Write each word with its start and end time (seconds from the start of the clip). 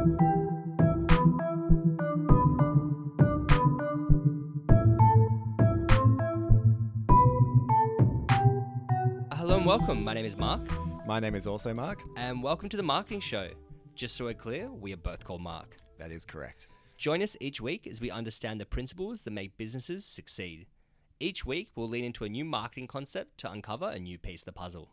Hello 0.00 0.08
and 9.56 9.66
welcome. 9.66 10.02
My 10.02 10.14
name 10.14 10.24
is 10.24 10.38
Mark, 10.38 10.62
My 11.06 11.20
name 11.20 11.34
is 11.34 11.46
also 11.46 11.74
Mark. 11.74 12.02
and 12.16 12.42
welcome 12.42 12.70
to 12.70 12.78
the 12.78 12.82
Marketing 12.82 13.20
Show. 13.20 13.50
Just 13.94 14.16
so 14.16 14.24
we're 14.24 14.32
clear, 14.32 14.72
we 14.72 14.94
are 14.94 14.96
both 14.96 15.22
called 15.22 15.42
Mark. 15.42 15.76
That 15.98 16.10
is 16.10 16.24
correct. 16.24 16.68
Join 16.96 17.20
us 17.22 17.36
each 17.38 17.60
week 17.60 17.86
as 17.86 18.00
we 18.00 18.10
understand 18.10 18.58
the 18.58 18.64
principles 18.64 19.24
that 19.24 19.32
make 19.32 19.58
businesses 19.58 20.06
succeed. 20.06 20.66
Each 21.18 21.44
week, 21.44 21.72
we'll 21.76 21.90
lean 21.90 22.04
into 22.04 22.24
a 22.24 22.28
new 22.30 22.46
marketing 22.46 22.86
concept 22.86 23.36
to 23.40 23.52
uncover 23.52 23.90
a 23.90 23.98
new 23.98 24.16
piece 24.16 24.40
of 24.40 24.46
the 24.46 24.52
puzzle. 24.52 24.88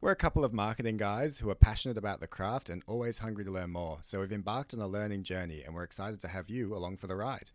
We're 0.00 0.12
a 0.12 0.16
couple 0.16 0.44
of 0.44 0.52
marketing 0.52 0.98
guys 0.98 1.38
who 1.38 1.48
are 1.50 1.54
passionate 1.54 1.96
about 1.96 2.20
the 2.20 2.26
craft 2.26 2.68
and 2.68 2.82
always 2.86 3.18
hungry 3.18 3.44
to 3.44 3.50
learn 3.50 3.72
more. 3.72 3.98
So 4.02 4.20
we've 4.20 4.32
embarked 4.32 4.74
on 4.74 4.80
a 4.80 4.86
learning 4.86 5.22
journey 5.22 5.62
and 5.64 5.74
we're 5.74 5.82
excited 5.84 6.20
to 6.20 6.28
have 6.28 6.50
you 6.50 6.74
along 6.74 6.98
for 6.98 7.06
the 7.06 7.16
ride. 7.16 7.50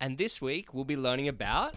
And 0.00 0.16
this 0.16 0.40
week, 0.40 0.72
we'll 0.72 0.84
be 0.84 0.96
learning 0.96 1.28
about 1.28 1.74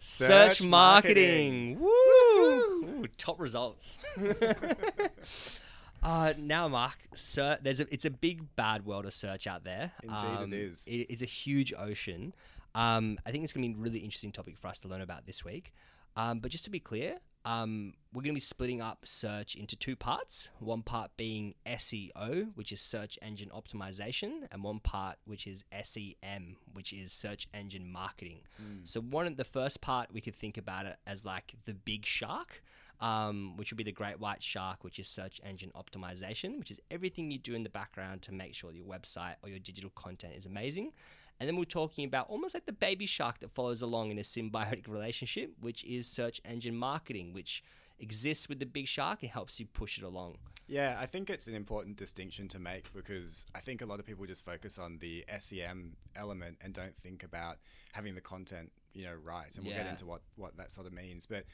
Search 0.00 0.58
search 0.58 0.66
marketing. 0.68 1.78
Woo! 1.80 1.88
Ooh, 1.90 3.04
top 3.18 3.40
results. 3.40 3.96
uh, 6.02 6.32
now, 6.38 6.68
Mark, 6.68 6.96
sir, 7.14 7.58
there's 7.62 7.80
a, 7.80 7.92
it's 7.92 8.04
a 8.04 8.10
big 8.10 8.54
bad 8.56 8.84
world 8.84 9.06
of 9.06 9.12
search 9.12 9.46
out 9.46 9.64
there. 9.64 9.92
Indeed 10.02 10.16
it 10.16 10.42
Um, 10.42 10.52
is. 10.52 10.86
It, 10.88 11.06
it's 11.08 11.22
a 11.22 11.26
huge 11.26 11.72
ocean. 11.76 12.34
Um, 12.74 13.18
I 13.26 13.30
think 13.30 13.44
it's 13.44 13.52
going 13.52 13.62
to 13.62 13.74
be 13.74 13.80
a 13.80 13.82
really 13.82 13.98
interesting 14.00 14.32
topic 14.32 14.58
for 14.58 14.68
us 14.68 14.78
to 14.80 14.88
learn 14.88 15.02
about 15.02 15.26
this 15.26 15.44
week. 15.44 15.72
Um, 16.16 16.40
but 16.40 16.50
just 16.50 16.64
to 16.64 16.70
be 16.70 16.80
clear, 16.80 17.18
um, 17.48 17.94
we're 18.12 18.20
going 18.20 18.32
to 18.32 18.36
be 18.36 18.40
splitting 18.40 18.82
up 18.82 18.98
search 19.04 19.54
into 19.54 19.74
two 19.74 19.96
parts. 19.96 20.50
One 20.58 20.82
part 20.82 21.10
being 21.16 21.54
SEO, 21.66 22.48
which 22.54 22.72
is 22.72 22.80
search 22.82 23.18
engine 23.22 23.50
optimization, 23.56 24.46
and 24.52 24.62
one 24.62 24.80
part 24.80 25.16
which 25.24 25.46
is 25.46 25.64
SEM, 25.82 26.56
which 26.74 26.92
is 26.92 27.10
search 27.10 27.48
engine 27.54 27.90
marketing. 27.90 28.40
So 28.84 29.00
one 29.00 29.26
of 29.26 29.38
the 29.38 29.44
first 29.44 29.80
part 29.80 30.12
we 30.12 30.20
could 30.20 30.36
think 30.36 30.58
about 30.58 30.84
it 30.84 30.96
as 31.06 31.24
like 31.24 31.54
the 31.64 31.72
big 31.72 32.04
shark, 32.04 32.62
um, 33.00 33.56
which 33.56 33.72
would 33.72 33.78
be 33.78 33.84
the 33.84 33.92
great 33.92 34.20
white 34.20 34.42
shark, 34.42 34.84
which 34.84 34.98
is 34.98 35.08
search 35.08 35.40
engine 35.42 35.72
optimization, 35.74 36.58
which 36.58 36.70
is 36.70 36.78
everything 36.90 37.30
you 37.30 37.38
do 37.38 37.54
in 37.54 37.62
the 37.62 37.70
background 37.70 38.20
to 38.22 38.32
make 38.32 38.54
sure 38.54 38.72
your 38.72 38.84
website 38.84 39.36
or 39.42 39.48
your 39.48 39.60
digital 39.60 39.90
content 39.94 40.34
is 40.36 40.44
amazing. 40.44 40.92
And 41.40 41.48
then 41.48 41.56
we're 41.56 41.64
talking 41.64 42.04
about 42.04 42.28
almost 42.28 42.54
like 42.54 42.66
the 42.66 42.72
baby 42.72 43.06
shark 43.06 43.40
that 43.40 43.50
follows 43.50 43.82
along 43.82 44.10
in 44.10 44.18
a 44.18 44.22
symbiotic 44.22 44.88
relationship, 44.88 45.52
which 45.60 45.84
is 45.84 46.06
search 46.06 46.40
engine 46.44 46.76
marketing, 46.76 47.32
which 47.32 47.62
exists 48.00 48.48
with 48.48 48.58
the 48.58 48.66
big 48.66 48.86
shark 48.86 49.22
and 49.22 49.30
helps 49.30 49.58
you 49.60 49.66
push 49.66 49.98
it 49.98 50.04
along. 50.04 50.38
Yeah, 50.66 50.98
I 51.00 51.06
think 51.06 51.30
it's 51.30 51.46
an 51.46 51.54
important 51.54 51.96
distinction 51.96 52.46
to 52.48 52.58
make 52.58 52.92
because 52.92 53.46
I 53.54 53.60
think 53.60 53.80
a 53.80 53.86
lot 53.86 54.00
of 54.00 54.06
people 54.06 54.26
just 54.26 54.44
focus 54.44 54.78
on 54.78 54.98
the 54.98 55.24
SEM 55.38 55.96
element 56.14 56.58
and 56.60 56.74
don't 56.74 56.94
think 56.96 57.22
about 57.22 57.56
having 57.92 58.14
the 58.14 58.20
content, 58.20 58.70
you 58.92 59.04
know, 59.04 59.14
right. 59.24 59.56
And 59.56 59.64
we'll 59.64 59.74
get 59.76 59.86
into 59.86 60.04
what, 60.04 60.20
what 60.36 60.56
that 60.58 60.70
sort 60.70 60.86
of 60.86 60.92
means. 60.92 61.24
But 61.24 61.44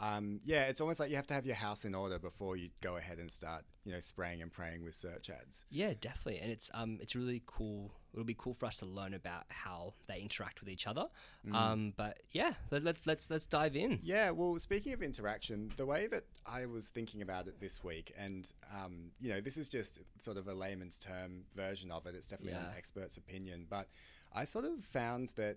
um, 0.00 0.40
yeah, 0.44 0.64
it's 0.64 0.80
almost 0.80 1.00
like 1.00 1.10
you 1.10 1.16
have 1.16 1.26
to 1.28 1.34
have 1.34 1.46
your 1.46 1.54
house 1.56 1.84
in 1.84 1.94
order 1.94 2.18
before 2.18 2.56
you 2.56 2.70
go 2.80 2.96
ahead 2.96 3.18
and 3.18 3.30
start, 3.30 3.62
you 3.84 3.92
know, 3.92 4.00
spraying 4.00 4.42
and 4.42 4.50
praying 4.52 4.82
with 4.82 4.94
search 4.94 5.30
ads. 5.30 5.64
Yeah, 5.70 5.92
definitely, 6.00 6.40
and 6.40 6.50
it's 6.50 6.70
um 6.74 6.98
it's 7.00 7.14
really 7.14 7.42
cool. 7.46 7.92
It'll 8.14 8.24
be 8.24 8.34
cool 8.38 8.52
for 8.52 8.66
us 8.66 8.76
to 8.78 8.86
learn 8.86 9.14
about 9.14 9.44
how 9.48 9.94
they 10.06 10.20
interact 10.20 10.60
with 10.60 10.68
each 10.68 10.86
other. 10.86 11.06
Um, 11.50 11.94
but 11.96 12.18
yeah, 12.30 12.52
let, 12.70 12.82
let, 12.82 12.96
let's 13.06 13.30
let's 13.30 13.44
dive 13.46 13.74
in. 13.76 14.00
Yeah, 14.02 14.30
well, 14.30 14.58
speaking 14.58 14.92
of 14.92 15.02
interaction, 15.02 15.70
the 15.76 15.86
way 15.86 16.08
that 16.08 16.24
I 16.44 16.66
was 16.66 16.88
thinking 16.88 17.22
about 17.22 17.46
it 17.46 17.58
this 17.60 17.82
week, 17.84 18.12
and 18.18 18.50
um, 18.74 19.12
you 19.20 19.30
know, 19.30 19.40
this 19.40 19.56
is 19.56 19.68
just 19.68 20.00
sort 20.18 20.36
of 20.36 20.46
a 20.48 20.54
layman's 20.54 20.98
term 20.98 21.44
version 21.54 21.90
of 21.90 22.06
it. 22.06 22.14
It's 22.14 22.26
definitely 22.26 22.52
Yeah. 22.54 22.70
an 22.70 22.76
expert's 22.76 23.16
opinion, 23.16 23.66
but 23.70 23.86
I 24.34 24.44
sort 24.44 24.64
of 24.64 24.84
found 24.84 25.30
that 25.36 25.56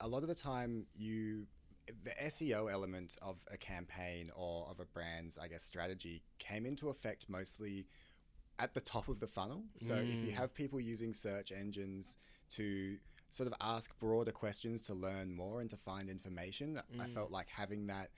a 0.00 0.08
lot 0.08 0.22
of 0.22 0.28
the 0.28 0.34
time 0.34 0.86
you 0.94 1.46
the 2.04 2.10
SEO 2.26 2.70
element 2.72 3.16
of 3.22 3.36
a 3.52 3.56
campaign 3.56 4.30
or 4.34 4.66
of 4.70 4.80
a 4.80 4.84
brand's, 4.86 5.38
I 5.38 5.48
guess, 5.48 5.62
strategy 5.62 6.22
came 6.38 6.66
into 6.66 6.88
effect 6.88 7.26
mostly 7.28 7.86
at 8.58 8.74
the 8.74 8.80
top 8.80 9.08
of 9.08 9.20
the 9.20 9.26
funnel. 9.26 9.62
So 9.76 9.94
if 9.94 10.24
you 10.24 10.30
have 10.32 10.54
people 10.54 10.80
using 10.80 11.12
search 11.14 11.52
engines 11.52 12.16
to 12.50 12.96
sort 13.30 13.46
of 13.48 13.54
ask 13.60 13.96
broader 13.98 14.32
questions 14.32 14.80
to 14.82 14.94
learn 14.94 15.34
more 15.34 15.60
and 15.60 15.68
to 15.70 15.76
find 15.76 16.08
information, 16.08 16.80
I 17.00 17.06
felt 17.14 17.30
like 17.30 17.48
having 17.48 17.86
that 17.88 18.08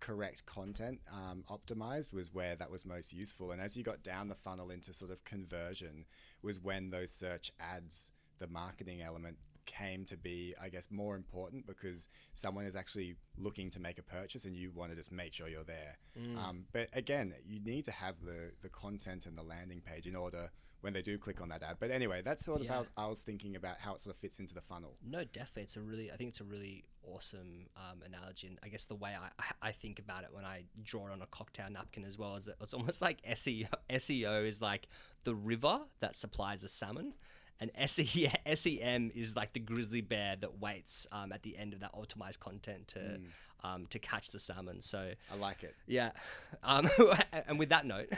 correct 0.00 0.44
content 0.46 1.00
um, 1.12 1.44
optimized 1.50 2.12
was 2.12 2.32
where 2.32 2.56
that 2.56 2.70
was 2.70 2.84
most 2.84 3.12
useful. 3.12 3.52
And 3.52 3.60
as 3.60 3.76
you 3.76 3.82
got 3.82 4.02
down 4.02 4.28
the 4.28 4.34
funnel 4.34 4.70
into 4.70 4.92
sort 4.94 5.10
of 5.10 5.22
conversion, 5.24 6.04
was 6.42 6.58
when 6.60 6.90
those 6.90 7.10
search 7.10 7.50
ads, 7.60 8.12
the 8.38 8.46
marketing 8.48 9.02
element, 9.02 9.36
came 9.66 10.04
to 10.06 10.16
be, 10.16 10.54
I 10.60 10.68
guess, 10.68 10.88
more 10.90 11.16
important 11.16 11.66
because 11.66 12.08
someone 12.32 12.64
is 12.64 12.76
actually 12.76 13.16
looking 13.36 13.70
to 13.70 13.80
make 13.80 13.98
a 13.98 14.02
purchase 14.02 14.44
and 14.44 14.56
you 14.56 14.70
want 14.70 14.90
to 14.90 14.96
just 14.96 15.12
make 15.12 15.34
sure 15.34 15.48
you're 15.48 15.64
there. 15.64 15.96
Um, 16.36 16.66
but 16.72 16.88
again, 16.92 17.34
you 17.46 17.60
need 17.60 17.84
to 17.86 17.92
have 17.92 18.20
the, 18.20 18.52
the 18.62 18.68
content 18.68 19.26
and 19.26 19.36
the 19.36 19.42
landing 19.42 19.80
page 19.80 20.06
in 20.06 20.14
order 20.16 20.50
when 20.80 20.92
they 20.92 21.00
do 21.00 21.16
click 21.16 21.40
on 21.40 21.48
that 21.48 21.62
ad. 21.62 21.76
But 21.80 21.90
anyway, 21.90 22.20
that's 22.22 22.44
sort 22.44 22.60
of 22.60 22.66
how 22.66 22.74
I 22.74 22.76
Yeah. 22.76 22.80
was, 22.80 22.90
I 22.98 23.08
was 23.08 23.20
thinking 23.22 23.56
about 23.56 23.78
how 23.78 23.94
it 23.94 24.00
sort 24.00 24.14
of 24.14 24.20
fits 24.20 24.38
into 24.38 24.52
the 24.52 24.60
funnel. 24.60 24.98
No, 25.02 25.24
definitely, 25.24 25.62
it's 25.62 25.76
a 25.76 25.80
really 25.80 26.12
I 26.12 26.16
think 26.16 26.28
it's 26.28 26.40
a 26.40 26.44
really 26.44 26.84
awesome 27.02 27.68
um, 27.76 28.02
analogy, 28.04 28.48
and 28.48 28.58
I 28.62 28.68
guess 28.68 28.84
the 28.84 28.94
way 28.94 29.14
I, 29.18 29.44
I 29.62 29.72
think 29.72 29.98
about 29.98 30.24
it 30.24 30.28
when 30.30 30.44
I 30.44 30.64
draw 30.82 31.06
it 31.06 31.12
on 31.12 31.22
a 31.22 31.26
cocktail 31.26 31.70
napkin 31.70 32.04
as 32.04 32.18
well 32.18 32.34
is 32.36 32.44
that 32.46 32.56
it's 32.60 32.74
almost 32.74 33.00
like 33.00 33.22
SEO. 33.22 33.66
SEO 33.88 34.46
is 34.46 34.60
like 34.60 34.88
the 35.24 35.34
river 35.34 35.80
that 36.00 36.16
supplies 36.16 36.60
the 36.62 36.68
salmon. 36.68 37.14
And 37.60 37.70
SEM 37.88 39.12
is 39.14 39.36
like 39.36 39.52
the 39.52 39.60
grizzly 39.60 40.00
bear 40.00 40.36
that 40.40 40.60
waits 40.60 41.06
um, 41.12 41.32
at 41.32 41.42
the 41.42 41.56
end 41.56 41.72
of 41.72 41.80
that 41.80 41.94
optimized 41.94 42.40
content 42.40 42.88
to 42.88 43.20
um, 43.64 43.86
to 43.86 43.98
catch 43.98 44.30
the 44.30 44.38
salmon. 44.38 44.82
So 44.82 45.12
I 45.32 45.36
like 45.36 45.64
it. 45.64 45.74
Yeah. 45.86 46.10
Um, 46.62 46.88
and 47.46 47.58
with 47.58 47.68
that 47.70 47.84
note, 47.84 48.08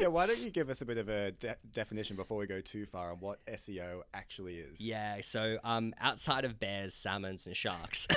yeah, 0.00 0.08
why 0.08 0.26
don't 0.26 0.40
you 0.40 0.50
give 0.50 0.70
us 0.70 0.80
a 0.82 0.86
bit 0.86 0.98
of 0.98 1.08
a 1.08 1.30
de- 1.30 1.56
definition 1.70 2.16
before 2.16 2.36
we 2.36 2.46
go 2.46 2.60
too 2.60 2.84
far 2.84 3.12
on 3.12 3.18
what 3.20 3.44
SEO 3.46 4.00
actually 4.12 4.56
is? 4.56 4.84
yeah, 4.84 5.18
so 5.22 5.58
um, 5.62 5.94
outside 6.00 6.44
of 6.44 6.58
bears, 6.58 6.92
salmons, 6.94 7.46
and 7.46 7.54
sharks, 7.54 8.08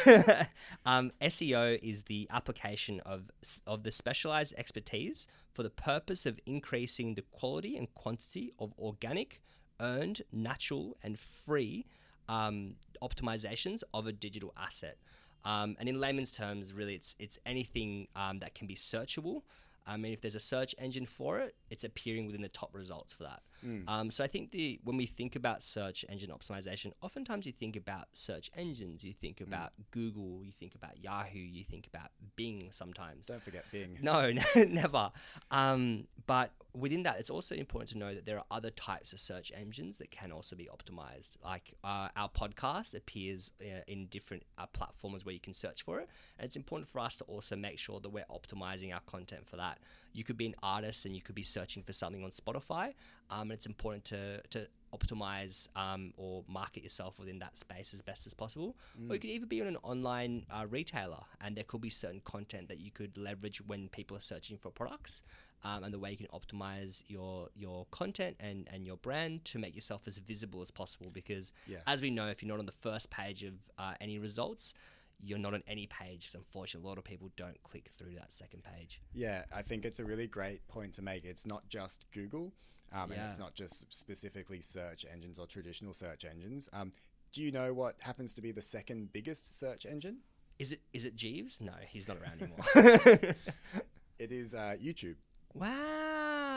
um, 0.87 1.11
SEO 1.21 1.77
is 1.83 2.03
the 2.03 2.27
application 2.31 2.99
of, 3.01 3.29
of 3.67 3.83
the 3.83 3.91
specialized 3.91 4.55
expertise 4.57 5.27
for 5.53 5.61
the 5.61 5.69
purpose 5.69 6.25
of 6.25 6.39
increasing 6.47 7.13
the 7.13 7.21
quality 7.31 7.77
and 7.77 7.93
quantity 7.93 8.53
of 8.57 8.73
organic, 8.79 9.41
earned, 9.79 10.23
natural, 10.31 10.97
and 11.03 11.19
free 11.19 11.85
um, 12.29 12.75
optimizations 13.01 13.83
of 13.93 14.07
a 14.07 14.11
digital 14.11 14.53
asset. 14.57 14.97
Um, 15.45 15.75
and 15.79 15.89
in 15.89 15.99
layman's 15.99 16.31
terms, 16.31 16.73
really, 16.73 16.95
it's 16.95 17.15
it's 17.19 17.37
anything 17.45 18.07
um, 18.15 18.39
that 18.39 18.55
can 18.55 18.67
be 18.67 18.75
searchable. 18.75 19.41
I 19.85 19.97
mean, 19.97 20.13
if 20.13 20.21
there's 20.21 20.35
a 20.35 20.39
search 20.39 20.73
engine 20.77 21.05
for 21.05 21.39
it, 21.39 21.55
it's 21.69 21.83
appearing 21.83 22.25
within 22.25 22.41
the 22.41 22.49
top 22.49 22.73
results 22.73 23.11
for 23.11 23.23
that. 23.23 23.41
Um, 23.87 24.11
so 24.11 24.23
I 24.23 24.27
think 24.27 24.51
the 24.51 24.79
when 24.83 24.97
we 24.97 25.05
think 25.05 25.35
about 25.35 25.63
search 25.63 26.05
engine 26.09 26.29
optimization, 26.29 26.91
oftentimes 27.01 27.45
you 27.45 27.51
think 27.51 27.75
about 27.75 28.07
search 28.13 28.51
engines, 28.55 29.03
you 29.03 29.13
think 29.13 29.41
about 29.41 29.71
Google, 29.91 30.41
you 30.43 30.51
think 30.51 30.75
about 30.75 31.03
Yahoo, 31.03 31.39
you 31.39 31.63
think 31.63 31.87
about 31.87 32.09
Bing. 32.35 32.69
Sometimes 32.71 33.27
Don't 33.27 33.41
forget 33.41 33.65
Bing. 33.71 33.97
no, 34.01 34.31
never. 34.55 35.11
Um, 35.51 36.07
but 36.25 36.51
within 36.75 37.03
that, 37.03 37.19
it's 37.19 37.29
also 37.29 37.55
important 37.55 37.89
to 37.91 37.97
know 37.97 38.13
that 38.13 38.25
there 38.25 38.37
are 38.37 38.45
other 38.49 38.71
types 38.71 39.13
of 39.13 39.19
search 39.19 39.51
engines 39.55 39.97
that 39.97 40.09
can 40.11 40.31
also 40.31 40.55
be 40.55 40.67
optimized. 40.71 41.37
Like 41.43 41.73
uh, 41.83 42.09
our 42.15 42.29
podcast 42.29 42.95
appears 42.95 43.51
uh, 43.61 43.81
in 43.87 44.07
different 44.07 44.43
uh, 44.57 44.65
platforms 44.67 45.25
where 45.25 45.33
you 45.33 45.39
can 45.39 45.53
search 45.53 45.83
for 45.83 45.99
it, 45.99 46.09
and 46.37 46.45
it's 46.45 46.55
important 46.55 46.89
for 46.89 46.99
us 46.99 47.15
to 47.17 47.23
also 47.25 47.55
make 47.55 47.77
sure 47.77 47.99
that 47.99 48.09
we're 48.09 48.25
optimizing 48.31 48.93
our 48.93 49.01
content 49.01 49.47
for 49.47 49.57
that. 49.57 49.79
You 50.13 50.23
could 50.23 50.37
be 50.37 50.45
an 50.45 50.55
artist 50.61 51.05
and 51.05 51.15
you 51.15 51.21
could 51.21 51.35
be 51.35 51.43
searching 51.43 51.83
for 51.83 51.93
something 51.93 52.23
on 52.23 52.29
Spotify, 52.31 52.93
um, 53.29 53.51
it's 53.53 53.65
important 53.65 54.05
to 54.05 54.41
to 54.49 54.67
optimize 54.93 55.67
um, 55.75 56.13
or 56.17 56.43
market 56.47 56.83
yourself 56.83 57.17
within 57.17 57.39
that 57.39 57.57
space 57.57 57.95
as 57.95 58.01
best 58.03 58.27
as 58.27 58.33
possible. 58.35 58.77
Or 59.09 59.15
you 59.15 59.19
could 59.19 59.31
even 59.31 59.47
be 59.47 59.59
on 59.59 59.67
an 59.67 59.77
online 59.81 60.45
uh, 60.51 60.65
retailer, 60.69 61.23
and 61.41 61.55
there 61.55 61.63
could 61.63 61.81
be 61.81 61.89
certain 61.89 62.21
content 62.25 62.67
that 62.67 62.79
you 62.79 62.91
could 62.91 63.17
leverage 63.17 63.59
when 63.65 63.89
people 63.89 64.15
are 64.15 64.19
searching 64.21 64.55
for 64.55 64.69
products, 64.71 65.23
um, 65.63 65.83
and 65.83 65.91
the 65.91 65.97
way 65.97 66.11
you 66.11 66.17
can 66.17 66.27
optimize 66.27 67.03
your 67.07 67.49
your 67.55 67.87
content 67.91 68.35
and 68.39 68.67
and 68.71 68.85
your 68.85 68.97
brand 68.97 69.43
to 69.45 69.57
make 69.57 69.73
yourself 69.73 70.07
as 70.07 70.17
visible 70.17 70.61
as 70.61 70.69
possible. 70.69 71.09
Because 71.11 71.53
Yeah. 71.67 71.79
as 71.87 72.01
we 72.01 72.11
know, 72.11 72.27
if 72.27 72.43
you're 72.43 72.49
not 72.55 72.59
on 72.59 72.67
the 72.67 72.71
first 72.71 73.09
page 73.09 73.43
of 73.43 73.53
uh, 73.79 73.95
any 73.99 74.19
results, 74.19 74.73
you're 75.19 75.39
not 75.39 75.53
on 75.55 75.63
any 75.67 75.87
page. 75.87 76.19
Because 76.21 76.35
unfortunately, 76.35 76.85
a 76.85 76.89
lot 76.89 76.97
of 76.99 77.03
people 77.03 77.31
don't 77.35 77.61
click 77.63 77.89
through 77.89 78.13
that 78.15 78.31
second 78.31 78.63
page. 78.63 79.01
Yeah, 79.13 79.45
I 79.55 79.63
think 79.63 79.85
it's 79.85 79.99
a 79.99 80.05
really 80.05 80.27
great 80.27 80.67
point 80.67 80.93
to 80.95 81.01
make. 81.01 81.25
It's 81.25 81.47
not 81.47 81.67
just 81.67 82.05
Google, 82.11 82.53
um, 82.93 83.11
and 83.11 83.21
it's 83.21 83.39
not 83.39 83.53
just 83.53 83.93
specifically 83.93 84.61
search 84.61 85.05
engines 85.11 85.39
or 85.39 85.47
traditional 85.47 85.93
search 85.93 86.25
engines. 86.25 86.69
Um, 86.73 86.93
do 87.31 87.41
you 87.41 87.51
know 87.51 87.73
what 87.73 87.95
happens 87.99 88.33
to 88.35 88.41
be 88.41 88.51
the 88.51 88.61
second 88.61 89.11
biggest 89.11 89.57
search 89.57 89.85
engine? 89.85 90.17
Is 90.59 90.71
it 90.71 90.81
is 90.93 91.05
it 91.05 91.15
Jeeves? 91.15 91.59
No, 91.59 91.73
he's 91.89 92.07
not 92.07 92.17
around 92.17 92.41
anymore. 92.41 93.35
It 94.19 94.31
is 94.31 94.53
uh, 94.53 94.75
YouTube. 94.81 95.15
wow. 95.53 95.73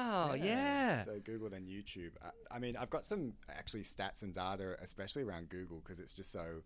Wow. 0.06 0.34
Yeah. 0.34 1.00
So 1.00 1.18
Google 1.24 1.50
then 1.50 1.66
YouTube. 1.66 2.10
I, 2.22 2.56
I 2.56 2.58
mean, 2.58 2.76
I've 2.76 2.90
got 2.90 3.04
some 3.04 3.32
actually 3.50 3.82
stats 3.82 4.22
and 4.22 4.32
data, 4.32 4.76
especially 4.80 5.22
around 5.22 5.48
Google, 5.48 5.80
because 5.82 5.98
it's 5.98 6.12
just 6.12 6.30
so 6.30 6.62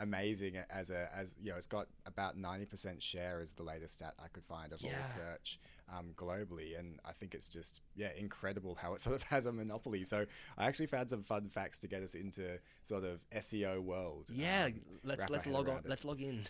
amazing 0.00 0.56
as 0.70 0.90
a 0.90 1.08
as 1.14 1.34
you 1.40 1.50
know 1.50 1.56
it's 1.56 1.66
got 1.66 1.86
about 2.06 2.36
90% 2.36 3.00
share 3.02 3.40
as 3.40 3.52
the 3.52 3.62
latest 3.62 3.94
stat 3.94 4.14
i 4.22 4.28
could 4.28 4.44
find 4.44 4.72
of 4.72 4.80
Yeah. 4.80 4.96
all 4.98 5.04
search 5.04 5.58
um, 5.92 6.12
globally 6.16 6.78
and 6.78 7.00
i 7.04 7.12
think 7.12 7.34
it's 7.34 7.48
just 7.48 7.80
yeah 7.96 8.10
incredible 8.18 8.74
how 8.74 8.94
it 8.94 9.00
sort 9.06 9.16
of 9.16 9.22
has 9.24 9.46
a 9.46 9.52
monopoly 9.52 10.04
so 10.04 10.24
i 10.56 10.66
actually 10.66 10.86
found 10.86 11.10
some 11.10 11.22
fun 11.22 11.48
facts 11.48 11.78
to 11.80 11.88
get 11.88 12.02
us 12.02 12.14
into 12.14 12.58
sort 12.82 13.04
of 13.04 13.20
seo 13.36 13.82
world 13.82 14.28
yeah. 14.32 14.66
um, 14.66 14.74
let's 15.04 15.28
let's 15.28 15.46
log 15.46 15.68
on. 15.68 15.78
it. 15.78 15.88
Let's 15.88 16.04
log 16.04 16.20
in. 16.22 16.46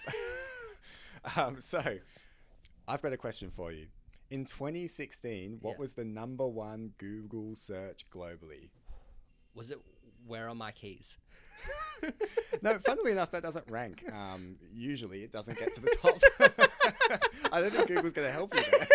um, 1.37 1.61
so 1.61 1.81
i've 2.87 3.03
got 3.03 3.12
a 3.12 3.17
question 3.17 3.50
for 3.50 3.73
you 3.73 3.87
in 4.31 4.45
2016 4.45 5.59
what 5.62 5.73
Yeah. 5.73 5.79
was 5.79 5.93
the 5.95 6.05
number 6.05 6.47
one 6.47 6.93
google 6.99 7.56
search 7.56 8.05
globally 8.11 8.71
Was 9.55 9.71
it 9.71 9.79
where 10.27 10.49
are 10.49 10.55
my 10.55 10.73
keys? 10.73 11.17
no, 12.62 12.78
funnily 12.78 13.12
enough, 13.12 13.31
that 13.32 13.43
doesn't 13.43 13.69
rank. 13.70 14.05
Um, 14.12 14.56
usually, 14.72 15.22
it 15.22 15.32
doesn't 15.32 15.58
get 15.58 15.75
to 15.75 15.81
the 15.81 15.96
top. 16.00 16.19
I 17.52 17.60
don't 17.60 17.72
think 17.72 17.88
Google's 17.88 18.12
going 18.12 18.28
to 18.28 18.32
help 18.32 18.55
you 18.55 18.62
there. 18.70 18.87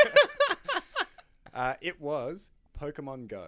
uh, 1.53 1.73
it 1.81 1.99
was 1.99 2.51
Pokemon 2.79 3.27
Go. 3.27 3.47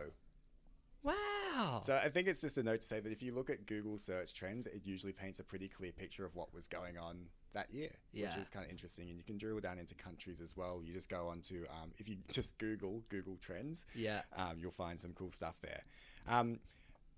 Wow. 1.04 1.82
So 1.84 1.96
I 2.04 2.10
think 2.10 2.28
it's 2.28 2.42
just 2.42 2.58
a 2.58 2.64
note 2.64 2.82
to 2.82 2.88
say 2.88 3.00
that 3.00 3.12
if 3.12 3.22
you 3.22 3.34
look 3.34 3.50
at 3.50 3.66
Google 3.66 3.98
search 3.98 4.34
trends, 4.34 4.68
it 4.68 4.82
usually 4.84 5.14
paints 5.14 5.40
a 5.40 5.44
pretty 5.44 5.68
clear 5.68 5.92
picture 5.92 6.26
of 6.26 6.36
what 6.36 6.54
was 6.54 6.68
going 6.68 6.98
on 6.98 7.28
that 7.54 7.72
year, 7.72 7.92
Yeah. 8.12 8.28
which 8.30 8.38
is 8.42 8.50
kind 8.50 8.66
of 8.66 8.72
interesting. 8.72 9.08
And 9.10 9.18
you 9.18 9.24
can 9.24 9.38
drill 9.38 9.60
down 9.60 9.78
into 9.78 9.96
countries 9.96 10.42
as 10.42 10.58
well. 10.58 10.82
You 10.84 10.94
just 10.94 11.10
go 11.10 11.28
on 11.28 11.42
to, 11.44 11.66
um, 11.82 11.92
if 11.98 12.10
you 12.10 12.18
just 12.32 12.58
Google 12.58 13.04
Google 13.10 13.38
Trends, 13.40 13.86
yeah. 13.96 14.22
um, 14.36 14.58
you'll 14.58 14.72
find 14.72 15.00
some 15.00 15.14
cool 15.14 15.32
stuff 15.32 15.56
there. 15.62 15.82
Um, 16.28 16.60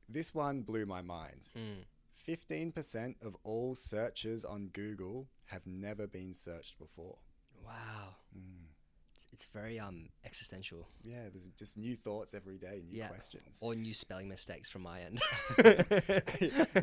this 0.10 0.34
one 0.34 0.62
blew 0.62 0.86
my 0.86 1.02
mind. 1.02 1.50
Mm. 1.58 1.86
15% 2.28 3.16
of 3.26 3.36
all 3.44 3.74
searches 3.76 4.44
on 4.44 4.70
Google 4.74 5.28
have 5.46 5.66
never 5.66 6.08
been 6.08 6.34
searched 6.34 6.78
before. 6.78 7.18
Wow. 7.66 8.16
Mm. 8.38 8.66
It's, 9.16 9.28
it's 9.32 9.46
very 9.54 9.80
um 9.80 10.10
existential. 10.26 10.88
Yeah, 11.04 11.30
there's 11.34 11.48
just 11.58 11.78
new 11.78 11.96
thoughts 11.96 12.34
every 12.34 12.58
day, 12.58 12.84
new 12.88 12.98
Yeah. 13.00 13.08
questions. 13.08 13.60
Or 13.62 13.74
new 13.76 13.94
spelling 13.94 14.28
mistakes 14.30 14.70
from 14.70 14.84
my 14.84 15.02
end. 15.02 15.22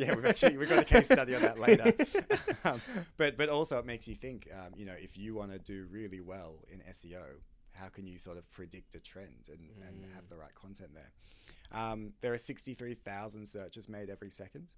yeah, 0.00 0.14
we've 0.14 0.24
actually 0.26 0.56
we've 0.56 0.68
got 0.68 0.80
a 0.82 0.84
case 0.84 1.06
study 1.06 1.34
on 1.34 1.42
that 1.42 1.58
later. 1.58 1.92
um, 2.64 2.80
but 3.18 3.36
but 3.36 3.48
also 3.48 3.78
it 3.78 3.86
makes 3.86 4.08
you 4.08 4.14
think. 4.16 4.48
Um, 4.52 4.72
you 4.76 4.84
know, 4.86 4.96
if 4.98 5.16
you 5.16 5.34
want 5.34 5.52
to 5.52 5.58
do 5.58 5.86
really 5.90 6.20
well 6.20 6.60
in 6.72 6.80
SEO, 6.90 7.22
how 7.72 7.88
can 7.88 8.06
you 8.06 8.18
sort 8.18 8.36
of 8.38 8.50
predict 8.50 8.94
a 8.94 9.00
trend 9.00 9.48
and, 9.48 9.70
and 9.86 10.12
have 10.14 10.28
the 10.28 10.36
right 10.36 10.54
content 10.54 10.90
there? 10.94 11.10
Um, 11.74 12.12
there 12.20 12.32
are 12.32 12.38
sixty 12.38 12.74
three 12.74 12.94
thousand 12.94 13.46
searches 13.46 13.88
made 13.88 14.10
every 14.10 14.30
second. 14.30 14.72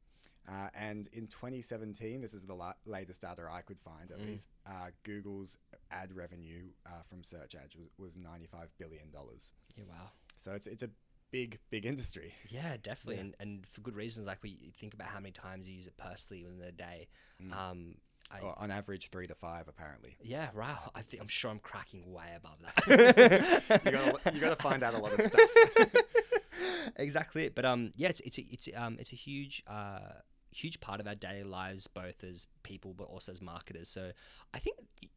Uh, 0.49 0.69
and 0.79 1.09
in 1.13 1.27
2017, 1.27 2.21
this 2.21 2.33
is 2.33 2.45
the 2.45 2.55
la- 2.55 2.73
latest 2.85 3.21
data 3.23 3.43
I 3.53 3.63
could 3.63 3.81
find 3.81 4.13
at 4.13 4.21
least, 4.21 4.47
uh, 4.65 4.91
Google's 5.03 5.59
ad 5.91 6.13
revenue 6.15 6.69
uh, 6.87 7.03
from 7.11 7.25
search 7.25 7.57
ads 7.57 7.75
was, 7.75 7.89
was 7.99 8.17
$95 8.17 8.69
billion. 8.79 9.11
yeah. 9.13 9.83
Wow. 9.89 10.11
So 10.37 10.53
it's, 10.53 10.69
it's 10.69 10.85
a 10.85 10.91
big, 11.33 11.59
big 11.71 11.85
industry. 11.85 12.33
Yeah, 12.49 12.77
definitely, 12.81 13.17
Yeah. 13.17 13.21
And, 13.23 13.35
and 13.41 13.67
for 13.67 13.81
good 13.81 13.97
reasons. 13.97 14.29
Like 14.29 14.39
we 14.45 14.73
think 14.79 14.95
about 14.95 15.09
how 15.09 15.19
many 15.19 15.33
times 15.33 15.67
you 15.69 15.75
use 15.75 15.89
it 15.89 15.97
personally 15.97 16.45
within 16.45 16.69
a 16.69 16.71
day. 16.71 17.09
Um, 17.53 17.97
I, 18.31 18.39
Or 18.39 18.55
on 18.57 18.71
average, 18.71 19.11
three 19.11 19.27
to 19.27 19.35
five, 19.35 19.67
apparently. 19.67 20.17
yeah, 20.23 20.51
wow. 20.55 20.93
I 20.95 21.03
think 21.03 21.21
I'm 21.23 21.29
sure 21.29 21.51
I'm 21.51 21.59
cracking 21.59 22.13
way 22.13 22.27
above 22.37 22.59
that. 22.87 23.83
you 23.85 23.91
gotta 23.91 24.33
you 24.35 24.41
gotta 24.41 24.63
find 24.63 24.85
out 24.85 24.95
a 24.95 24.99
lot 24.99 25.13
of 25.13 25.21
stuff. 25.23 25.51
exactly 26.97 27.45
it. 27.45 27.55
But 27.55 27.65
um, 27.65 27.93
yeah, 27.97 28.09
it's 28.09 28.21
it's 28.21 28.39
a, 28.39 28.47
it's 28.51 28.69
um 28.77 28.97
it's 28.99 29.13
a 29.13 29.17
huge 29.17 29.63
uh 29.67 30.21
huge 30.51 30.81
part 30.81 31.01
of 31.01 31.07
our 31.07 31.15
daily 31.15 31.45
lives, 31.45 31.87
both 31.87 32.25
as 32.25 32.47
people 32.63 32.95
but 32.95 33.05
also 33.05 33.33
as 33.33 33.43
marketers. 33.43 33.89
So 33.89 34.13
I 34.55 34.59
think 34.59 34.77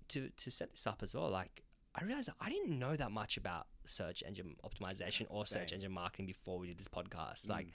to 0.10 0.30
to 0.30 0.52
set 0.52 0.72
this 0.72 0.86
up 0.88 1.02
as 1.04 1.14
well, 1.16 1.30
like. 1.30 1.64
I 2.00 2.04
realized 2.06 2.30
I 2.40 2.50
didn't 2.50 2.78
know 2.78 2.96
that 2.96 3.12
much 3.12 3.36
about 3.36 3.66
search 3.84 4.22
engine 4.26 4.56
optimization 4.64 5.26
or 5.32 5.44
search 5.44 5.74
engine 5.74 5.92
marketing 5.92 6.28
before 6.28 6.60
we 6.60 6.68
did 6.68 6.78
this 6.78 6.88
podcast. 6.88 7.50
Like, 7.50 7.66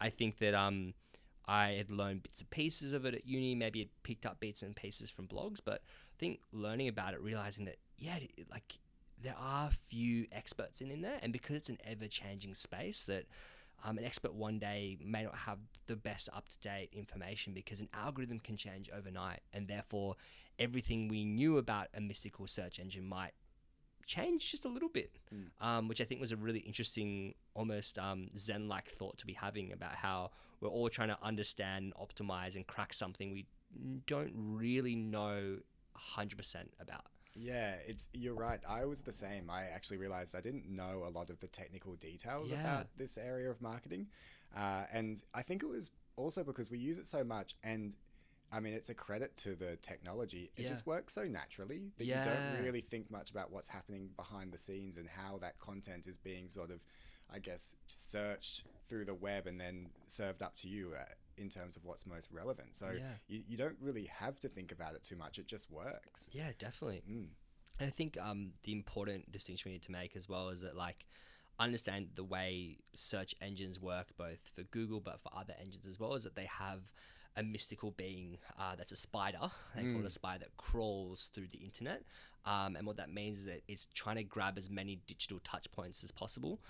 I 0.00 0.10
think 0.10 0.38
that 0.38 0.54
um, 0.54 0.94
I 1.44 1.70
had 1.72 1.90
learned 1.90 2.22
bits 2.22 2.40
and 2.40 2.48
pieces 2.50 2.92
of 2.92 3.04
it 3.04 3.14
at 3.16 3.26
uni, 3.26 3.56
maybe 3.56 3.80
had 3.80 3.88
picked 4.04 4.26
up 4.26 4.38
bits 4.38 4.62
and 4.62 4.76
pieces 4.76 5.10
from 5.10 5.26
blogs, 5.26 5.58
but 5.62 5.82
I 5.82 6.16
think 6.20 6.38
learning 6.52 6.86
about 6.86 7.14
it, 7.14 7.20
realizing 7.20 7.64
that, 7.64 7.78
yeah, 7.98 8.16
it- 8.16 8.48
like 8.48 8.78
there 9.22 9.36
are 9.38 9.70
few 9.70 10.26
experts 10.32 10.80
in, 10.80 10.90
in 10.90 11.02
there, 11.02 11.18
and 11.22 11.32
because 11.32 11.56
it's 11.56 11.68
an 11.68 11.78
ever 11.84 12.06
changing 12.06 12.54
space, 12.54 13.04
that 13.04 13.26
um, 13.84 13.98
an 13.98 14.04
expert 14.04 14.34
one 14.34 14.58
day 14.58 14.98
may 15.04 15.24
not 15.24 15.34
have 15.34 15.58
the 15.86 15.96
best 15.96 16.28
up 16.34 16.48
to 16.48 16.58
date 16.58 16.90
information 16.92 17.52
because 17.52 17.80
an 17.80 17.88
algorithm 17.94 18.40
can 18.40 18.56
change 18.56 18.90
overnight, 18.96 19.40
and 19.52 19.68
therefore 19.68 20.16
everything 20.58 21.08
we 21.08 21.24
knew 21.24 21.58
about 21.58 21.88
a 21.94 22.00
mystical 22.00 22.46
search 22.46 22.80
engine 22.80 23.06
might 23.06 23.32
change 24.06 24.50
just 24.50 24.64
a 24.64 24.68
little 24.68 24.88
bit, 24.88 25.18
um, 25.60 25.86
which 25.86 26.00
I 26.00 26.04
think 26.04 26.20
was 26.20 26.32
a 26.32 26.36
really 26.36 26.60
interesting, 26.60 27.34
almost 27.54 27.98
um, 27.98 28.30
Zen 28.36 28.66
like 28.66 28.88
thought 28.88 29.18
to 29.18 29.26
be 29.26 29.34
having 29.34 29.72
about 29.72 29.94
how 29.94 30.30
we're 30.60 30.70
all 30.70 30.88
trying 30.88 31.08
to 31.08 31.18
understand, 31.22 31.92
optimize, 32.00 32.56
and 32.56 32.66
crack 32.66 32.92
something 32.92 33.30
we 33.30 33.46
don't 34.06 34.32
really 34.34 34.96
know 34.96 35.58
100% 36.16 36.56
about. 36.80 37.04
Yeah, 37.40 37.76
it's 37.86 38.08
you're 38.12 38.34
right. 38.34 38.60
I 38.68 38.84
was 38.84 39.00
the 39.00 39.12
same. 39.12 39.48
I 39.48 39.64
actually 39.66 39.98
realized 39.98 40.34
I 40.34 40.40
didn't 40.40 40.68
know 40.68 41.04
a 41.06 41.10
lot 41.10 41.30
of 41.30 41.38
the 41.40 41.48
technical 41.48 41.94
details 41.94 42.50
Yeah. 42.50 42.60
about 42.60 42.88
this 42.96 43.16
area 43.16 43.48
of 43.50 43.60
marketing, 43.62 44.08
uh, 44.56 44.86
and 44.92 45.22
I 45.34 45.42
think 45.42 45.62
it 45.62 45.66
was 45.68 45.90
also 46.16 46.42
because 46.42 46.68
we 46.70 46.78
use 46.78 46.98
it 46.98 47.06
so 47.06 47.22
much. 47.22 47.54
And 47.62 47.96
I 48.50 48.60
mean, 48.60 48.72
it's 48.72 48.88
a 48.88 48.94
credit 48.94 49.36
to 49.38 49.54
the 49.54 49.76
technology. 49.76 50.50
It 50.56 50.62
Yeah. 50.62 50.68
just 50.70 50.86
works 50.86 51.12
so 51.12 51.24
naturally 51.24 51.92
that 51.98 52.06
you 52.06 52.14
don't 52.24 52.62
really 52.62 52.80
think 52.80 53.10
much 53.10 53.30
about 53.30 53.52
what's 53.52 53.68
happening 53.68 54.08
behind 54.16 54.52
the 54.52 54.58
scenes 54.58 54.96
and 54.96 55.06
how 55.08 55.38
that 55.38 55.58
content 55.58 56.06
is 56.06 56.16
being 56.16 56.48
sort 56.48 56.70
of, 56.70 56.80
I 57.30 57.38
guess, 57.40 57.76
searched 57.86 58.64
through 58.88 59.04
the 59.04 59.14
web 59.14 59.46
and 59.46 59.60
then 59.60 59.90
served 60.06 60.42
up 60.42 60.56
to 60.56 60.68
you. 60.68 60.96
In 61.38 61.48
terms 61.48 61.76
of 61.76 61.84
what's 61.84 62.06
most 62.06 62.30
relevant. 62.32 62.76
So 62.76 62.90
Yeah. 62.90 63.14
you, 63.28 63.42
you 63.48 63.56
don't 63.56 63.76
really 63.80 64.06
have 64.06 64.38
to 64.40 64.48
think 64.48 64.72
about 64.72 64.94
it 64.94 65.04
too 65.04 65.16
much. 65.16 65.38
It 65.38 65.46
just 65.46 65.70
works. 65.70 66.28
Yeah, 66.32 66.50
definitely. 66.58 67.02
Mm. 67.08 67.28
And 67.80 67.86
I 67.86 67.90
think 67.90 68.18
um, 68.20 68.52
the 68.64 68.72
important 68.72 69.30
distinction 69.30 69.70
we 69.70 69.74
need 69.74 69.82
to 69.82 69.92
make 69.92 70.16
as 70.16 70.28
well 70.28 70.48
is 70.48 70.62
that 70.62 70.76
like 70.76 71.06
understand 71.60 72.08
the 72.14 72.24
way 72.24 72.78
search 72.94 73.34
engines 73.40 73.80
work, 73.80 74.08
both 74.16 74.38
for 74.54 74.62
Google 74.64 75.00
but 75.00 75.20
for 75.20 75.30
other 75.36 75.54
engines 75.60 75.86
as 75.86 75.98
well, 75.98 76.14
is 76.14 76.24
that 76.24 76.34
they 76.34 76.46
have 76.46 76.82
a 77.38 77.42
mystical 77.42 77.92
being 77.92 78.36
uh, 78.58 78.74
that's 78.76 78.92
a 78.92 78.96
spider. 78.96 79.50
They 79.74 79.82
call 79.92 80.00
it 80.00 80.06
a 80.06 80.10
spider 80.10 80.40
that 80.40 80.56
crawls 80.56 81.30
through 81.34 81.46
the 81.52 81.58
internet. 81.58 82.02
Um, 82.44 82.76
and 82.76 82.86
what 82.86 82.96
that 82.96 83.12
means 83.12 83.40
is 83.40 83.44
that 83.46 83.60
it's 83.68 83.88
trying 83.94 84.16
to 84.16 84.22
grab 84.22 84.56
as 84.56 84.70
many 84.70 85.00
digital 85.06 85.38
touch 85.44 85.70
points 85.70 86.02
as 86.02 86.10
possible 86.10 86.60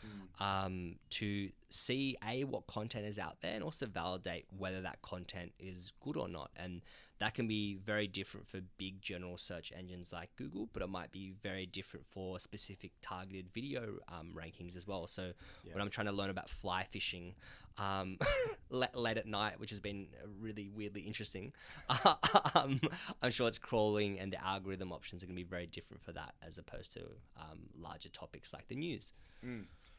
um, 0.41 0.97
to 1.11 1.51
see 1.69 2.17
a 2.27 2.43
what 2.45 2.67
content 2.67 3.07
is 3.07 3.19
out 3.19 3.37
there 3.43 3.55
and 3.55 3.63
also 3.63 3.87
validate 3.87 4.47
whether 4.57 4.81
that 4.83 5.01
content 5.03 5.53
is 5.61 5.93
good 6.01 6.17
or 6.17 6.27
not. 6.29 6.51
And 6.57 6.83
that 7.21 7.35
can 7.35 7.47
be 7.47 7.77
very 7.85 8.07
different 8.09 8.49
for 8.49 8.61
big 8.77 9.01
general 9.03 9.37
search 9.37 9.73
engines 9.77 10.13
like 10.13 10.31
Google, 10.37 10.69
but 10.73 10.83
it 10.83 10.89
might 10.89 11.13
be 11.13 11.35
very 11.43 11.67
different 11.67 12.07
for 12.07 12.41
specific 12.41 12.93
targeted 13.03 13.47
video 13.53 13.99
um, 14.09 14.33
rankings 14.35 14.77
as 14.77 14.87
well. 14.87 15.07
So 15.07 15.33
when 15.73 15.81
I'm 15.83 15.91
trying 15.91 16.07
to 16.07 16.13
learn 16.13 16.31
about 16.31 16.49
fly 16.49 16.87
fishing 16.91 17.35
um, 17.78 18.18
late, 18.70 18.94
late 18.94 19.18
at 19.18 19.26
night, 19.26 19.58
which 19.61 19.70
has 19.70 19.80
been 19.80 20.08
really 20.40 20.70
weirdly 20.75 21.02
interesting, 21.02 21.52
um, 22.54 22.80
I'm 23.23 23.30
sure 23.30 23.49
it's 23.49 23.58
crawling 23.58 24.18
and 24.18 24.32
the 24.32 24.44
algorithm 24.44 24.92
options 24.92 25.23
are 25.23 25.26
going 25.26 25.37
to 25.37 25.42
be 25.42 25.49
very 25.49 25.66
different 25.66 26.02
for 26.02 26.12
that 26.12 26.35
as 26.47 26.58
opposed 26.58 26.92
to 26.92 27.00
um, 27.37 27.68
larger 27.78 28.08
topics 28.08 28.52
like 28.52 28.68
the 28.68 28.76
news. 28.76 29.12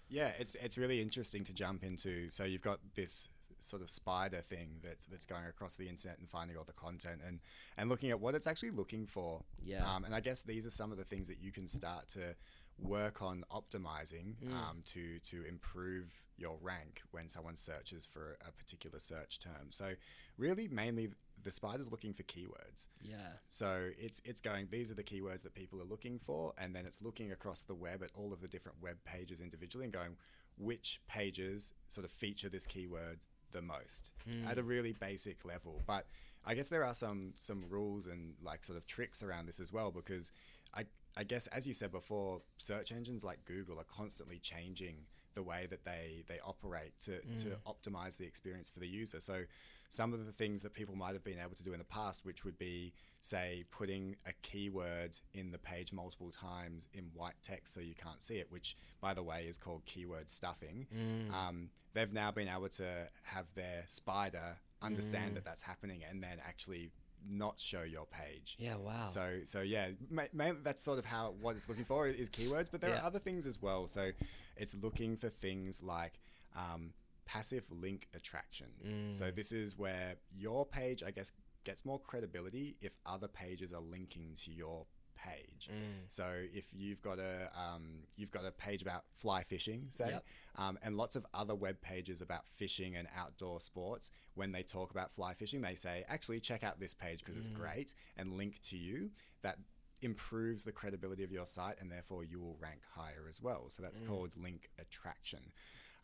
Yeah, 0.10 0.32
it's 0.40 0.56
it's 0.56 0.78
really 0.78 1.02
interesting 1.02 1.44
to 1.46 1.54
jump 1.54 1.84
into. 1.84 2.30
So 2.30 2.44
you've 2.44 2.64
got 2.64 2.80
this 2.96 3.30
sort 3.60 3.82
of 3.82 3.90
spider 3.90 4.42
thing 4.50 4.80
that's 4.84 5.06
that's 5.06 5.26
going 5.26 5.46
across 5.46 5.76
the 5.76 5.88
internet 5.88 6.18
and 6.20 6.30
finding 6.30 6.58
all 6.58 6.64
the 6.64 6.74
content 6.74 7.22
and 7.26 7.40
and 7.78 7.90
looking 7.90 8.10
at 8.10 8.20
what 8.20 8.36
it's 8.36 8.48
actually 8.48 8.72
looking 8.72 9.06
for. 9.06 9.44
Yeah. 9.64 9.86
Um, 9.88 10.04
and 10.04 10.16
I 10.16 10.20
guess 10.20 10.42
these 10.42 10.66
are 10.66 10.72
some 10.72 10.92
of 10.92 10.98
the 10.98 11.04
things 11.04 11.28
that 11.28 11.40
you 11.40 11.52
can 11.52 11.68
start 11.68 12.08
to 12.10 12.36
work 12.82 13.22
on 13.22 13.44
optimizing 13.52 14.36
um, 14.52 14.82
to 14.88 15.20
to 15.20 15.46
improve 15.46 16.12
your 16.40 16.58
rank 16.62 17.02
when 17.12 17.30
someone 17.30 17.56
searches 17.56 18.06
for 18.06 18.38
a 18.48 18.52
particular 18.52 19.00
search 19.00 19.40
term. 19.40 19.70
So 19.72 19.92
really, 20.38 20.68
mainly 20.68 21.10
the 21.44 21.52
spider's 21.52 21.90
looking 21.90 22.14
for 22.14 22.24
keywords. 22.24 22.88
Yeah. 23.02 23.18
So 23.50 23.90
it's 23.98 24.22
it's 24.26 24.42
going. 24.42 24.68
These 24.72 24.92
are 24.92 24.96
the 24.96 25.04
keywords 25.04 25.44
that 25.44 25.54
people 25.54 25.82
are 25.82 25.86
looking 25.86 26.20
for, 26.20 26.54
and 26.58 26.76
then 26.76 26.86
it's 26.86 27.02
looking 27.02 27.32
across 27.32 27.64
the 27.64 27.76
web 27.76 28.04
at 28.04 28.10
all 28.16 28.34
of 28.34 28.42
the 28.42 28.48
different 28.48 28.78
web 28.82 28.98
pages 29.06 29.42
individually 29.42 29.86
and 29.86 29.94
going, 29.94 30.16
which 30.58 31.02
pages 31.08 31.74
sort 31.88 32.06
of 32.06 32.12
feature 32.12 32.50
this 32.50 32.66
keyword 32.66 33.20
the 33.52 33.62
most 33.62 34.12
at 34.48 34.58
a 34.58 34.62
hmm. 34.62 34.68
really 34.68 34.94
basic 34.94 35.44
level. 35.46 35.82
But 35.88 36.06
I 36.46 36.54
guess 36.54 36.68
there 36.68 36.84
are 36.84 36.94
some 36.94 37.34
some 37.40 37.64
rules 37.70 38.08
and 38.08 38.34
like 38.44 38.64
sort 38.64 38.78
of 38.78 38.86
tricks 38.86 39.24
around 39.24 39.46
this 39.46 39.60
as 39.60 39.74
well 39.74 39.92
because 39.92 40.32
I 40.74 40.86
I 41.18 41.24
guess 41.24 41.48
as 41.48 41.68
you 41.68 41.74
said 41.74 41.92
before, 41.92 42.42
search 42.58 42.92
engines 42.92 43.24
like 43.24 43.44
Google 43.46 43.80
are 43.80 43.86
constantly 43.86 44.40
changing 44.40 44.98
the 45.36 45.44
way 45.44 45.68
that 45.70 45.86
they 45.86 46.24
they 46.28 46.40
operate 46.46 46.98
to, 47.06 47.20
to 47.38 47.46
mm. 47.46 47.56
optimize 47.68 48.18
the 48.18 48.26
experience 48.26 48.70
for 48.70 48.80
the 48.80 48.88
user. 48.88 49.20
So 49.20 49.42
some 49.90 50.14
of 50.14 50.26
the 50.26 50.32
things 50.32 50.62
that 50.62 50.74
people 50.74 50.96
might 50.96 51.14
have 51.14 51.24
been 51.24 51.40
able 51.40 51.56
to 51.56 51.64
do 51.64 51.74
in 51.74 51.80
the 51.80 51.86
past, 51.86 52.26
which 52.26 52.46
would 52.46 52.58
be 52.60 52.94
say 53.22 53.66
putting 53.72 54.16
a 54.28 54.34
keyword 54.42 55.18
in 55.34 55.52
the 55.52 55.58
page 55.58 55.92
multiple 55.92 56.32
times 56.32 56.88
in 56.94 57.10
white 57.14 57.34
text 57.44 57.74
so 57.74 57.82
you 57.82 57.96
can't 57.96 58.22
see 58.22 58.36
it, 58.36 58.48
which 58.50 58.78
by 59.02 59.14
the 59.14 59.24
way 59.24 59.44
is 59.44 59.58
called 59.58 59.84
keyword 59.86 60.30
stuffing. 60.30 60.88
Mm. 60.96 61.34
Um, 61.34 61.70
they've 61.94 62.14
now 62.14 62.32
been 62.32 62.48
able 62.48 62.70
to 62.70 63.10
have 63.24 63.46
their 63.56 63.84
spider 63.88 64.58
understand 64.82 65.32
mm. 65.32 65.36
that 65.36 65.46
that's 65.46 65.62
happening 65.62 66.02
and 66.10 66.24
then 66.24 66.38
actually 66.48 66.92
not 67.28 67.60
show 67.60 67.84
your 67.84 68.06
page. 68.06 68.58
Yeah, 68.60 68.76
wow. 68.76 69.06
So 69.06 69.40
so 69.46 69.62
yeah, 69.62 69.90
ma- 70.10 70.24
ma- 70.34 70.54
that's 70.64 70.84
sort 70.84 71.00
of 71.00 71.06
how 71.06 71.36
what 71.42 71.56
it's 71.56 71.68
looking 71.70 71.86
for 71.86 72.08
is 72.08 72.30
keywords, 72.30 72.68
but 72.72 72.82
there 72.82 72.92
Yeah. 72.92 73.02
are 73.02 73.06
other 73.06 73.20
things 73.20 73.48
as 73.48 73.62
well. 73.62 73.88
So 73.88 74.12
it's 74.58 74.76
looking 74.76 75.18
for 75.18 75.30
things 75.30 75.82
like 75.82 76.20
um, 76.56 76.94
passive 77.26 77.66
link 77.72 78.08
attraction. 78.16 78.68
Mm. 78.86 79.16
So 79.16 79.32
this 79.32 79.52
is 79.52 79.78
where 79.78 80.16
your 80.36 80.66
page, 80.66 81.04
I 81.06 81.12
guess, 81.12 81.32
gets 81.64 81.86
more 81.86 82.00
credibility 82.00 82.76
if 82.82 82.92
other 83.06 83.28
pages 83.28 83.74
are 83.74 83.82
linking 83.82 84.34
to 84.44 84.52
your 84.52 84.86
page. 85.26 85.70
Mm. 85.72 86.06
So 86.08 86.26
if 86.54 86.66
you've 86.74 87.02
got 87.02 87.20
a 87.20 87.50
um, 87.56 88.04
you've 88.16 88.32
got 88.32 88.46
a 88.46 88.52
page 88.52 88.82
about 88.82 89.04
fly 89.16 89.44
fishing, 89.44 89.86
say, 89.90 90.10
Yep. 90.10 90.26
um, 90.58 90.80
and 90.84 90.98
lots 90.98 91.16
of 91.16 91.26
other 91.34 91.56
web 91.56 91.80
pages 91.82 92.22
about 92.22 92.46
fishing 92.56 92.96
and 92.96 93.08
outdoor 93.18 93.62
sports, 93.62 94.12
when 94.36 94.52
they 94.52 94.64
talk 94.64 94.92
about 94.92 95.14
fly 95.14 95.34
fishing, 95.34 95.62
they 95.62 95.76
say 95.76 96.04
actually 96.08 96.40
check 96.40 96.64
out 96.64 96.80
this 96.80 96.94
page 96.94 97.20
because 97.20 97.38
it's 97.38 97.50
great 97.50 97.94
and 98.18 98.38
link 98.38 98.60
to 98.62 98.78
you. 98.78 99.10
That 99.42 99.58
improves 100.02 100.64
the 100.64 100.72
credibility 100.72 101.24
of 101.24 101.32
your 101.32 101.46
site 101.46 101.76
and 101.82 101.92
therefore 101.92 102.24
you 102.24 102.40
will 102.40 102.58
rank 102.62 102.80
higher 102.90 103.26
as 103.28 103.42
well. 103.42 103.66
So 103.70 103.84
that's 103.84 104.00
called 104.00 104.32
link 104.38 104.70
attraction. 104.80 105.52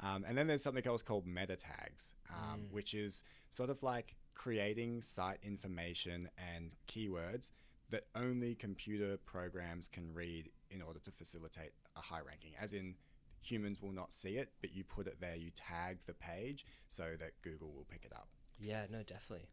Um, 0.02 0.26
and 0.28 0.38
then 0.38 0.48
there's 0.48 0.62
something 0.64 0.86
else 0.86 1.02
called 1.02 1.26
meta 1.26 1.56
tags, 1.56 2.14
um, 2.30 2.66
which 2.72 2.94
is 2.94 3.24
sort 3.50 3.70
of 3.70 3.82
like 3.84 4.16
creating 4.34 5.02
site 5.02 5.40
information 5.44 6.30
and 6.54 6.76
keywords 6.88 7.52
that 7.92 8.04
only 8.16 8.56
computer 8.56 9.18
programs 9.26 9.88
can 9.88 10.14
read 10.14 10.50
in 10.72 10.82
order 10.82 11.00
to 11.00 11.12
facilitate 11.12 11.72
a 11.96 12.02
high 12.02 12.22
ranking. 12.26 12.52
As 12.60 12.74
in, 12.74 12.96
humans 13.42 13.82
will 13.82 13.92
not 13.92 14.14
see 14.14 14.38
it, 14.38 14.50
but 14.62 14.76
you 14.76 14.84
put 14.84 15.08
it 15.08 15.18
there, 15.20 15.36
you 15.36 15.52
tag 15.56 16.00
the 16.08 16.14
page 16.14 16.66
so 16.88 17.04
that 17.20 17.32
Google 17.44 17.72
will 17.74 17.86
pick 17.90 18.04
it 18.06 18.12
up. 18.14 18.28
Yeah, 18.60 18.86
no, 18.90 19.04
definitely. 19.04 19.48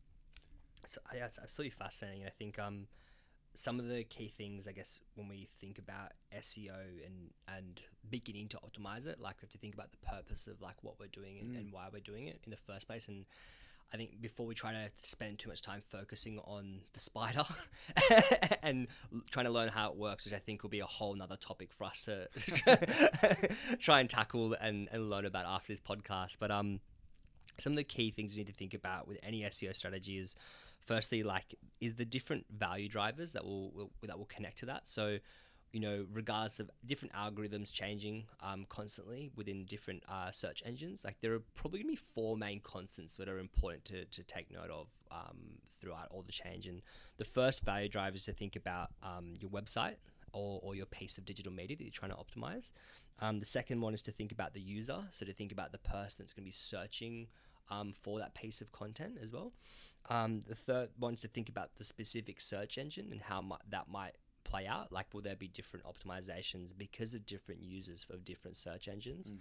So 0.86 1.00
yeah, 1.14 1.26
it's 1.26 1.38
absolutely 1.38 1.70
fascinating. 1.70 2.22
And 2.22 2.28
I 2.28 2.32
think 2.32 2.58
um, 2.58 2.86
some 3.54 3.78
of 3.78 3.88
the 3.88 4.04
key 4.04 4.32
things, 4.36 4.66
I 4.66 4.72
guess, 4.72 5.00
when 5.14 5.28
we 5.28 5.48
think 5.60 5.78
about 5.78 6.12
SEO 6.36 7.04
and 7.04 7.30
and 7.48 7.80
beginning 8.10 8.48
to 8.48 8.58
optimize 8.58 9.06
it, 9.06 9.20
like 9.20 9.36
we 9.40 9.46
have 9.46 9.50
to 9.50 9.58
think 9.58 9.74
about 9.74 9.90
the 9.92 9.98
purpose 9.98 10.46
of 10.46 10.60
like 10.60 10.76
what 10.82 10.98
we're 10.98 11.06
doing 11.06 11.38
and, 11.38 11.54
and 11.56 11.72
why 11.72 11.88
we're 11.92 12.00
doing 12.00 12.28
it 12.28 12.40
in 12.44 12.50
the 12.50 12.56
first 12.56 12.86
place. 12.86 13.08
And 13.08 13.26
I 13.92 13.96
think 13.96 14.20
before 14.20 14.46
we 14.46 14.54
try 14.54 14.72
to 14.72 14.88
spend 15.00 15.38
too 15.38 15.50
much 15.50 15.60
time 15.60 15.82
focusing 15.82 16.38
on 16.44 16.80
the 16.94 17.00
spider 17.00 17.44
and 18.62 18.86
trying 19.30 19.44
to 19.44 19.52
learn 19.52 19.68
how 19.68 19.90
it 19.90 19.96
works, 19.96 20.24
which 20.24 20.32
I 20.32 20.38
think 20.38 20.62
will 20.62 20.70
be 20.70 20.80
a 20.80 20.86
whole 20.86 21.14
nother 21.14 21.36
topic 21.36 21.72
for 21.72 21.84
us 21.84 22.06
to 22.06 22.26
try 23.80 24.00
and 24.00 24.08
tackle 24.08 24.56
and, 24.60 24.88
and 24.92 25.10
learn 25.10 25.26
about 25.26 25.44
after 25.46 25.72
this 25.72 25.80
podcast. 25.80 26.36
But 26.40 26.50
um, 26.50 26.80
some 27.58 27.74
of 27.74 27.76
the 27.76 27.84
key 27.84 28.10
things 28.10 28.34
you 28.34 28.42
need 28.42 28.50
to 28.50 28.56
think 28.56 28.72
about 28.72 29.06
with 29.06 29.18
any 29.22 29.42
SEO 29.42 29.76
strategy 29.76 30.18
is 30.18 30.36
firstly 30.86 31.22
like 31.22 31.54
is 31.80 31.94
the 31.94 32.04
different 32.04 32.46
value 32.50 32.88
drivers 32.88 33.34
that 33.34 33.44
will, 33.44 33.70
will 33.72 33.90
that 34.02 34.18
will 34.18 34.26
connect 34.26 34.58
to 34.58 34.66
that. 34.66 34.88
So 34.88 35.18
you 35.72 35.80
know, 35.80 36.06
regardless 36.12 36.60
of 36.60 36.70
different 36.84 37.14
algorithms 37.14 37.72
changing 37.72 38.24
um, 38.42 38.66
constantly 38.68 39.30
within 39.36 39.64
different 39.64 40.02
uh, 40.08 40.30
search 40.30 40.62
engines, 40.66 41.02
like 41.04 41.16
there 41.22 41.32
are 41.32 41.42
probably 41.54 41.80
going 41.82 41.96
to 41.96 42.00
be 42.00 42.08
four 42.14 42.36
main 42.36 42.60
constants 42.60 43.16
that 43.16 43.28
are 43.28 43.38
important 43.38 43.84
to, 43.86 44.04
to 44.04 44.22
take 44.24 44.50
note 44.50 44.70
of 44.70 44.88
um, 45.10 45.38
throughout 45.80 46.08
all 46.10 46.22
the 46.22 46.32
change. 46.32 46.66
And 46.66 46.82
the 47.16 47.24
first 47.24 47.64
value 47.64 47.88
driver 47.88 48.16
is 48.16 48.24
to 48.26 48.32
think 48.32 48.54
about 48.54 48.90
um, 49.02 49.34
your 49.40 49.50
website 49.50 49.96
or, 50.34 50.60
or 50.62 50.74
your 50.74 50.86
piece 50.86 51.16
of 51.16 51.24
digital 51.24 51.52
media 51.52 51.76
that 51.76 51.82
you're 51.82 51.90
trying 51.90 52.12
to 52.12 52.18
optimize. 52.18 52.72
Um, 53.20 53.40
the 53.40 53.46
second 53.46 53.80
one 53.80 53.94
is 53.94 54.02
to 54.02 54.12
think 54.12 54.32
about 54.32 54.52
the 54.52 54.60
user, 54.60 54.98
so 55.10 55.24
to 55.24 55.32
think 55.32 55.52
about 55.52 55.72
the 55.72 55.78
person 55.78 56.16
that's 56.18 56.34
going 56.34 56.44
to 56.44 56.48
be 56.48 56.52
searching 56.52 57.28
um, 57.70 57.92
for 57.92 58.18
that 58.18 58.34
piece 58.34 58.60
of 58.60 58.72
content 58.72 59.16
as 59.22 59.32
well. 59.32 59.52
Um, 60.10 60.40
the 60.46 60.54
third 60.54 60.90
one 60.98 61.14
is 61.14 61.20
to 61.20 61.28
think 61.28 61.48
about 61.48 61.76
the 61.76 61.84
specific 61.84 62.40
search 62.40 62.76
engine 62.76 63.08
and 63.12 63.22
how 63.22 63.40
mu- 63.40 63.56
that 63.70 63.88
might 63.88 64.16
play 64.44 64.66
out. 64.66 64.92
Like, 64.92 65.06
will 65.12 65.22
there 65.22 65.36
be 65.36 65.48
different 65.48 65.84
optimizations 65.86 66.76
because 66.76 67.14
of 67.14 67.26
different 67.26 67.62
users 67.62 68.06
of 68.10 68.24
different 68.24 68.56
search 68.56 68.88
engines? 68.88 69.32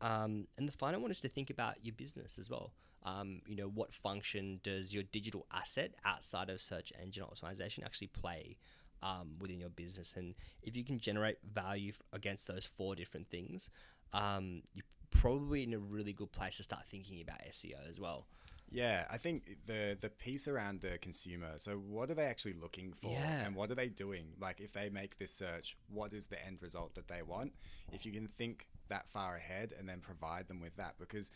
Um, 0.00 0.46
and 0.56 0.68
the 0.68 0.72
final 0.72 1.00
one 1.00 1.10
is 1.10 1.20
to 1.22 1.28
think 1.28 1.50
about 1.50 1.84
your 1.84 1.94
business 1.94 2.38
as 2.38 2.50
well. 2.50 2.72
Um, 3.04 3.40
you 3.46 3.56
know, 3.56 3.68
what 3.68 3.92
function 3.92 4.60
does 4.62 4.92
your 4.94 5.04
digital 5.04 5.46
asset 5.52 5.94
outside 6.04 6.50
of 6.50 6.60
search 6.60 6.92
engine 7.00 7.24
optimization 7.24 7.84
actually 7.84 8.08
play 8.08 8.58
um, 9.02 9.36
within 9.40 9.60
your 9.60 9.70
business? 9.70 10.14
And 10.16 10.34
if 10.62 10.76
you 10.76 10.84
can 10.84 10.98
generate 10.98 11.38
value 11.52 11.90
f- 11.90 12.02
against 12.12 12.46
those 12.46 12.66
four 12.66 12.94
different 12.94 13.28
things, 13.28 13.70
um, 14.12 14.62
you're 14.74 14.84
probably 15.10 15.62
in 15.62 15.74
a 15.74 15.78
really 15.78 16.12
good 16.12 16.32
place 16.32 16.56
to 16.58 16.62
start 16.62 16.86
thinking 16.86 17.20
about 17.20 17.38
SEO 17.50 17.88
as 17.88 18.00
well. 18.00 18.26
Yeah, 18.70 19.06
I 19.10 19.16
think 19.16 19.56
the 19.66 19.96
the 20.00 20.10
piece 20.10 20.46
around 20.46 20.82
the 20.82 20.98
consumer. 20.98 21.54
So, 21.56 21.76
what 21.76 22.10
are 22.10 22.14
they 22.14 22.26
actually 22.26 22.54
looking 22.54 22.92
for, 22.92 23.12
Yeah. 23.12 23.44
and 23.46 23.54
what 23.54 23.70
are 23.70 23.74
they 23.74 23.88
doing? 23.88 24.34
Like, 24.38 24.60
if 24.60 24.72
they 24.72 24.90
make 24.90 25.18
this 25.18 25.32
search, 25.32 25.76
what 25.88 26.12
is 26.12 26.26
the 26.26 26.44
end 26.44 26.58
result 26.60 26.94
that 26.94 27.08
they 27.08 27.22
want? 27.22 27.54
If 27.92 28.04
you 28.04 28.12
can 28.12 28.28
think 28.28 28.68
that 28.88 29.08
far 29.08 29.36
ahead 29.36 29.72
and 29.78 29.88
then 29.88 30.00
provide 30.00 30.48
them 30.48 30.60
with 30.60 30.76
that, 30.76 30.94
because 30.98 31.30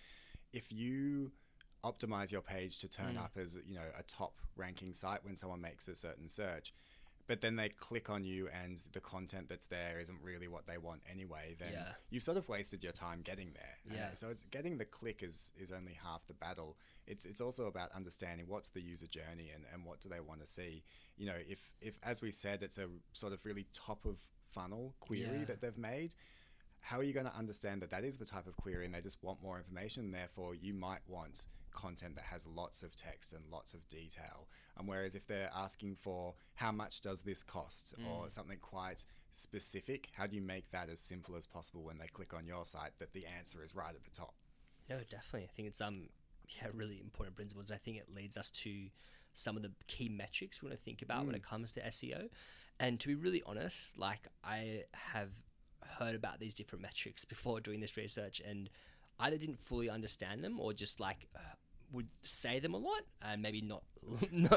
if 0.53 0.71
you 0.71 1.33
optimize 1.85 2.31
your 2.31 2.43
page 2.43 2.79
to 2.79 2.89
turn 2.89 3.17
mm. 3.17 3.25
up 3.25 3.33
as 3.37 3.59
you 3.67 3.75
know 3.75 3.87
a 3.99 4.03
top 4.05 4.35
ranking 4.57 4.93
site 4.95 5.25
when 5.25 5.37
someone 5.37 5.61
makes 5.61 5.89
a 5.89 5.95
certain 5.95 6.29
search 6.29 6.73
but 7.29 7.41
then 7.41 7.57
they 7.57 7.69
click 7.69 8.11
on 8.11 8.25
you 8.25 8.49
and 8.62 8.83
the 8.93 9.00
content 9.00 9.49
that's 9.49 9.67
there 9.67 10.00
isn't 10.00 10.19
really 10.23 10.49
what 10.49 10.67
they 10.67 10.76
want 10.79 11.00
anyway 11.11 11.55
then 11.59 11.73
Yeah. 11.73 11.93
you've 12.11 12.23
sort 12.23 12.37
of 12.37 12.49
wasted 12.49 12.83
your 12.83 12.93
time 12.93 13.21
getting 13.23 13.52
there 13.55 13.97
Yeah. 13.97 14.11
so 14.14 14.29
it's 14.29 14.43
getting 14.50 14.76
the 14.79 14.85
click 14.85 15.23
is 15.23 15.52
is 15.57 15.71
only 15.71 15.93
half 16.02 16.26
the 16.26 16.35
battle 16.35 16.76
it's 17.07 17.25
it's 17.25 17.41
also 17.41 17.67
about 17.67 17.91
understanding 17.93 18.47
what's 18.49 18.69
the 18.71 18.81
user 18.81 19.07
journey 19.07 19.50
and, 19.55 19.64
and 19.73 19.85
what 19.85 20.00
do 20.00 20.09
they 20.09 20.21
want 20.21 20.41
to 20.41 20.47
see 20.47 20.83
you 21.17 21.26
know 21.26 21.37
if 21.49 21.61
if 21.81 21.95
as 22.02 22.21
we 22.23 22.31
said 22.31 22.62
it's 22.62 22.79
a 22.79 22.88
sort 23.12 23.33
of 23.33 23.45
really 23.45 23.67
top 23.73 24.05
of 24.05 24.17
funnel 24.52 24.95
query 25.00 25.38
Yeah. 25.41 25.45
that 25.47 25.61
they've 25.61 25.79
made 25.79 26.14
how 26.83 26.99
are 26.99 27.03
you 27.03 27.12
going 27.12 27.27
to 27.27 27.37
understand 27.37 27.81
that 27.81 27.91
that 27.91 28.05
is 28.05 28.17
the 28.17 28.25
type 28.25 28.47
of 28.47 28.57
query 28.57 28.85
and 28.85 28.95
they 28.95 29.01
just 29.01 29.23
want 29.23 29.43
more 29.43 29.57
information 29.57 30.12
therefore 30.12 30.55
you 30.55 30.75
might 30.75 31.01
want 31.09 31.47
content 31.73 32.15
that 32.15 32.25
has 32.25 32.47
lots 32.47 32.83
of 32.83 32.95
text 32.95 33.33
and 33.33 33.43
lots 33.51 33.73
of 33.73 33.89
detail. 33.89 34.47
And 34.77 34.87
whereas 34.87 35.15
if 35.15 35.27
they're 35.27 35.51
asking 35.57 35.97
for 35.97 36.35
how 36.55 36.71
much 36.71 37.01
does 37.01 37.23
this 37.23 37.43
cost? 37.43 37.95
Or 38.07 38.29
something 38.29 38.59
quite 38.61 39.07
specific 39.33 40.09
how 40.12 40.27
do 40.27 40.37
you 40.37 40.43
make 40.43 40.71
that 40.71 40.91
as 40.91 41.01
simple 41.01 41.37
as 41.37 41.47
possible 41.47 41.83
when 41.83 41.97
they 41.97 42.07
click 42.07 42.35
on 42.35 42.47
your 42.47 42.67
site 42.67 42.91
that 42.99 43.15
the 43.15 43.25
answer 43.39 43.62
is 43.65 43.75
right 43.75 43.95
at 43.95 44.05
the 44.05 44.11
top? 44.11 44.35
No, 44.89 44.99
definitely. 45.11 45.45
I 45.45 45.53
think 45.57 45.69
it's 45.69 45.81
um 45.81 46.09
yeah 46.49 46.69
really 46.75 47.01
important 47.01 47.37
principles, 47.37 47.67
and 47.67 47.75
I 47.75 47.79
think 47.79 47.97
it 47.97 48.15
leads 48.15 48.37
us 48.37 48.51
to 48.51 48.89
some 49.33 49.57
of 49.57 49.62
the 49.62 49.73
key 49.87 50.09
metrics 50.09 50.61
we 50.61 50.69
want 50.69 50.79
to 50.79 50.85
think 50.85 51.01
about 51.01 51.25
when 51.25 51.35
it 51.35 51.43
comes 51.43 51.73
to 51.73 51.81
SEO. 51.81 52.29
And 52.79 53.01
to 53.01 53.09
be 53.09 53.15
really 53.15 53.43
honest, 53.47 53.99
like 53.99 54.29
I 54.45 54.85
have 54.93 55.31
heard 55.93 56.15
about 56.15 56.41
these 56.41 56.55
different 56.55 56.83
metrics 56.83 57.25
before 57.25 57.61
doing 57.61 57.81
this 57.81 57.97
research, 57.97 58.41
and 58.41 58.69
either 59.21 59.37
didn't 59.37 59.61
fully 59.61 59.89
understand 59.89 60.43
them 60.43 60.59
or 60.59 60.73
just 60.73 61.01
like 61.01 61.29
uh, 61.37 61.41
would 61.93 62.09
say 62.25 62.59
them 62.59 62.75
a 62.75 62.79
lot 62.79 63.03
and 63.23 63.43
maybe 63.43 63.61
not. 63.61 63.83
no. 64.33 64.49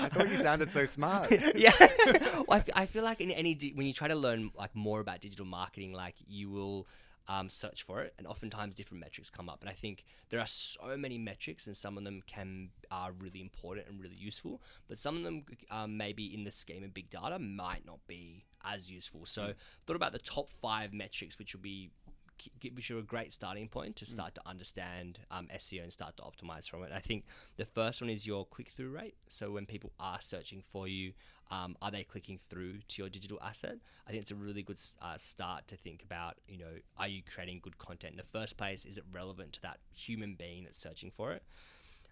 i 0.00 0.08
thought 0.08 0.28
you 0.30 0.36
sounded 0.36 0.70
so 0.70 0.84
smart 0.84 1.28
yeah. 1.56 1.72
well, 2.08 2.44
I, 2.50 2.56
f- 2.58 2.68
I 2.74 2.86
feel 2.86 3.02
like 3.02 3.20
in 3.20 3.30
any 3.32 3.54
di- 3.54 3.72
when 3.74 3.86
you 3.86 3.92
try 3.92 4.08
to 4.08 4.14
learn 4.14 4.50
like 4.56 4.74
more 4.74 5.00
about 5.00 5.20
digital 5.20 5.46
marketing, 5.46 5.92
like 5.92 6.14
you 6.26 6.50
will 6.50 6.86
um, 7.28 7.48
search 7.48 7.82
for 7.82 8.02
it, 8.02 8.14
and 8.18 8.26
oftentimes 8.26 8.74
different 8.74 9.00
metrics 9.00 9.30
come 9.30 9.48
up. 9.48 9.60
And 9.60 9.70
I 9.70 9.72
think 9.72 10.04
there 10.30 10.40
are 10.40 10.46
so 10.46 10.96
many 10.96 11.18
metrics, 11.18 11.66
and 11.66 11.76
some 11.76 11.96
of 11.98 12.04
them 12.04 12.22
can 12.26 12.70
are 12.90 13.12
really 13.12 13.40
important 13.40 13.88
and 13.88 14.00
really 14.00 14.16
useful, 14.16 14.60
but 14.88 14.98
some 14.98 15.16
of 15.16 15.22
them 15.22 15.44
um, 15.70 15.96
maybe 15.96 16.34
in 16.34 16.44
the 16.44 16.50
scheme 16.50 16.84
of 16.84 16.94
big 16.94 17.10
data 17.10 17.38
might 17.38 17.86
not 17.86 17.98
be 18.06 18.44
as 18.64 18.90
useful. 18.90 19.26
So 19.26 19.52
thought 19.86 19.96
about 19.96 20.12
the 20.12 20.18
top 20.18 20.50
five 20.50 20.92
metrics, 20.92 21.38
which 21.38 21.54
will 21.54 21.62
be 21.62 21.90
which 22.74 22.90
are 22.90 22.98
a 22.98 23.02
great 23.02 23.32
starting 23.32 23.68
point 23.68 23.94
to 23.96 24.06
start 24.06 24.34
to 24.34 24.40
understand 24.46 25.20
um, 25.30 25.48
SEO 25.54 25.82
and 25.84 25.92
start 25.92 26.16
to 26.16 26.22
optimize 26.22 26.68
from 26.68 26.82
it. 26.82 26.90
I 26.92 26.98
think 26.98 27.24
the 27.56 27.64
first 27.64 28.00
one 28.00 28.10
is 28.10 28.26
your 28.26 28.46
click 28.46 28.70
through 28.70 28.90
rate. 28.90 29.14
So 29.28 29.52
when 29.52 29.66
people 29.66 29.92
are 30.00 30.20
searching 30.20 30.62
for 30.72 30.88
you, 30.88 31.12
um, 31.50 31.76
are 31.82 31.90
they 31.90 32.02
clicking 32.02 32.38
through 32.48 32.78
to 32.88 33.02
your 33.02 33.08
digital 33.08 33.38
asset? 33.42 33.76
I 34.06 34.10
think 34.10 34.22
it's 34.22 34.30
a 34.30 34.36
really 34.36 34.62
good 34.62 34.80
uh, 35.00 35.16
start 35.18 35.68
to 35.68 35.76
think 35.76 36.02
about. 36.02 36.36
You 36.48 36.58
know, 36.58 36.74
are 36.98 37.08
you 37.08 37.22
creating 37.22 37.60
good 37.62 37.78
content 37.78 38.12
in 38.12 38.16
the 38.16 38.38
first 38.38 38.56
place? 38.56 38.84
Is 38.84 38.98
it 38.98 39.04
relevant 39.12 39.52
to 39.54 39.62
that 39.62 39.78
human 39.94 40.34
being 40.34 40.64
that's 40.64 40.78
searching 40.78 41.12
for 41.14 41.32
it? 41.32 41.42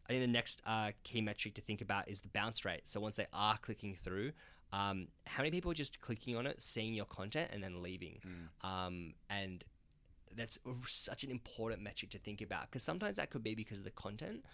I 0.06 0.12
think 0.12 0.22
the 0.22 0.32
next 0.32 0.60
uh, 0.66 0.90
key 1.04 1.20
metric 1.20 1.54
to 1.54 1.60
think 1.60 1.80
about 1.80 2.08
is 2.08 2.20
the 2.20 2.28
bounce 2.28 2.64
rate. 2.64 2.82
So 2.84 3.00
once 3.00 3.16
they 3.16 3.26
are 3.32 3.56
clicking 3.58 3.94
through, 3.94 4.32
Um, 4.72 5.08
how 5.26 5.42
many 5.42 5.50
people 5.50 5.70
are 5.70 5.74
just 5.74 6.00
clicking 6.00 6.36
on 6.36 6.46
it, 6.46 6.60
seeing 6.62 6.94
your 6.94 7.06
content, 7.06 7.50
and 7.52 7.62
then 7.62 7.82
leaving? 7.82 8.20
Um, 8.62 9.14
and 9.28 9.64
that's 10.36 10.58
such 10.86 11.24
an 11.24 11.30
important 11.30 11.82
metric 11.82 12.10
to 12.12 12.18
think 12.18 12.40
about 12.40 12.70
because 12.70 12.82
sometimes 12.84 13.16
that 13.16 13.30
could 13.30 13.42
be 13.42 13.54
because 13.54 13.78
of 13.78 13.84
the 13.84 13.90
content, 13.90 14.44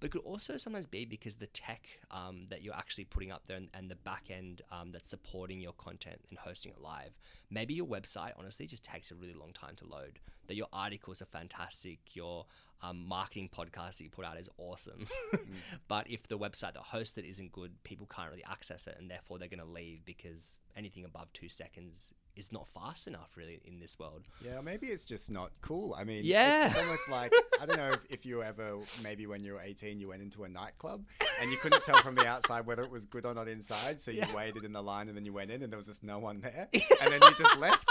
but 0.00 0.06
it 0.06 0.10
could 0.10 0.22
also 0.22 0.56
sometimes 0.56 0.86
be 0.86 1.04
because 1.04 1.36
the 1.36 1.46
tech 1.48 1.86
um, 2.10 2.46
that 2.50 2.62
you're 2.62 2.74
actually 2.74 3.04
putting 3.04 3.32
up 3.32 3.42
there 3.46 3.56
and, 3.56 3.68
and 3.74 3.90
the 3.90 3.96
back 3.96 4.24
end 4.30 4.62
um, 4.70 4.92
that's 4.92 5.08
supporting 5.08 5.60
your 5.60 5.72
content 5.72 6.20
and 6.28 6.38
hosting 6.38 6.72
it 6.72 6.80
live. 6.80 7.18
Maybe 7.50 7.74
your 7.74 7.86
website 7.86 8.32
honestly 8.38 8.66
just 8.66 8.84
takes 8.84 9.10
a 9.10 9.14
really 9.14 9.34
long 9.34 9.52
time 9.52 9.76
to 9.76 9.86
load. 9.86 10.18
That 10.48 10.54
your 10.54 10.68
articles 10.72 11.20
are 11.22 11.26
fantastic, 11.26 11.98
your 12.14 12.46
um, 12.82 13.04
marketing 13.06 13.48
podcast 13.48 13.98
that 13.98 14.04
you 14.04 14.10
put 14.10 14.24
out 14.24 14.38
is 14.38 14.48
awesome, 14.58 15.08
but 15.88 16.08
if 16.08 16.28
the 16.28 16.38
website 16.38 16.74
that 16.74 16.82
hosts 16.82 17.18
it 17.18 17.24
isn't 17.24 17.50
good, 17.50 17.72
people 17.82 18.06
can't 18.06 18.30
really 18.30 18.44
access 18.48 18.86
it, 18.86 18.96
and 18.98 19.10
therefore 19.10 19.38
they're 19.38 19.48
going 19.48 19.58
to 19.58 19.64
leave 19.64 20.04
because 20.04 20.56
anything 20.76 21.04
above 21.04 21.32
two 21.32 21.48
seconds 21.48 22.14
is 22.36 22.52
not 22.52 22.68
fast 22.68 23.06
enough 23.06 23.30
really 23.36 23.60
in 23.64 23.80
this 23.80 23.98
world. 23.98 24.28
Yeah, 24.44 24.60
maybe 24.60 24.88
it's 24.88 25.04
just 25.04 25.30
not 25.30 25.50
cool. 25.62 25.94
I 25.98 26.04
mean, 26.04 26.18
it's- 26.18 26.26
Yeah. 26.30 26.66
it's, 26.68 26.76
almost 26.76 27.08
like 27.08 27.32
I 27.60 27.66
don't 27.66 27.76
know 27.78 27.92
if, 27.92 28.00
if 28.10 28.26
you 28.26 28.42
ever 28.42 28.78
maybe 29.02 29.26
when 29.26 29.42
you 29.42 29.54
were 29.54 29.60
18 29.60 29.98
you 30.00 30.08
went 30.08 30.22
into 30.22 30.44
a 30.44 30.48
nightclub 30.48 31.04
and 31.40 31.50
you 31.50 31.56
couldn't 31.58 31.82
tell 31.82 31.98
from 32.02 32.14
the 32.14 32.26
outside 32.26 32.66
whether 32.66 32.82
it 32.82 32.90
was 32.90 33.06
good 33.06 33.24
or 33.26 33.34
not 33.34 33.48
inside, 33.48 34.00
so 34.00 34.10
you 34.10 34.18
Yeah. 34.18 34.34
waited 34.34 34.64
in 34.64 34.72
the 34.72 34.82
line 34.82 35.08
and 35.08 35.16
then 35.16 35.24
you 35.24 35.32
went 35.32 35.50
in 35.50 35.62
and 35.62 35.72
there 35.72 35.78
was 35.78 35.86
just 35.86 36.04
no 36.04 36.18
one 36.18 36.40
there, 36.40 36.68
and 36.72 37.12
then 37.12 37.20
you 37.22 37.30
just 37.38 37.58
left. 37.58 37.88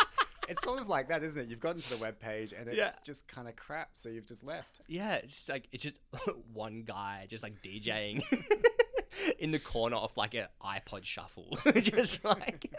It's 0.48 0.64
sort 0.64 0.80
of 0.80 0.88
like 0.88 1.10
that, 1.10 1.24
isn't 1.24 1.42
it? 1.42 1.50
You've 1.50 1.60
gotten 1.60 1.82
to 1.82 1.90
the 1.90 1.98
web 1.98 2.20
page 2.20 2.54
and 2.54 2.68
it's 2.68 2.78
Yeah. 2.78 2.92
just 3.04 3.28
kind 3.28 3.48
of 3.48 3.56
crap, 3.56 3.90
so 3.96 4.10
you've 4.10 4.28
just 4.28 4.44
left. 4.44 4.82
Yeah, 4.88 5.16
it's 5.16 5.34
just 5.34 5.50
like 5.50 5.68
it's 5.72 5.82
just 5.84 6.00
one 6.54 6.84
guy 6.84 7.26
just 7.28 7.42
like 7.42 7.60
DJing 7.64 8.22
in 9.40 9.52
the 9.52 9.60
corner 9.60 9.96
of 9.96 10.16
like 10.18 10.34
an 10.36 10.46
iPod 10.64 11.04
shuffle, 11.04 11.58
just 11.82 12.24
like 12.24 12.72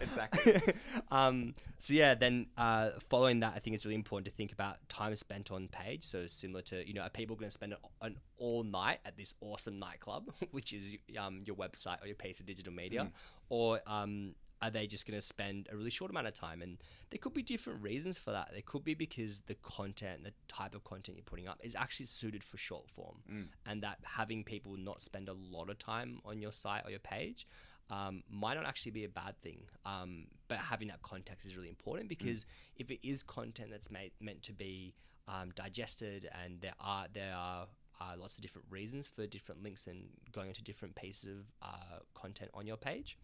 Exactly. 0.00 0.60
um, 1.10 1.54
so 1.78 1.94
yeah, 1.94 2.14
then 2.14 2.46
uh, 2.56 2.90
following 3.08 3.40
that, 3.40 3.54
I 3.54 3.58
think 3.58 3.74
it's 3.74 3.84
really 3.84 3.94
important 3.94 4.26
to 4.26 4.32
think 4.32 4.52
about 4.52 4.76
time 4.88 5.14
spent 5.16 5.50
on 5.50 5.68
page. 5.68 6.04
So 6.04 6.26
similar 6.26 6.62
to 6.62 6.86
you 6.86 6.94
know, 6.94 7.02
are 7.02 7.10
people 7.10 7.36
going 7.36 7.48
to 7.48 7.54
spend 7.54 7.74
an 8.02 8.16
all 8.38 8.62
night 8.62 8.98
at 9.04 9.16
this 9.16 9.34
awesome 9.40 9.78
nightclub, 9.78 10.30
which 10.50 10.72
is 10.72 10.94
um, 11.18 11.42
your 11.44 11.56
website 11.56 12.02
or 12.02 12.06
your 12.06 12.16
piece 12.16 12.40
of 12.40 12.46
digital 12.46 12.72
media, 12.72 13.10
or 13.48 13.80
um, 13.86 14.34
are 14.60 14.70
they 14.70 14.86
just 14.86 15.06
going 15.06 15.18
to 15.18 15.24
spend 15.24 15.68
a 15.70 15.76
really 15.76 15.90
short 15.90 16.10
amount 16.10 16.26
of 16.26 16.34
time? 16.34 16.62
And 16.62 16.78
there 17.10 17.18
could 17.18 17.34
be 17.34 17.42
different 17.42 17.80
reasons 17.82 18.18
for 18.18 18.32
that. 18.32 18.48
There 18.52 18.62
could 18.64 18.82
be 18.82 18.94
because 18.94 19.40
the 19.42 19.54
content, 19.56 20.24
the 20.24 20.32
type 20.48 20.74
of 20.74 20.82
content 20.84 21.16
you're 21.16 21.24
putting 21.24 21.46
up, 21.46 21.60
is 21.62 21.76
actually 21.76 22.06
suited 22.06 22.42
for 22.42 22.56
short 22.56 22.88
form, 22.90 23.18
and 23.66 23.82
that 23.82 23.98
having 24.02 24.42
people 24.42 24.76
not 24.76 25.00
spend 25.00 25.28
a 25.28 25.34
lot 25.34 25.70
of 25.70 25.78
time 25.78 26.20
on 26.24 26.40
your 26.40 26.52
site 26.52 26.82
or 26.84 26.90
your 26.90 26.98
page 26.98 27.46
um, 27.90 28.22
might 28.30 28.54
not 28.54 28.66
actually 28.66 28.92
be 28.92 29.04
a 29.04 29.08
bad 29.08 29.34
thing. 29.42 29.60
Um, 29.84 30.26
but 30.48 30.58
having 30.58 30.88
that 30.88 31.02
context 31.02 31.46
is 31.46 31.56
really 31.56 31.68
important 31.68 32.08
because 32.08 32.46
if 32.76 32.90
it 32.90 33.06
is 33.06 33.22
content 33.22 33.70
that's 33.70 33.90
made, 33.90 34.12
meant 34.20 34.42
to 34.44 34.52
be 34.52 34.94
um, 35.26 35.50
digested, 35.54 36.28
and 36.44 36.60
there 36.60 36.74
are 36.80 37.06
there 37.12 37.34
are 37.34 37.66
uh, 38.00 38.14
lots 38.18 38.36
of 38.36 38.42
different 38.42 38.66
reasons 38.70 39.06
for 39.06 39.26
different 39.26 39.62
links 39.62 39.86
and 39.86 40.04
going 40.32 40.48
into 40.48 40.62
different 40.62 40.94
pieces 40.94 41.28
of 41.28 41.44
uh, 41.62 41.98
content 42.14 42.50
on 42.54 42.66
your 42.66 42.76
page, 42.76 43.18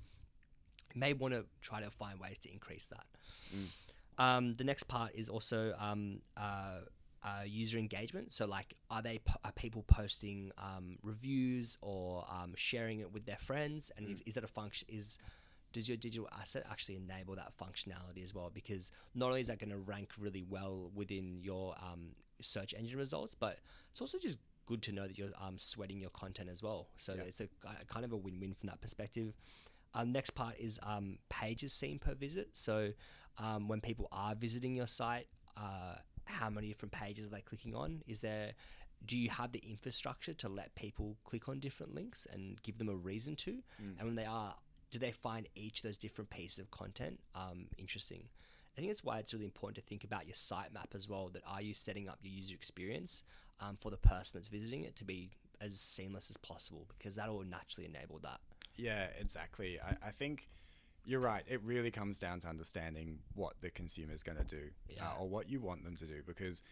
you 0.94 1.00
may 1.00 1.12
want 1.12 1.32
to 1.32 1.44
try 1.60 1.80
to 1.82 1.90
find 1.90 2.18
ways 2.20 2.38
to 2.38 2.52
increase 2.52 2.88
that. 2.88 3.06
Um, 4.18 4.54
the 4.54 4.64
next 4.64 4.84
part 4.84 5.12
is 5.14 5.28
also 5.28 5.74
um, 5.78 6.20
uh, 6.36 6.80
uh, 7.24 7.42
user 7.44 7.78
engagement. 7.78 8.30
So, 8.30 8.46
like, 8.46 8.74
are 8.90 9.02
they 9.02 9.20
are 9.44 9.52
people 9.52 9.82
posting 9.88 10.52
um, 10.58 10.98
reviews 11.02 11.78
or 11.80 12.24
um, 12.30 12.52
sharing 12.56 13.00
it 13.00 13.12
with 13.12 13.24
their 13.24 13.38
friends? 13.38 13.90
And 13.96 14.06
if, 14.08 14.22
is 14.26 14.34
that 14.34 14.44
a 14.44 14.48
function? 14.48 14.86
Is 14.90 15.18
does 15.72 15.88
your 15.88 15.96
digital 15.96 16.28
asset 16.38 16.64
actually 16.70 16.96
enable 16.96 17.34
that 17.34 17.52
functionality 17.60 18.22
as 18.22 18.34
well? 18.34 18.50
Because 18.52 18.92
not 19.14 19.28
only 19.28 19.40
is 19.40 19.48
that 19.48 19.58
going 19.58 19.70
to 19.70 19.78
rank 19.78 20.10
really 20.20 20.44
well 20.48 20.90
within 20.94 21.40
your 21.42 21.74
um, 21.82 22.12
search 22.40 22.74
engine 22.78 22.96
results, 22.98 23.34
but 23.34 23.58
it's 23.90 24.00
also 24.00 24.18
just 24.18 24.38
good 24.66 24.82
to 24.82 24.92
know 24.92 25.06
that 25.06 25.18
you're 25.18 25.30
um, 25.40 25.58
sweating 25.58 26.00
your 26.00 26.10
content 26.10 26.48
as 26.48 26.62
well. 26.62 26.88
So 26.96 27.14
Yeah. 27.14 27.22
it's 27.22 27.40
a, 27.40 27.48
a 27.64 27.84
kind 27.86 28.04
of 28.04 28.12
a 28.12 28.16
win-win 28.16 28.54
from 28.54 28.68
that 28.68 28.80
perspective. 28.80 29.34
Um, 29.94 30.12
next 30.12 30.30
part 30.30 30.56
is 30.58 30.78
um, 30.82 31.18
pages 31.28 31.72
seen 31.72 31.98
per 31.98 32.14
visit. 32.14 32.50
So 32.52 32.92
um, 33.38 33.66
when 33.68 33.80
people 33.80 34.08
are 34.12 34.34
visiting 34.34 34.76
your 34.76 34.86
site, 34.86 35.26
uh, 35.56 35.96
how 36.26 36.50
many 36.50 36.68
different 36.68 36.92
pages 36.92 37.26
are 37.26 37.30
they 37.30 37.40
clicking 37.40 37.74
on? 37.74 38.02
Is 38.06 38.20
there 38.20 38.52
do 39.06 39.18
you 39.18 39.28
have 39.28 39.52
the 39.52 39.62
infrastructure 39.68 40.32
to 40.32 40.48
let 40.48 40.74
people 40.74 41.16
click 41.24 41.48
on 41.48 41.60
different 41.60 41.94
links 41.94 42.26
and 42.32 42.62
give 42.62 42.78
them 42.78 42.88
a 42.88 42.94
reason 42.94 43.36
to? 43.36 43.62
And 43.98 44.06
when 44.06 44.14
they 44.14 44.24
are, 44.24 44.54
do 44.90 44.98
they 44.98 45.10
find 45.10 45.48
each 45.54 45.78
of 45.78 45.82
those 45.82 45.98
different 45.98 46.30
pieces 46.30 46.58
of 46.58 46.70
content 46.70 47.20
um, 47.34 47.66
interesting? 47.76 48.24
I 48.76 48.80
think 48.80 48.90
that's 48.90 49.04
why 49.04 49.18
it's 49.18 49.32
really 49.32 49.44
important 49.44 49.76
to 49.76 49.88
think 49.88 50.04
about 50.04 50.26
your 50.26 50.34
sitemap 50.34 50.94
as 50.94 51.08
well. 51.08 51.28
That 51.28 51.42
are 51.46 51.62
you 51.62 51.74
setting 51.74 52.08
up 52.08 52.18
your 52.22 52.32
user 52.32 52.54
experience 52.54 53.22
um, 53.60 53.76
for 53.80 53.90
the 53.90 53.96
person 53.96 54.38
that's 54.38 54.48
visiting 54.48 54.84
it 54.84 54.96
to 54.96 55.04
be 55.04 55.30
as 55.60 55.78
seamless 55.78 56.30
as 56.30 56.36
possible 56.36 56.86
because 56.96 57.16
that 57.16 57.28
will 57.28 57.44
naturally 57.44 57.88
enable 57.88 58.18
that. 58.20 58.40
Yeah, 58.76 59.06
exactly. 59.20 59.78
I, 59.80 60.08
I 60.08 60.10
think 60.10 60.48
you're 61.04 61.20
right. 61.20 61.42
It 61.46 61.60
really 61.62 61.90
comes 61.90 62.18
down 62.18 62.40
to 62.40 62.48
understanding 62.48 63.18
what 63.34 63.54
the 63.60 63.70
consumer 63.70 64.12
is 64.12 64.22
going 64.22 64.38
to 64.38 64.44
do 64.44 64.70
Yeah. 64.88 65.08
uh, 65.08 65.20
or 65.20 65.28
what 65.28 65.48
you 65.48 65.60
want 65.60 65.84
them 65.84 65.96
to 65.96 66.06
do 66.06 66.22
because 66.26 66.62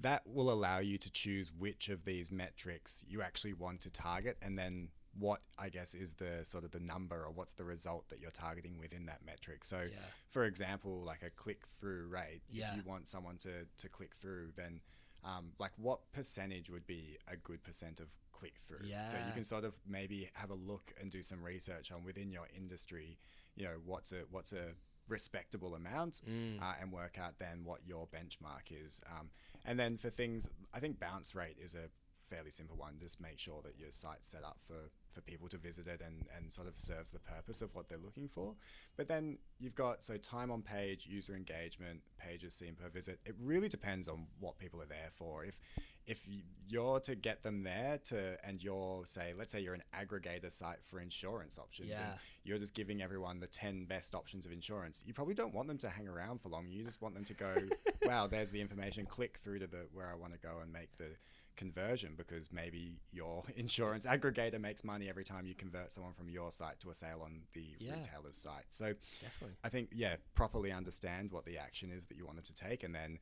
that 0.00 0.22
will 0.26 0.50
allow 0.50 0.78
you 0.78 0.96
to 0.98 1.10
choose 1.10 1.52
which 1.58 1.88
of 1.88 2.04
these 2.04 2.30
metrics 2.30 3.04
you 3.08 3.20
actually 3.22 3.52
want 3.52 3.80
to 3.82 3.90
target 3.90 4.38
and 4.42 4.58
then 4.58 4.88
what 5.18 5.42
I 5.58 5.68
guess 5.68 5.92
is 5.94 6.14
the 6.14 6.42
sort 6.44 6.64
of 6.64 6.70
the 6.70 6.80
number 6.80 7.22
or 7.24 7.30
what's 7.30 7.52
the 7.52 7.64
result 7.64 8.08
that 8.08 8.18
you're 8.18 8.30
targeting 8.30 8.78
within 8.78 9.04
that 9.06 9.22
metric. 9.26 9.62
So, 9.64 9.82
Yeah. 9.82 9.98
for 10.30 10.46
example, 10.46 11.02
like 11.02 11.22
a 11.22 11.28
click 11.28 11.66
through 11.78 12.06
rate, 12.08 12.40
Yeah. 12.48 12.70
if 12.70 12.76
you 12.78 12.82
want 12.84 13.06
someone 13.08 13.36
to, 13.38 13.66
to 13.76 13.88
click 13.90 14.14
through, 14.16 14.52
then 14.56 14.80
um, 15.24 15.52
like 15.58 15.72
what 15.76 16.10
percentage 16.12 16.70
would 16.70 16.86
be 16.86 17.18
a 17.28 17.36
good 17.36 17.62
percent 17.62 18.00
of 18.00 18.08
click 18.32 18.54
through? 18.66 18.86
Yeah. 18.86 19.04
So 19.04 19.18
you 19.18 19.32
can 19.34 19.44
sort 19.44 19.64
of 19.64 19.74
maybe 19.86 20.30
have 20.32 20.48
a 20.50 20.54
look 20.54 20.94
and 20.98 21.10
do 21.10 21.20
some 21.20 21.42
research 21.44 21.92
on 21.92 22.02
within 22.04 22.32
your 22.32 22.48
industry, 22.56 23.18
you 23.56 23.64
know, 23.64 23.76
what's 23.84 24.12
a 24.12 24.22
what's 24.30 24.52
a 24.52 24.74
respectable 25.08 25.74
amount, 25.74 26.22
Mm. 26.28 26.62
uh, 26.62 26.74
and 26.80 26.92
work 26.92 27.18
out 27.18 27.38
then 27.38 27.64
what 27.64 27.80
your 27.86 28.06
benchmark 28.08 28.70
is. 28.70 29.00
Um, 29.10 29.30
and 29.64 29.78
then 29.78 29.98
for 29.98 30.10
things, 30.10 30.48
I 30.72 30.80
think 30.80 30.98
bounce 31.00 31.34
rate 31.34 31.58
is 31.58 31.74
a 31.74 31.90
fairly 32.22 32.50
simple 32.50 32.76
one. 32.76 32.98
Just 32.98 33.20
make 33.20 33.38
sure 33.38 33.60
that 33.62 33.76
your 33.78 33.90
site's 33.90 34.28
set 34.28 34.42
up 34.44 34.58
for, 34.66 34.90
for 35.08 35.20
people 35.20 35.48
to 35.48 35.58
visit 35.58 35.86
it 35.86 36.00
and, 36.00 36.24
and 36.36 36.50
sort 36.52 36.66
of 36.68 36.78
serves 36.78 37.10
the 37.10 37.18
purpose 37.18 37.60
of 37.60 37.74
what 37.74 37.88
they're 37.88 37.98
looking 37.98 38.28
for. 38.28 38.54
But 38.96 39.08
then 39.08 39.38
you've 39.58 39.74
got 39.74 40.02
so 40.02 40.16
time 40.16 40.50
on 40.50 40.62
page, 40.62 41.04
user 41.06 41.34
engagement, 41.34 42.00
pages 42.18 42.54
seen 42.54 42.74
per 42.74 42.88
visit. 42.88 43.18
It 43.26 43.34
really 43.38 43.68
depends 43.68 44.08
on 44.08 44.26
what 44.40 44.56
people 44.56 44.80
are 44.80 44.86
there 44.86 45.10
for. 45.12 45.44
If 45.44 45.58
if 46.06 46.20
you're 46.68 46.98
to 47.00 47.14
get 47.14 47.42
them 47.42 47.62
there 47.62 47.98
to 48.04 48.36
and 48.44 48.62
you're 48.62 49.02
say 49.06 49.32
let's 49.38 49.52
say 49.52 49.60
you're 49.60 49.74
an 49.74 49.82
aggregator 49.94 50.50
site 50.50 50.78
for 50.84 51.00
insurance 51.00 51.58
options 51.58 51.90
Yeah. 51.90 52.02
and 52.10 52.14
you're 52.44 52.58
just 52.58 52.74
giving 52.74 53.02
everyone 53.02 53.38
the 53.40 53.46
10 53.46 53.84
best 53.84 54.14
options 54.14 54.44
of 54.46 54.52
insurance 54.52 55.02
you 55.06 55.12
probably 55.14 55.34
don't 55.34 55.54
want 55.54 55.68
them 55.68 55.78
to 55.78 55.88
hang 55.88 56.08
around 56.08 56.40
for 56.40 56.48
long 56.48 56.66
you 56.68 56.82
just 56.84 57.00
want 57.02 57.14
them 57.14 57.24
to 57.24 57.34
go 57.34 57.54
wow 58.04 58.26
there's 58.26 58.50
the 58.50 58.60
information 58.60 59.06
click 59.06 59.38
through 59.38 59.58
to 59.60 59.66
the 59.66 59.86
where 59.92 60.10
i 60.10 60.14
want 60.14 60.32
to 60.32 60.38
go 60.40 60.58
and 60.62 60.72
make 60.72 60.96
the 60.96 61.10
conversion 61.56 62.14
because 62.16 62.50
maybe 62.50 62.98
your 63.10 63.44
insurance 63.56 64.04
aggregator 64.06 64.58
makes 64.60 64.82
money 64.82 65.08
every 65.08 65.24
time 65.24 65.46
you 65.46 65.54
convert 65.54 65.92
someone 65.92 66.14
from 66.14 66.28
your 66.28 66.50
site 66.50 66.80
to 66.80 66.90
a 66.90 66.94
sale 66.94 67.20
on 67.24 67.42
the 67.52 67.64
Yeah. 67.78 67.94
retailer's 67.96 68.36
site 68.36 68.64
so 68.70 68.92
Definitely. 69.20 69.56
i 69.62 69.68
think 69.68 69.90
yeah 69.94 70.16
properly 70.34 70.72
understand 70.72 71.30
what 71.30 71.44
the 71.44 71.58
action 71.58 71.92
is 71.92 72.06
that 72.06 72.16
you 72.16 72.24
want 72.24 72.36
them 72.36 72.44
to 72.46 72.54
take 72.54 72.82
and 72.82 72.92
then 72.94 73.18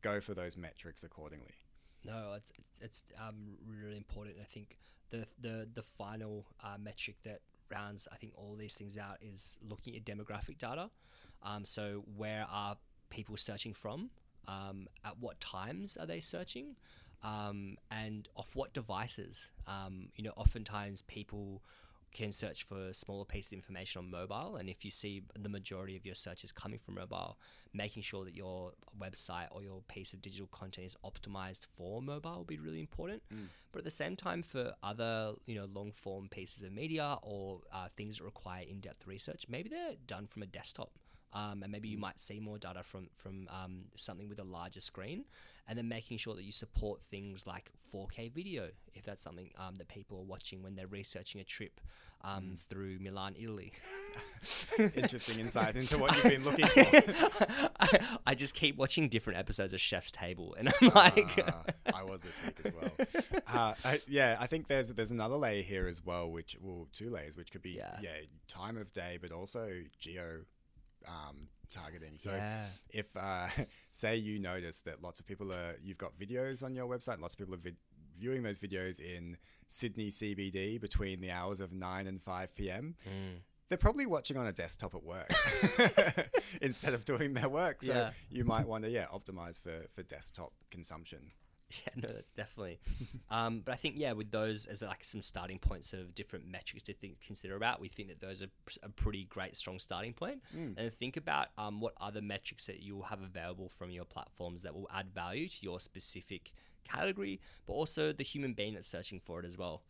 go 0.00 0.20
for 0.20 0.32
those 0.32 0.56
metrics 0.56 1.02
accordingly 1.04 1.52
No, 2.04 2.34
it's 2.36 2.52
it's, 2.58 2.78
it's 2.80 3.02
um, 3.18 3.56
really 3.66 3.96
important. 3.96 4.36
I 4.40 4.44
think 4.44 4.78
the 5.10 5.26
the 5.40 5.68
the 5.72 5.82
final 5.82 6.46
uh, 6.62 6.76
metric 6.78 7.16
that 7.24 7.40
rounds 7.70 8.08
I 8.12 8.16
think 8.16 8.32
all 8.36 8.56
these 8.56 8.74
things 8.74 8.98
out 8.98 9.18
is 9.20 9.58
looking 9.62 9.94
at 9.96 10.04
demographic 10.04 10.58
data. 10.58 10.90
Um, 11.42 11.64
so 11.64 12.04
where 12.16 12.46
are 12.50 12.76
people 13.10 13.36
searching 13.36 13.74
from? 13.74 14.10
Um, 14.48 14.88
at 15.04 15.18
what 15.18 15.40
times 15.40 15.96
are 15.96 16.06
they 16.06 16.20
searching? 16.20 16.76
Um, 17.22 17.76
and 17.90 18.28
off 18.34 18.50
what 18.54 18.72
devices? 18.72 19.50
Um, 19.66 20.08
you 20.14 20.24
know, 20.24 20.32
oftentimes 20.36 21.02
people 21.02 21.62
can 22.12 22.32
search 22.32 22.64
for 22.64 22.92
smaller 22.92 23.24
pieces 23.24 23.52
of 23.52 23.56
information 23.56 24.00
on 24.00 24.10
mobile, 24.10 24.56
and 24.56 24.68
if 24.68 24.84
you 24.84 24.90
see 24.90 25.22
the 25.38 25.48
majority 25.48 25.96
of 25.96 26.04
your 26.04 26.14
searches 26.14 26.52
coming 26.52 26.78
from 26.78 26.94
mobile, 26.94 27.38
making 27.72 28.02
sure 28.02 28.24
that 28.24 28.34
your 28.34 28.72
website 29.00 29.46
or 29.50 29.62
your 29.62 29.82
piece 29.88 30.12
of 30.12 30.20
digital 30.20 30.48
content 30.48 30.86
is 30.86 30.96
optimized 31.04 31.66
for 31.76 32.02
mobile 32.02 32.38
will 32.38 32.44
be 32.44 32.58
really 32.58 32.80
important. 32.80 33.22
But 33.72 33.78
at 33.80 33.84
the 33.84 33.90
same 33.90 34.16
time, 34.16 34.42
for 34.42 34.72
other 34.82 35.32
you 35.46 35.54
know 35.54 35.66
long 35.72 35.92
form 35.92 36.28
pieces 36.28 36.62
of 36.62 36.72
media 36.72 37.18
or 37.22 37.60
uh, 37.72 37.88
things 37.96 38.18
that 38.18 38.24
require 38.24 38.64
in 38.68 38.80
depth 38.80 39.06
research, 39.06 39.46
maybe 39.48 39.68
they're 39.68 39.94
done 40.06 40.26
from 40.26 40.42
a 40.42 40.46
desktop. 40.46 40.90
Um, 41.32 41.62
and 41.62 41.70
maybe 41.70 41.88
you 41.88 41.96
might 41.96 42.20
see 42.20 42.40
more 42.40 42.58
data 42.58 42.82
from 42.82 43.08
from 43.16 43.46
um, 43.50 43.84
something 43.96 44.28
with 44.28 44.40
a 44.40 44.44
larger 44.44 44.80
screen, 44.80 45.24
and 45.70 45.78
then 45.78 45.88
making 45.88 46.18
sure 46.18 46.34
that 46.34 46.42
you 46.42 46.50
support 46.50 47.00
things 47.04 47.46
like 47.46 47.70
4K 47.94 48.32
video 48.32 48.70
if 48.92 49.04
that's 49.04 49.22
something 49.22 49.50
um, 49.56 49.76
that 49.76 49.86
people 49.86 50.18
are 50.18 50.24
watching 50.24 50.64
when 50.64 50.74
they're 50.74 50.88
researching 50.88 51.40
a 51.40 51.44
trip 51.44 51.80
um, 52.22 52.58
through 52.68 52.98
Milan, 53.00 53.36
Italy. 53.38 53.72
Interesting 54.96 55.38
insight 55.38 55.76
into 55.76 55.96
what 55.96 56.12
you've 56.16 56.24
been 56.24 56.44
looking 56.44 56.66
for. 56.66 57.66
I, 57.78 58.00
I 58.26 58.34
just 58.34 58.54
keep 58.54 58.76
watching 58.76 59.08
different 59.08 59.38
episodes 59.38 59.72
of 59.72 59.80
Chef's 59.80 60.10
Table, 60.10 60.56
and 60.58 60.72
I'm 60.82 60.88
like, 60.88 61.40
Ah, 61.46 61.62
I 61.94 62.02
was 62.02 62.20
this 62.22 62.40
week 62.44 62.56
as 62.64 62.72
well. 62.72 63.06
Uh, 63.46 63.74
I, 63.84 64.00
yeah, 64.08 64.36
I 64.40 64.48
think 64.48 64.66
there's 64.66 64.88
there's 64.90 65.12
another 65.12 65.36
layer 65.36 65.62
here 65.62 65.86
as 65.86 66.04
well, 66.04 66.30
which 66.30 66.56
well, 66.60 66.88
two 66.92 67.10
layers, 67.10 67.36
which 67.36 67.52
could 67.52 67.62
be 67.62 67.70
Yeah. 67.70 67.96
yeah, 68.02 68.10
time 68.48 68.76
of 68.76 68.92
day, 68.92 69.18
but 69.22 69.30
also 69.30 69.70
geo 70.00 70.40
um, 71.06 71.48
targeting. 71.70 72.18
So 72.18 72.30
yeah, 72.32 72.66
if 72.90 73.06
uh, 73.16 73.48
say 73.90 74.16
you 74.16 74.38
notice 74.38 74.80
that 74.80 75.02
lots 75.02 75.20
of 75.20 75.26
people 75.26 75.52
are 75.52 75.74
you've 75.82 75.98
got 75.98 76.18
videos 76.18 76.62
on 76.62 76.74
your 76.74 76.86
website, 76.86 77.20
lots 77.20 77.34
of 77.34 77.38
people 77.38 77.54
are 77.54 77.58
vid- 77.58 77.76
viewing 78.18 78.42
those 78.42 78.58
videos 78.58 79.00
in 79.00 79.36
Sydney 79.68 80.08
CBD 80.08 80.80
between 80.80 81.20
the 81.20 81.30
hours 81.30 81.60
of 81.60 81.72
9 81.72 82.06
and 82.06 82.20
5 82.20 82.54
p.m. 82.54 82.96
Mm. 83.08 83.38
They're 83.68 83.78
probably 83.78 84.04
watching 84.06 84.36
on 84.36 84.46
a 84.48 84.52
desktop 84.52 84.96
at 84.96 85.04
work 85.04 85.30
instead 86.60 86.92
of 86.92 87.04
doing 87.04 87.34
their 87.34 87.48
work. 87.48 87.82
So 87.82 87.92
Yeah. 87.92 88.10
you 88.28 88.44
might 88.44 88.66
want 88.66 88.84
to 88.84 88.90
yeah 88.90 89.06
optimize 89.12 89.60
for 89.60 89.86
for 89.94 90.02
desktop 90.02 90.52
consumption. 90.70 91.30
Yeah, 91.86 92.02
no, 92.08 92.08
definitely. 92.36 92.80
um, 93.30 93.62
but 93.64 93.72
I 93.72 93.76
think 93.76 93.94
yeah, 93.96 94.12
with 94.12 94.30
those 94.30 94.66
as 94.66 94.82
like 94.82 95.04
some 95.04 95.22
starting 95.22 95.58
points 95.58 95.92
of 95.92 96.14
different 96.14 96.46
metrics 96.46 96.82
to 96.84 96.94
think, 96.94 97.20
consider 97.20 97.54
about, 97.54 97.80
we 97.80 97.88
think 97.88 98.08
that 98.08 98.20
those 98.20 98.42
are 98.42 98.48
a 98.82 98.88
pretty 98.88 99.24
great, 99.24 99.56
strong 99.56 99.78
starting 99.78 100.12
point. 100.12 100.42
And 100.76 100.92
think 100.92 101.16
about 101.16 101.48
um, 101.58 101.80
what 101.80 101.94
other 102.00 102.20
metrics 102.20 102.66
that 102.66 102.80
you 102.82 102.96
will 102.96 103.04
have 103.04 103.22
available 103.22 103.68
from 103.68 103.90
your 103.90 104.04
platforms 104.04 104.62
that 104.64 104.74
will 104.74 104.88
add 104.92 105.10
value 105.14 105.48
to 105.48 105.56
your 105.62 105.78
specific 105.78 106.52
category, 106.84 107.40
but 107.66 107.74
also 107.74 108.12
the 108.12 108.24
human 108.24 108.52
being 108.52 108.74
that's 108.74 108.88
searching 108.88 109.20
for 109.20 109.38
it 109.40 109.46
as 109.46 109.56
well. 109.56 109.82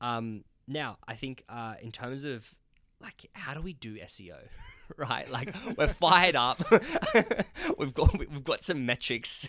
Um, 0.00 0.44
now, 0.68 0.98
I 1.08 1.14
think 1.14 1.44
uh, 1.48 1.74
in 1.80 1.92
terms 1.92 2.24
of 2.24 2.54
like 3.00 3.26
how 3.32 3.54
do 3.54 3.60
we 3.62 3.72
do 3.72 3.96
SEO, 3.98 4.36
right? 4.96 5.30
Like 5.30 5.54
we're 5.76 5.88
fired 5.88 6.36
up. 6.36 6.58
we've 7.78 7.94
got 7.94 8.18
we've 8.18 8.44
got 8.44 8.62
some 8.62 8.86
metrics. 8.86 9.48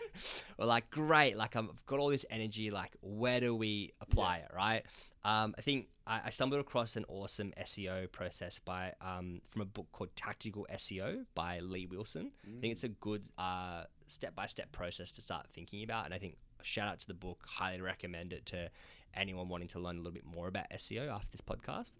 We're 0.58 0.66
like 0.66 0.90
great. 0.90 1.38
Like 1.38 1.56
I've 1.56 1.86
got 1.86 2.00
all 2.00 2.10
this 2.10 2.26
energy. 2.30 2.72
Like 2.72 2.96
where 3.02 3.40
do 3.40 3.56
we 3.56 3.94
apply 4.02 4.38
it, 4.38 4.52
right? 4.56 4.84
Um, 5.24 5.56
I 5.58 5.62
think 5.62 5.88
I, 6.06 6.22
I 6.26 6.30
stumbled 6.30 6.62
across 6.62 6.96
an 6.96 7.06
awesome 7.10 7.52
SEO 7.62 8.12
process 8.12 8.60
by 8.60 8.94
um, 9.02 9.42
from 9.50 9.62
a 9.62 9.66
book 9.66 9.88
called 9.92 10.16
Tactical 10.16 10.66
SEO 10.74 11.26
by 11.36 11.60
Lee 11.60 11.86
Wilson. 11.86 12.32
I 12.46 12.62
think 12.62 12.72
it's 12.72 12.86
a 12.86 12.90
good 12.90 13.28
uh, 13.38 13.84
step-by-step 14.08 14.72
process 14.72 15.12
to 15.14 15.22
start 15.22 15.48
thinking 15.54 15.84
about, 15.84 16.06
and 16.06 16.14
I 16.14 16.18
think 16.18 16.38
shout 16.62 16.88
out 16.88 17.00
to 17.02 17.08
the 17.08 17.14
book. 17.14 17.44
Highly 17.46 17.82
recommend 17.82 18.32
it 18.32 18.46
to 18.48 18.70
anyone 19.14 19.50
wanting 19.50 19.68
to 19.70 19.80
learn 19.80 19.96
a 19.96 20.00
little 20.00 20.14
bit 20.14 20.26
more 20.26 20.48
about 20.48 20.70
SEO 20.72 21.12
after 21.12 21.30
this 21.32 21.42
podcast. 21.42 21.94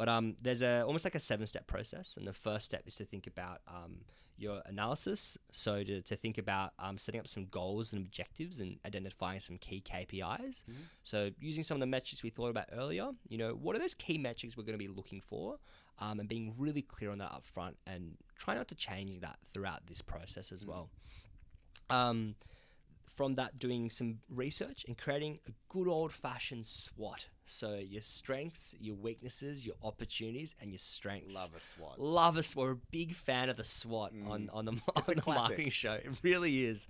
But 0.00 0.08
um, 0.08 0.34
there's 0.42 0.62
a 0.62 0.80
almost 0.80 1.04
like 1.04 1.14
a 1.14 1.18
seven-step 1.18 1.66
process, 1.66 2.16
and 2.16 2.26
the 2.26 2.32
first 2.32 2.64
step 2.64 2.84
is 2.86 2.94
to 2.94 3.04
think 3.04 3.26
about 3.26 3.60
um, 3.68 3.96
your 4.38 4.62
analysis. 4.64 5.36
So 5.52 5.84
to, 5.84 6.00
to 6.00 6.16
think 6.16 6.38
about 6.38 6.72
um, 6.78 6.96
setting 6.96 7.20
up 7.20 7.28
some 7.28 7.44
goals 7.50 7.92
and 7.92 8.00
objectives 8.00 8.60
and 8.60 8.78
identifying 8.86 9.40
some 9.40 9.58
key 9.58 9.84
KPIs. 9.86 10.62
So 11.02 11.28
using 11.38 11.62
some 11.62 11.74
of 11.74 11.80
the 11.80 11.86
metrics 11.86 12.22
we 12.22 12.30
thought 12.30 12.48
about 12.48 12.70
earlier, 12.72 13.10
you 13.28 13.36
know, 13.36 13.50
what 13.50 13.76
are 13.76 13.78
those 13.78 13.92
key 13.92 14.16
metrics 14.16 14.56
we're 14.56 14.62
going 14.62 14.78
to 14.78 14.82
be 14.82 14.88
looking 14.88 15.20
for, 15.20 15.58
um, 15.98 16.18
and 16.18 16.26
being 16.30 16.54
really 16.56 16.80
clear 16.80 17.10
on 17.10 17.18
that 17.18 17.30
up 17.30 17.44
front, 17.44 17.76
and 17.86 18.16
try 18.38 18.54
not 18.54 18.68
to 18.68 18.74
change 18.74 19.20
that 19.20 19.36
throughout 19.52 19.86
this 19.86 20.00
process 20.00 20.50
as 20.50 20.64
well. 20.64 20.88
From 23.20 23.34
that, 23.34 23.58
doing 23.58 23.90
some 23.90 24.20
research 24.30 24.86
and 24.88 24.96
creating 24.96 25.40
a 25.46 25.50
good 25.68 25.88
old 25.88 26.10
fashioned 26.10 26.64
SWOT. 26.64 27.28
So 27.44 27.74
your 27.74 28.00
strengths, 28.00 28.74
your 28.80 28.94
weaknesses, 28.94 29.66
your 29.66 29.74
opportunities, 29.82 30.54
and 30.58 30.70
your 30.70 30.78
strengths. 30.78 31.34
Love 31.34 31.50
a 31.54 31.60
SWOT. 31.60 31.98
Love 31.98 32.38
us. 32.38 32.56
We're 32.56 32.70
a 32.70 32.76
big 32.90 33.12
fan 33.12 33.50
of 33.50 33.58
the 33.58 33.62
SWOT 33.64 34.14
on, 34.26 34.48
on 34.54 34.64
the, 34.64 34.72
on 34.96 35.02
Mm. 35.02 35.16
the 35.16 35.22
marketing 35.26 35.68
show. 35.68 35.92
It 35.92 36.18
really 36.22 36.64
is. 36.64 36.88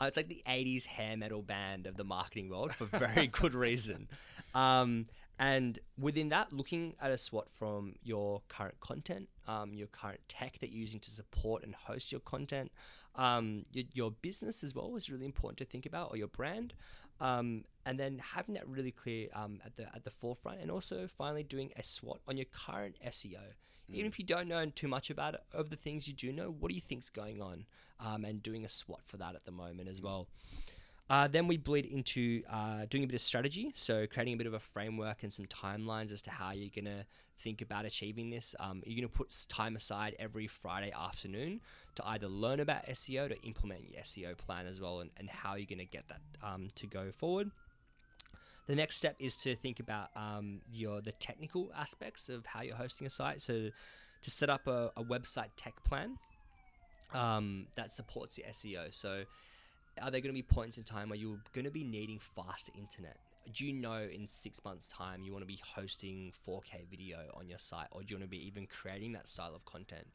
Uh, 0.00 0.04
it's 0.04 0.16
like 0.16 0.28
the 0.28 0.44
80s 0.48 0.86
hair 0.86 1.16
metal 1.16 1.42
band 1.42 1.88
of 1.88 1.96
the 1.96 2.04
marketing 2.04 2.48
world 2.48 2.72
for 2.72 2.84
very 2.84 3.26
good 3.32 3.56
reason. 3.56 4.06
Um, 4.54 5.06
and 5.40 5.80
within 5.98 6.28
that, 6.28 6.52
looking 6.52 6.94
at 7.02 7.10
a 7.10 7.18
SWOT 7.18 7.48
from 7.50 7.96
your 8.04 8.42
current 8.48 8.78
content, 8.78 9.28
um, 9.48 9.74
your 9.74 9.88
current 9.88 10.20
tech 10.28 10.60
that 10.60 10.70
you're 10.70 10.80
using 10.82 11.00
to 11.00 11.10
support 11.10 11.64
and 11.64 11.74
host 11.74 12.12
your 12.12 12.20
content, 12.20 12.70
um, 13.16 13.64
your, 13.72 13.84
your 13.92 14.10
business 14.10 14.64
as 14.64 14.74
well 14.74 14.94
is 14.96 15.10
really 15.10 15.26
important 15.26 15.58
to 15.58 15.64
think 15.64 15.86
about, 15.86 16.10
or 16.10 16.16
your 16.16 16.28
brand. 16.28 16.74
Um, 17.20 17.64
and 17.86 17.98
then 17.98 18.18
having 18.18 18.54
that 18.54 18.66
really 18.66 18.90
clear 18.90 19.28
um, 19.34 19.60
at 19.64 19.76
the 19.76 19.84
at 19.94 20.04
the 20.04 20.10
forefront, 20.10 20.60
and 20.60 20.70
also 20.70 21.06
finally 21.06 21.42
doing 21.42 21.70
a 21.76 21.82
SWOT 21.82 22.20
on 22.26 22.36
your 22.36 22.46
current 22.46 22.96
SEO. 23.06 23.40
Even 23.88 24.06
if 24.06 24.18
you 24.18 24.24
don't 24.24 24.48
know 24.48 24.64
too 24.66 24.88
much 24.88 25.10
about 25.10 25.34
it, 25.34 25.42
of 25.52 25.68
the 25.68 25.76
things 25.76 26.08
you 26.08 26.14
do 26.14 26.32
know, 26.32 26.50
what 26.50 26.70
do 26.70 26.74
you 26.74 26.80
think's 26.80 27.10
going 27.10 27.42
on, 27.42 27.66
um, 28.00 28.24
and 28.24 28.42
doing 28.42 28.64
a 28.64 28.68
SWOT 28.68 29.00
for 29.04 29.18
that 29.18 29.34
at 29.34 29.44
the 29.44 29.50
moment 29.50 29.88
as 29.88 30.00
well. 30.00 30.28
Uh, 31.12 31.28
then 31.28 31.46
we 31.46 31.58
bleed 31.58 31.84
into 31.84 32.42
uh, 32.50 32.86
doing 32.88 33.04
a 33.04 33.06
bit 33.06 33.14
of 33.14 33.20
strategy, 33.20 33.70
so 33.74 34.06
creating 34.06 34.32
a 34.32 34.36
bit 34.38 34.46
of 34.46 34.54
a 34.54 34.58
framework 34.58 35.22
and 35.22 35.30
some 35.30 35.44
timelines 35.44 36.10
as 36.10 36.22
to 36.22 36.30
how 36.30 36.52
you're 36.52 36.70
going 36.74 36.86
to 36.86 37.04
think 37.40 37.60
about 37.60 37.84
achieving 37.84 38.30
this. 38.30 38.54
Um, 38.58 38.82
you're 38.86 38.96
going 38.98 39.12
to 39.12 39.14
put 39.14 39.44
time 39.50 39.76
aside 39.76 40.16
every 40.18 40.46
Friday 40.46 40.90
afternoon 40.98 41.60
to 41.96 42.08
either 42.08 42.28
learn 42.28 42.60
about 42.60 42.86
SEO, 42.86 43.28
to 43.28 43.38
implement 43.42 43.90
your 43.90 44.00
SEO 44.00 44.38
plan 44.38 44.66
as 44.66 44.80
well, 44.80 45.00
and, 45.00 45.10
and 45.18 45.28
how 45.28 45.54
you're 45.56 45.66
going 45.66 45.80
to 45.80 45.84
get 45.84 46.08
that 46.08 46.22
um, 46.42 46.68
to 46.76 46.86
go 46.86 47.10
forward. 47.12 47.50
The 48.66 48.74
next 48.74 48.96
step 48.96 49.16
is 49.18 49.36
to 49.36 49.54
think 49.54 49.80
about 49.80 50.08
um, 50.16 50.62
your 50.72 51.02
the 51.02 51.12
technical 51.12 51.70
aspects 51.76 52.30
of 52.30 52.46
how 52.46 52.62
you're 52.62 52.74
hosting 52.74 53.06
a 53.06 53.10
site. 53.10 53.42
So 53.42 53.68
to 54.22 54.30
set 54.30 54.48
up 54.48 54.66
a, 54.66 54.90
a 54.96 55.04
website 55.04 55.50
tech 55.56 55.74
plan 55.84 56.16
um, 57.12 57.66
that 57.76 57.92
supports 57.92 58.38
your 58.38 58.46
SEO. 58.46 58.94
So 58.94 59.24
are 60.00 60.10
there 60.10 60.20
going 60.20 60.34
to 60.34 60.38
be 60.38 60.42
points 60.42 60.78
in 60.78 60.84
time 60.84 61.08
where 61.08 61.18
you're 61.18 61.40
going 61.52 61.64
to 61.64 61.70
be 61.70 61.84
needing 61.84 62.18
faster 62.18 62.72
internet? 62.78 63.16
Do 63.52 63.66
you 63.66 63.72
know 63.72 64.08
in 64.10 64.28
six 64.28 64.64
months' 64.64 64.86
time 64.86 65.22
you 65.22 65.32
want 65.32 65.42
to 65.42 65.46
be 65.46 65.60
hosting 65.74 66.32
4K 66.46 66.88
video 66.88 67.18
on 67.34 67.48
your 67.48 67.58
site, 67.58 67.88
or 67.90 68.02
do 68.02 68.06
you 68.10 68.16
want 68.16 68.24
to 68.24 68.28
be 68.28 68.46
even 68.46 68.66
creating 68.66 69.12
that 69.12 69.28
style 69.28 69.54
of 69.54 69.64
content? 69.64 70.06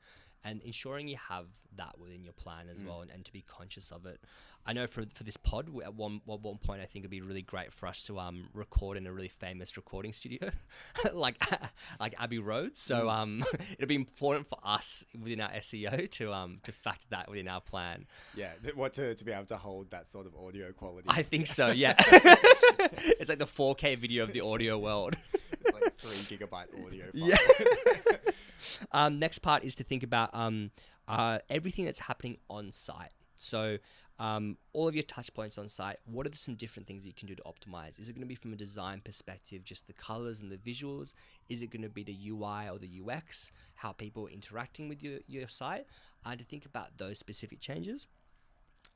And 0.47 0.61
ensuring 0.63 1.07
you 1.07 1.17
have 1.29 1.45
that 1.75 1.99
within 1.99 2.23
your 2.23 2.33
plan 2.33 2.67
as 2.71 2.83
well, 2.83 3.01
and, 3.01 3.11
and 3.11 3.25
to 3.25 3.31
be 3.31 3.41
conscious 3.41 3.91
of 3.91 4.05
it. 4.05 4.19
I 4.65 4.73
know 4.73 4.85
for, 4.87 5.03
for 5.13 5.23
this 5.23 5.37
pod, 5.37 5.69
at 5.83 5.93
one 5.93 6.21
at 6.29 6.41
one 6.41 6.57
point, 6.57 6.81
I 6.81 6.85
think 6.85 7.03
it'd 7.03 7.11
be 7.11 7.21
really 7.21 7.41
great 7.41 7.71
for 7.71 7.87
us 7.87 8.03
to 8.03 8.19
um 8.19 8.49
record 8.53 8.97
in 8.97 9.07
a 9.07 9.13
really 9.13 9.29
famous 9.29 9.77
recording 9.77 10.11
studio, 10.11 10.49
like 11.13 11.41
like 11.99 12.15
Abbey 12.19 12.39
Road. 12.39 12.77
So 12.77 13.09
um, 13.09 13.43
it'd 13.77 13.87
be 13.87 13.95
important 13.95 14.47
for 14.49 14.59
us 14.63 15.05
within 15.19 15.39
our 15.39 15.49
SEO 15.51 16.09
to 16.11 16.33
um 16.33 16.59
to 16.63 16.71
factor 16.71 17.07
that 17.11 17.29
within 17.29 17.47
our 17.47 17.61
plan. 17.61 18.07
Yeah, 18.35 18.51
th- 18.61 18.75
what 18.75 18.93
to, 18.93 19.15
to 19.15 19.25
be 19.25 19.31
able 19.31 19.45
to 19.45 19.57
hold 19.57 19.91
that 19.91 20.07
sort 20.07 20.25
of 20.27 20.35
audio 20.35 20.71
quality. 20.73 21.07
I 21.09 21.23
think 21.23 21.47
so. 21.47 21.67
Yeah, 21.67 21.95
it's 21.99 23.29
like 23.29 23.39
the 23.39 23.45
4K 23.45 23.97
video 23.97 24.23
of 24.23 24.33
the 24.33 24.41
audio 24.41 24.77
world. 24.77 25.15
Like 25.81 25.97
three 25.99 26.37
gigabyte 26.37 26.85
audio. 26.85 27.05
File. 27.11 27.37
Yeah. 28.21 28.31
um, 28.91 29.19
next 29.19 29.39
part 29.39 29.63
is 29.63 29.75
to 29.75 29.83
think 29.83 30.03
about 30.03 30.29
um, 30.33 30.71
uh, 31.07 31.39
everything 31.49 31.85
that's 31.85 31.99
happening 31.99 32.37
on 32.49 32.71
site. 32.71 33.11
So, 33.35 33.77
um, 34.19 34.57
all 34.73 34.87
of 34.87 34.95
your 34.95 35.03
touch 35.03 35.31
points 35.33 35.59
on 35.59 35.69
site, 35.69 35.97
what 36.05 36.25
are 36.25 36.31
some 36.35 36.55
different 36.55 36.87
things 36.87 37.03
that 37.03 37.09
you 37.09 37.13
can 37.13 37.27
do 37.27 37.35
to 37.35 37.43
optimize? 37.43 37.99
Is 37.99 38.09
it 38.09 38.13
going 38.13 38.21
to 38.21 38.27
be 38.27 38.35
from 38.35 38.51
a 38.51 38.55
design 38.55 39.01
perspective, 39.05 39.63
just 39.63 39.85
the 39.85 39.93
colors 39.93 40.41
and 40.41 40.51
the 40.51 40.57
visuals? 40.57 41.13
Is 41.49 41.61
it 41.61 41.69
going 41.69 41.83
to 41.83 41.89
be 41.89 42.03
the 42.03 42.17
UI 42.29 42.67
or 42.69 42.79
the 42.79 42.89
UX, 43.05 43.51
how 43.75 43.91
people 43.91 44.25
are 44.25 44.31
interacting 44.31 44.89
with 44.89 45.03
your, 45.03 45.19
your 45.27 45.47
site? 45.47 45.85
And 46.25 46.39
to 46.39 46.45
think 46.45 46.65
about 46.65 46.97
those 46.97 47.19
specific 47.19 47.59
changes. 47.59 48.07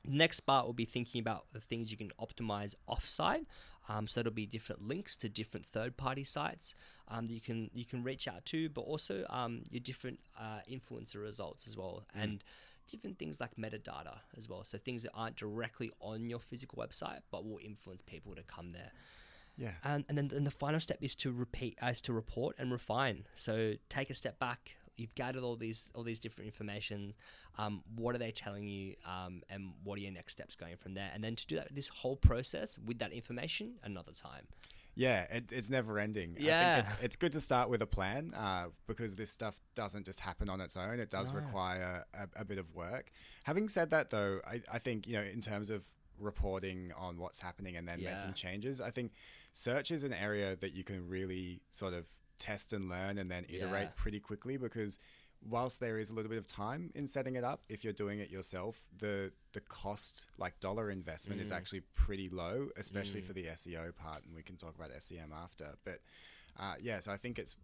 Next 0.04 0.40
part 0.40 0.66
will 0.66 0.72
be 0.72 0.84
thinking 0.84 1.20
about 1.20 1.46
the 1.52 1.60
things 1.60 1.90
you 1.90 1.96
can 1.96 2.10
optimize 2.20 2.74
offsite. 2.88 3.46
Um, 3.88 4.06
so 4.06 4.20
it'll 4.20 4.32
be 4.32 4.46
different 4.46 4.86
links 4.86 5.16
to 5.16 5.28
different 5.28 5.66
third-party 5.66 6.24
sites 6.24 6.74
um, 7.08 7.26
that 7.26 7.32
you 7.32 7.40
can 7.40 7.68
you 7.74 7.84
can 7.84 8.04
reach 8.04 8.28
out 8.28 8.44
to, 8.46 8.68
but 8.68 8.82
also 8.82 9.24
um, 9.28 9.62
your 9.70 9.80
different 9.80 10.20
uh, 10.38 10.60
influencer 10.70 11.20
results 11.20 11.66
as 11.66 11.76
well, 11.76 12.04
and 12.14 12.44
different 12.88 13.18
things 13.18 13.40
like 13.40 13.56
metadata 13.56 14.18
as 14.36 14.48
well. 14.48 14.64
So 14.64 14.78
things 14.78 15.02
that 15.02 15.12
aren't 15.14 15.36
directly 15.36 15.90
on 16.00 16.28
your 16.28 16.38
physical 16.38 16.82
website, 16.82 17.20
but 17.30 17.44
will 17.44 17.58
influence 17.62 18.02
people 18.02 18.34
to 18.34 18.42
come 18.42 18.72
there. 18.72 18.92
Yeah. 19.56 19.72
And, 19.84 20.04
and 20.08 20.16
then 20.16 20.30
and 20.34 20.46
the 20.46 20.50
final 20.50 20.80
step 20.80 20.98
is 21.00 21.14
to 21.16 21.32
repeat, 21.32 21.76
as 21.80 22.00
to 22.02 22.12
report 22.12 22.56
and 22.58 22.72
refine. 22.72 23.24
So 23.34 23.74
take 23.88 24.10
a 24.10 24.14
step 24.14 24.38
back. 24.38 24.76
You've 24.96 25.14
gathered 25.14 25.42
all 25.42 25.56
these 25.56 25.90
all 25.94 26.02
these 26.02 26.20
different 26.20 26.46
information. 26.48 27.14
Um, 27.58 27.82
what 27.96 28.14
are 28.14 28.18
they 28.18 28.30
telling 28.30 28.66
you? 28.66 28.94
Um, 29.06 29.42
and 29.48 29.72
what 29.84 29.98
are 29.98 30.02
your 30.02 30.12
next 30.12 30.32
steps 30.32 30.54
going 30.54 30.76
from 30.76 30.94
there? 30.94 31.10
And 31.14 31.22
then 31.24 31.34
to 31.36 31.46
do 31.46 31.56
that, 31.56 31.74
this 31.74 31.88
whole 31.88 32.16
process 32.16 32.78
with 32.78 32.98
that 32.98 33.12
information 33.12 33.74
another 33.82 34.12
time. 34.12 34.46
Yeah, 34.94 35.22
it, 35.30 35.52
it's 35.52 35.70
never 35.70 35.98
ending. 35.98 36.36
I 36.38 36.42
Yeah. 36.42 36.74
think 36.74 36.84
it's, 36.84 37.02
it's 37.02 37.16
good 37.16 37.32
to 37.32 37.40
start 37.40 37.70
with 37.70 37.80
a 37.80 37.86
plan 37.86 38.34
uh, 38.36 38.66
because 38.86 39.14
this 39.14 39.30
stuff 39.30 39.58
doesn't 39.74 40.04
just 40.04 40.20
happen 40.20 40.50
on 40.50 40.60
its 40.60 40.76
own. 40.76 41.00
It 41.00 41.08
does 41.08 41.32
No. 41.32 41.40
require 41.40 42.04
a, 42.12 42.28
a 42.36 42.44
bit 42.44 42.58
of 42.58 42.70
work. 42.74 43.10
Having 43.44 43.70
said 43.70 43.88
that, 43.90 44.10
though, 44.10 44.40
I, 44.46 44.60
I 44.70 44.78
think, 44.78 45.06
you 45.06 45.14
know, 45.14 45.22
in 45.22 45.40
terms 45.40 45.70
of 45.70 45.82
reporting 46.18 46.92
on 46.96 47.18
what's 47.18 47.38
happening 47.40 47.76
and 47.76 47.88
then 47.88 48.00
Yeah. 48.00 48.14
making 48.16 48.34
changes, 48.34 48.82
I 48.82 48.90
think 48.90 49.12
search 49.54 49.90
is 49.90 50.02
an 50.02 50.12
area 50.12 50.56
that 50.56 50.74
you 50.74 50.84
can 50.84 51.08
really 51.08 51.62
sort 51.70 51.94
of 51.94 52.06
test 52.38 52.72
and 52.72 52.88
learn 52.88 53.18
and 53.18 53.30
then 53.30 53.44
iterate 53.48 53.82
Yeah. 53.88 53.92
pretty 53.96 54.20
quickly 54.20 54.56
because 54.56 54.98
whilst 55.44 55.80
there 55.80 55.98
is 55.98 56.08
a 56.10 56.12
little 56.12 56.28
bit 56.28 56.38
of 56.38 56.46
time 56.46 56.90
in 56.94 57.06
setting 57.08 57.34
it 57.34 57.42
up 57.44 57.62
if 57.68 57.82
you're 57.82 57.92
doing 57.92 58.20
it 58.20 58.30
yourself 58.30 58.78
the 58.98 59.32
the 59.54 59.60
cost 59.60 60.26
like 60.38 60.58
dollar 60.60 60.90
investment 60.90 61.40
is 61.40 61.50
Mm. 61.50 61.56
actually 61.56 61.80
pretty 61.94 62.28
low 62.28 62.68
especially 62.76 63.22
Mm. 63.22 63.26
for 63.26 63.32
the 63.32 63.46
SEO 63.48 63.92
part 63.94 64.24
and 64.24 64.34
we 64.36 64.42
can 64.42 64.56
talk 64.56 64.74
about 64.76 64.90
SEM 65.02 65.32
after 65.32 65.74
but 65.84 65.98
uh, 66.58 66.74
yeah 66.80 67.00
so 67.00 67.10
I 67.10 67.16
think 67.16 67.38
it's 67.40 67.56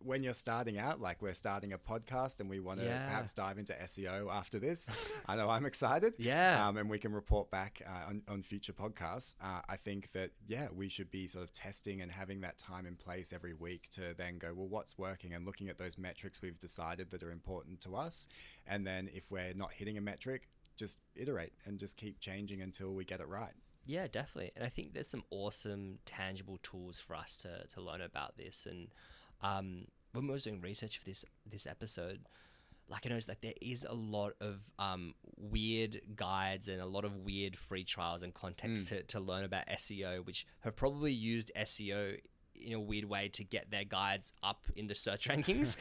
when 0.00 0.22
you're 0.22 0.34
starting 0.34 0.78
out 0.78 1.00
like 1.00 1.20
we're 1.22 1.34
starting 1.34 1.72
a 1.72 1.78
podcast 1.78 2.40
and 2.40 2.48
we 2.48 2.60
want 2.60 2.80
to 2.80 2.86
Yeah. 2.86 3.04
perhaps 3.06 3.32
dive 3.32 3.58
into 3.58 3.72
SEO 3.74 4.32
after 4.32 4.58
this 4.58 4.90
I 5.26 5.36
know 5.36 5.48
I'm 5.50 5.66
excited 5.66 6.14
Yeah. 6.18 6.66
um, 6.66 6.76
and 6.76 6.88
we 6.88 6.98
can 6.98 7.12
report 7.12 7.50
back 7.50 7.82
uh, 7.86 8.08
on, 8.08 8.22
on 8.28 8.42
future 8.42 8.72
podcasts. 8.72 9.34
Uh, 9.42 9.60
I 9.68 9.76
think 9.76 10.10
that 10.12 10.30
yeah, 10.46 10.68
we 10.74 10.88
should 10.88 11.10
be 11.10 11.26
sort 11.26 11.44
of 11.44 11.52
testing 11.52 12.00
and 12.02 12.10
having 12.12 12.40
that 12.42 12.58
time 12.58 12.86
in 12.86 12.96
place 12.96 13.32
every 13.32 13.54
week 13.54 13.88
to 13.92 14.14
then 14.16 14.38
go, 14.38 14.52
well, 14.54 14.68
what's 14.68 14.96
working, 14.98 15.34
and 15.34 15.44
looking 15.44 15.68
at 15.68 15.78
those 15.78 15.98
metrics 15.98 16.40
we've 16.42 16.58
decided 16.58 17.10
that 17.10 17.22
are 17.22 17.30
important 17.30 17.80
to 17.82 17.96
us, 17.96 18.28
and 18.66 18.86
then 18.86 19.08
if 19.12 19.30
we're 19.30 19.52
not 19.54 19.72
hitting 19.72 19.98
a 19.98 20.00
metric, 20.00 20.48
just 20.76 20.98
iterate 21.16 21.52
and 21.66 21.78
just 21.78 21.96
keep 21.96 22.20
changing 22.20 22.62
until 22.62 22.94
we 22.94 23.04
get 23.04 23.20
it 23.20 23.28
right. 23.28 23.52
Yeah, 23.84 24.06
definitely. 24.06 24.52
And 24.54 24.64
I 24.64 24.68
think 24.68 24.92
there's 24.92 25.08
some 25.08 25.24
awesome 25.30 25.98
tangible 26.04 26.58
tools 26.62 27.00
for 27.00 27.16
us 27.16 27.36
to, 27.38 27.66
to 27.74 27.80
learn 27.80 28.02
about 28.02 28.36
this. 28.36 28.66
And 28.70 28.88
um, 29.42 29.86
when 30.12 30.28
I 30.28 30.32
was 30.32 30.42
doing 30.42 30.60
research 30.60 30.98
for 30.98 31.04
this 31.04 31.24
this 31.50 31.66
episode, 31.66 32.20
like 32.88 33.06
I 33.06 33.10
noticed 33.10 33.28
like 33.28 33.40
there 33.40 33.54
is 33.60 33.84
a 33.88 33.94
lot 33.94 34.32
of 34.40 34.60
um, 34.78 35.14
weird 35.36 36.00
guides 36.16 36.68
and 36.68 36.80
a 36.80 36.86
lot 36.86 37.04
of 37.04 37.16
weird 37.16 37.56
free 37.56 37.84
trials 37.84 38.22
and 38.22 38.32
context 38.32 38.88
to, 38.88 39.02
to 39.04 39.20
learn 39.20 39.44
about 39.44 39.66
SEO, 39.68 40.24
which 40.24 40.46
have 40.60 40.74
probably 40.74 41.12
used 41.12 41.50
SEO 41.56 42.18
in 42.64 42.72
a 42.72 42.80
weird 42.80 43.04
way 43.04 43.28
to 43.28 43.44
get 43.44 43.70
their 43.70 43.84
guides 43.84 44.32
up 44.42 44.66
in 44.76 44.86
the 44.86 44.94
search 44.94 45.28
rankings. 45.28 45.76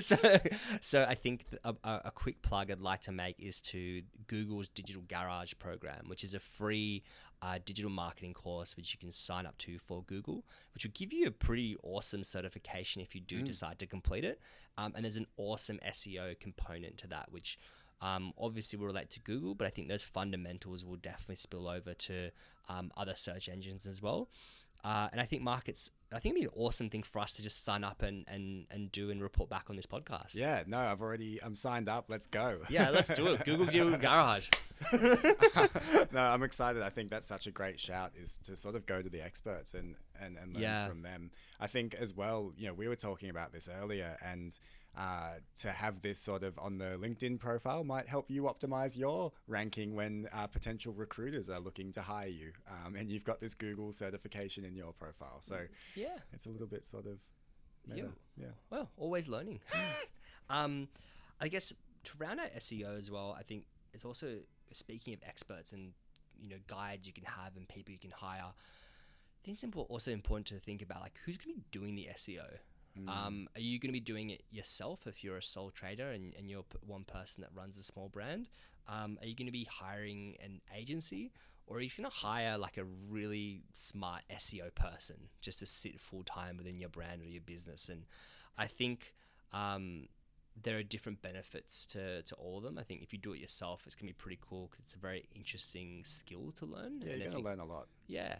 so, 0.02 0.38
so 0.80 1.04
I 1.08 1.14
think 1.14 1.46
a, 1.64 1.74
a 1.84 2.10
quick 2.14 2.42
plug 2.42 2.70
I'd 2.70 2.80
like 2.80 3.02
to 3.02 3.12
make 3.12 3.36
is 3.38 3.60
to 3.62 4.02
Google's 4.26 4.68
Digital 4.68 5.02
Garage 5.08 5.54
program, 5.58 6.08
which 6.08 6.24
is 6.24 6.34
a 6.34 6.40
free 6.40 7.02
uh, 7.42 7.58
digital 7.64 7.90
marketing 7.90 8.32
course 8.32 8.76
which 8.76 8.92
you 8.92 8.98
can 8.98 9.12
sign 9.12 9.46
up 9.46 9.56
to 9.58 9.78
for 9.78 10.02
Google, 10.04 10.44
which 10.74 10.84
will 10.84 10.92
give 10.94 11.12
you 11.12 11.26
a 11.26 11.30
pretty 11.30 11.76
awesome 11.82 12.24
certification 12.24 13.02
if 13.02 13.14
you 13.14 13.20
do 13.20 13.42
decide 13.42 13.78
to 13.78 13.86
complete 13.86 14.24
it. 14.24 14.40
Um, 14.78 14.92
and 14.94 15.04
there's 15.04 15.16
an 15.16 15.26
awesome 15.36 15.78
SEO 15.86 16.38
component 16.40 16.98
to 16.98 17.06
that, 17.08 17.30
which 17.30 17.58
um, 18.00 18.32
obviously 18.38 18.78
will 18.78 18.86
relate 18.86 19.10
to 19.10 19.20
Google, 19.20 19.54
but 19.54 19.66
I 19.66 19.70
think 19.70 19.88
those 19.88 20.04
fundamentals 20.04 20.84
will 20.84 20.96
definitely 20.96 21.36
spill 21.36 21.68
over 21.68 21.94
to 21.94 22.30
um, 22.68 22.90
other 22.96 23.14
search 23.16 23.48
engines 23.48 23.86
as 23.86 24.02
well. 24.02 24.28
Uh, 24.86 25.08
and 25.10 25.20
I 25.20 25.24
think 25.24 25.42
markets, 25.42 25.90
I 26.12 26.20
think 26.20 26.36
it'd 26.36 26.42
be 26.52 26.56
an 26.56 26.62
awesome 26.64 26.88
thing 26.90 27.02
for 27.02 27.18
us 27.18 27.32
to 27.32 27.42
just 27.42 27.64
sign 27.64 27.82
up 27.82 28.02
and, 28.02 28.24
and, 28.28 28.66
and 28.70 28.92
do 28.92 29.10
and 29.10 29.20
report 29.20 29.50
back 29.50 29.64
on 29.68 29.74
this 29.74 29.84
podcast. 29.84 30.36
Yeah, 30.36 30.62
no, 30.68 30.78
I've 30.78 31.00
already 31.02 31.40
I'm 31.42 31.56
signed 31.56 31.88
up. 31.88 32.04
Let's 32.08 32.28
go. 32.28 32.58
Yeah, 32.68 32.90
let's 32.90 33.08
do 33.08 33.26
it. 33.32 33.44
Google 33.44 33.66
Digital 33.66 33.96
Garage. 33.98 34.48
no, 36.12 36.20
I'm 36.20 36.42
excited. 36.44 36.82
I 36.82 36.90
think 36.90 37.10
that's 37.10 37.26
such 37.26 37.48
a 37.48 37.50
great 37.50 37.80
shout 37.80 38.12
is 38.16 38.38
to 38.44 38.54
sort 38.54 38.76
of 38.76 38.86
go 38.86 39.02
to 39.02 39.08
the 39.08 39.24
experts 39.24 39.74
and, 39.74 39.96
and, 40.20 40.36
and 40.38 40.54
learn 40.54 40.62
Yeah. 40.62 40.88
from 40.88 41.02
them. 41.02 41.30
I 41.58 41.66
think 41.66 41.94
as 41.94 42.14
well, 42.14 42.52
you 42.56 42.68
know, 42.68 42.74
we 42.74 42.86
were 42.86 42.96
talking 42.96 43.30
about 43.30 43.52
this 43.52 43.68
earlier 43.80 44.16
and 44.24 44.56
uh, 44.96 45.34
to 45.58 45.70
have 45.70 46.00
this 46.00 46.18
sort 46.18 46.42
of 46.42 46.58
on 46.58 46.78
the 46.78 46.96
LinkedIn 46.98 47.38
profile 47.38 47.84
might 47.84 48.08
help 48.08 48.30
you 48.30 48.42
optimize 48.44 48.96
your 48.96 49.32
ranking 49.46 49.94
when 49.94 50.26
uh, 50.32 50.46
potential 50.46 50.92
recruiters 50.94 51.50
are 51.50 51.60
looking 51.60 51.92
to 51.92 52.00
hire 52.00 52.28
you. 52.28 52.52
Um, 52.70 52.96
and 52.96 53.10
you've 53.10 53.24
got 53.24 53.40
this 53.40 53.52
Google 53.54 53.92
certification 53.92 54.64
in 54.64 54.74
your 54.74 54.92
profile. 54.92 55.40
So 55.40 55.58
Yeah. 55.94 56.16
it's 56.32 56.46
a 56.46 56.50
little 56.50 56.66
bit 56.66 56.86
sort 56.86 57.06
of, 57.06 57.18
meta. 57.86 58.08
Yeah. 58.38 58.44
yeah. 58.46 58.52
Well, 58.70 58.90
always 58.96 59.28
learning. 59.28 59.60
um, 60.50 60.88
I 61.40 61.48
guess 61.48 61.72
to 62.04 62.12
round 62.18 62.40
out 62.40 62.48
SEO 62.58 62.96
as 62.98 63.10
well, 63.10 63.36
I 63.38 63.42
think 63.42 63.64
it's 63.92 64.04
also 64.04 64.38
speaking 64.72 65.12
of 65.14 65.20
experts 65.26 65.72
and 65.72 65.92
you 66.40 66.48
know 66.48 66.56
guides 66.66 67.06
you 67.06 67.12
can 67.12 67.24
have 67.24 67.56
and 67.56 67.68
people 67.68 67.92
you 67.92 67.98
can 67.98 68.10
hire. 68.12 68.42
I 68.44 69.44
think 69.44 69.62
it's 69.62 69.76
also 69.90 70.10
important 70.10 70.46
to 70.48 70.58
think 70.58 70.82
about 70.82 71.00
like 71.00 71.14
who's 71.24 71.36
going 71.36 71.54
to 71.54 71.60
be 71.60 71.66
doing 71.70 71.94
the 71.94 72.08
SEO. 72.14 72.44
Um, 73.08 73.48
are 73.54 73.60
you 73.60 73.78
going 73.78 73.88
to 73.88 73.92
be 73.92 74.00
doing 74.00 74.30
it 74.30 74.42
yourself 74.50 75.06
if 75.06 75.22
you're 75.22 75.36
a 75.36 75.42
sole 75.42 75.70
trader 75.70 76.10
and, 76.10 76.34
and 76.38 76.48
you're 76.48 76.64
one 76.86 77.04
person 77.04 77.42
that 77.42 77.50
runs 77.54 77.78
a 77.78 77.82
small 77.82 78.08
brand? 78.08 78.48
Um, 78.88 79.18
are 79.20 79.26
you 79.26 79.34
going 79.34 79.46
to 79.46 79.52
be 79.52 79.68
hiring 79.70 80.36
an 80.42 80.60
agency 80.76 81.32
or 81.66 81.78
are 81.78 81.80
you 81.80 81.90
going 81.96 82.08
to 82.08 82.16
hire 82.16 82.56
like 82.56 82.76
a 82.78 82.84
really 83.10 83.62
smart 83.74 84.22
SEO 84.32 84.74
person 84.74 85.16
just 85.40 85.58
to 85.58 85.66
sit 85.66 86.00
full 86.00 86.22
time 86.22 86.56
within 86.56 86.78
your 86.78 86.88
brand 86.88 87.20
or 87.20 87.26
your 87.26 87.42
business? 87.42 87.88
And 87.88 88.04
I 88.56 88.66
think 88.66 89.12
um, 89.52 90.08
there 90.62 90.78
are 90.78 90.82
different 90.82 91.20
benefits 91.22 91.84
to, 91.86 92.22
to 92.22 92.34
all 92.36 92.58
of 92.58 92.62
them. 92.62 92.78
I 92.78 92.82
think 92.82 93.02
if 93.02 93.12
you 93.12 93.18
do 93.18 93.32
it 93.32 93.40
yourself, 93.40 93.82
it's 93.86 93.94
going 93.94 94.06
to 94.08 94.14
be 94.14 94.18
pretty 94.18 94.38
cool 94.40 94.68
because 94.70 94.84
it's 94.84 94.94
a 94.94 94.98
very 94.98 95.28
interesting 95.34 96.02
skill 96.04 96.52
to 96.56 96.66
learn. 96.66 97.02
Yeah, 97.04 97.12
And 97.12 97.22
you're 97.22 97.30
going 97.30 97.42
to 97.44 97.48
learn 97.50 97.60
a 97.60 97.64
lot. 97.66 97.88
yeah. 98.06 98.36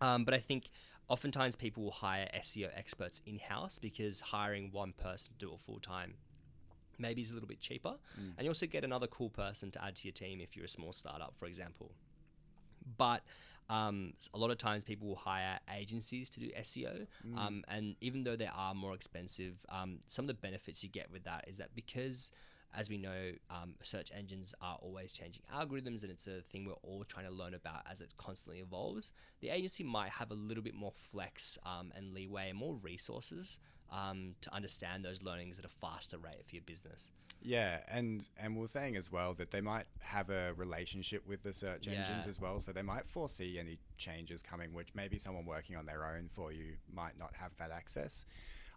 Um, 0.00 0.24
but 0.24 0.32
I 0.32 0.38
think 0.38 0.70
oftentimes 1.08 1.56
people 1.56 1.82
will 1.84 1.90
hire 1.90 2.28
SEO 2.36 2.70
experts 2.76 3.20
in 3.26 3.38
house 3.38 3.78
because 3.78 4.20
hiring 4.20 4.70
one 4.72 4.92
person 4.92 5.34
to 5.38 5.46
do 5.46 5.52
it 5.52 5.60
full 5.60 5.80
time 5.80 6.14
maybe 6.98 7.22
is 7.22 7.30
a 7.30 7.34
little 7.34 7.48
bit 7.48 7.60
cheaper. 7.60 7.94
And 8.36 8.44
you 8.44 8.50
also 8.50 8.66
get 8.66 8.84
another 8.84 9.06
cool 9.06 9.30
person 9.30 9.70
to 9.70 9.84
add 9.84 9.94
to 9.96 10.08
your 10.08 10.12
team 10.12 10.40
if 10.40 10.56
you're 10.56 10.64
a 10.64 10.68
small 10.68 10.92
startup, 10.92 11.34
for 11.38 11.46
example. 11.46 11.92
But 12.96 13.22
um, 13.70 14.14
a 14.34 14.38
lot 14.38 14.50
of 14.50 14.58
times 14.58 14.82
people 14.84 15.06
will 15.08 15.16
hire 15.16 15.58
agencies 15.76 16.28
to 16.30 16.40
do 16.40 16.50
SEO. 16.58 17.06
Um, 17.36 17.64
and 17.68 17.94
even 18.00 18.24
though 18.24 18.36
they 18.36 18.48
are 18.52 18.74
more 18.74 18.94
expensive, 18.94 19.64
um, 19.68 20.00
some 20.08 20.24
of 20.24 20.26
the 20.28 20.34
benefits 20.34 20.82
you 20.82 20.88
get 20.88 21.10
with 21.10 21.24
that 21.24 21.44
is 21.46 21.58
that 21.58 21.74
because, 21.74 22.32
as 22.76 22.90
we 22.90 22.98
know, 22.98 23.32
um, 23.50 23.74
search 23.82 24.10
engines 24.16 24.54
are 24.60 24.78
always 24.80 25.12
changing 25.12 25.42
algorithms 25.54 26.02
and 26.02 26.10
it's 26.10 26.26
a 26.26 26.42
thing 26.50 26.64
we're 26.64 26.72
all 26.82 27.04
trying 27.04 27.26
to 27.26 27.32
learn 27.32 27.54
about 27.54 27.82
as 27.90 28.00
it 28.00 28.12
constantly 28.16 28.60
evolves, 28.60 29.12
the 29.40 29.50
agency 29.50 29.84
might 29.84 30.10
have 30.10 30.30
a 30.30 30.34
little 30.34 30.62
bit 30.62 30.74
more 30.74 30.92
flex 30.92 31.58
um, 31.64 31.92
and 31.96 32.12
leeway 32.12 32.50
and 32.50 32.58
more 32.58 32.74
resources 32.82 33.58
um, 33.90 34.34
to 34.40 34.54
understand 34.54 35.04
those 35.04 35.22
learnings 35.22 35.58
at 35.58 35.64
a 35.64 35.68
faster 35.68 36.18
rate 36.18 36.44
for 36.46 36.54
your 36.54 36.64
business. 36.66 37.10
Yeah, 37.40 37.78
and 37.88 38.28
and 38.38 38.56
we 38.56 38.64
are 38.64 38.68
saying 38.68 38.96
as 38.96 39.12
well 39.12 39.32
that 39.34 39.50
they 39.50 39.60
might 39.60 39.84
have 40.00 40.28
a 40.28 40.52
relationship 40.56 41.26
with 41.26 41.42
the 41.42 41.52
search 41.52 41.86
engines 41.86 42.26
as 42.26 42.40
well, 42.40 42.58
so 42.58 42.72
they 42.72 42.82
might 42.82 43.06
foresee 43.06 43.58
any 43.58 43.78
changes 43.96 44.42
coming, 44.42 44.72
which 44.72 44.88
maybe 44.94 45.18
someone 45.18 45.46
working 45.46 45.76
on 45.76 45.86
their 45.86 46.04
own 46.04 46.28
for 46.32 46.52
you 46.52 46.74
might 46.92 47.16
not 47.18 47.34
have 47.34 47.56
that 47.58 47.70
access. 47.70 48.24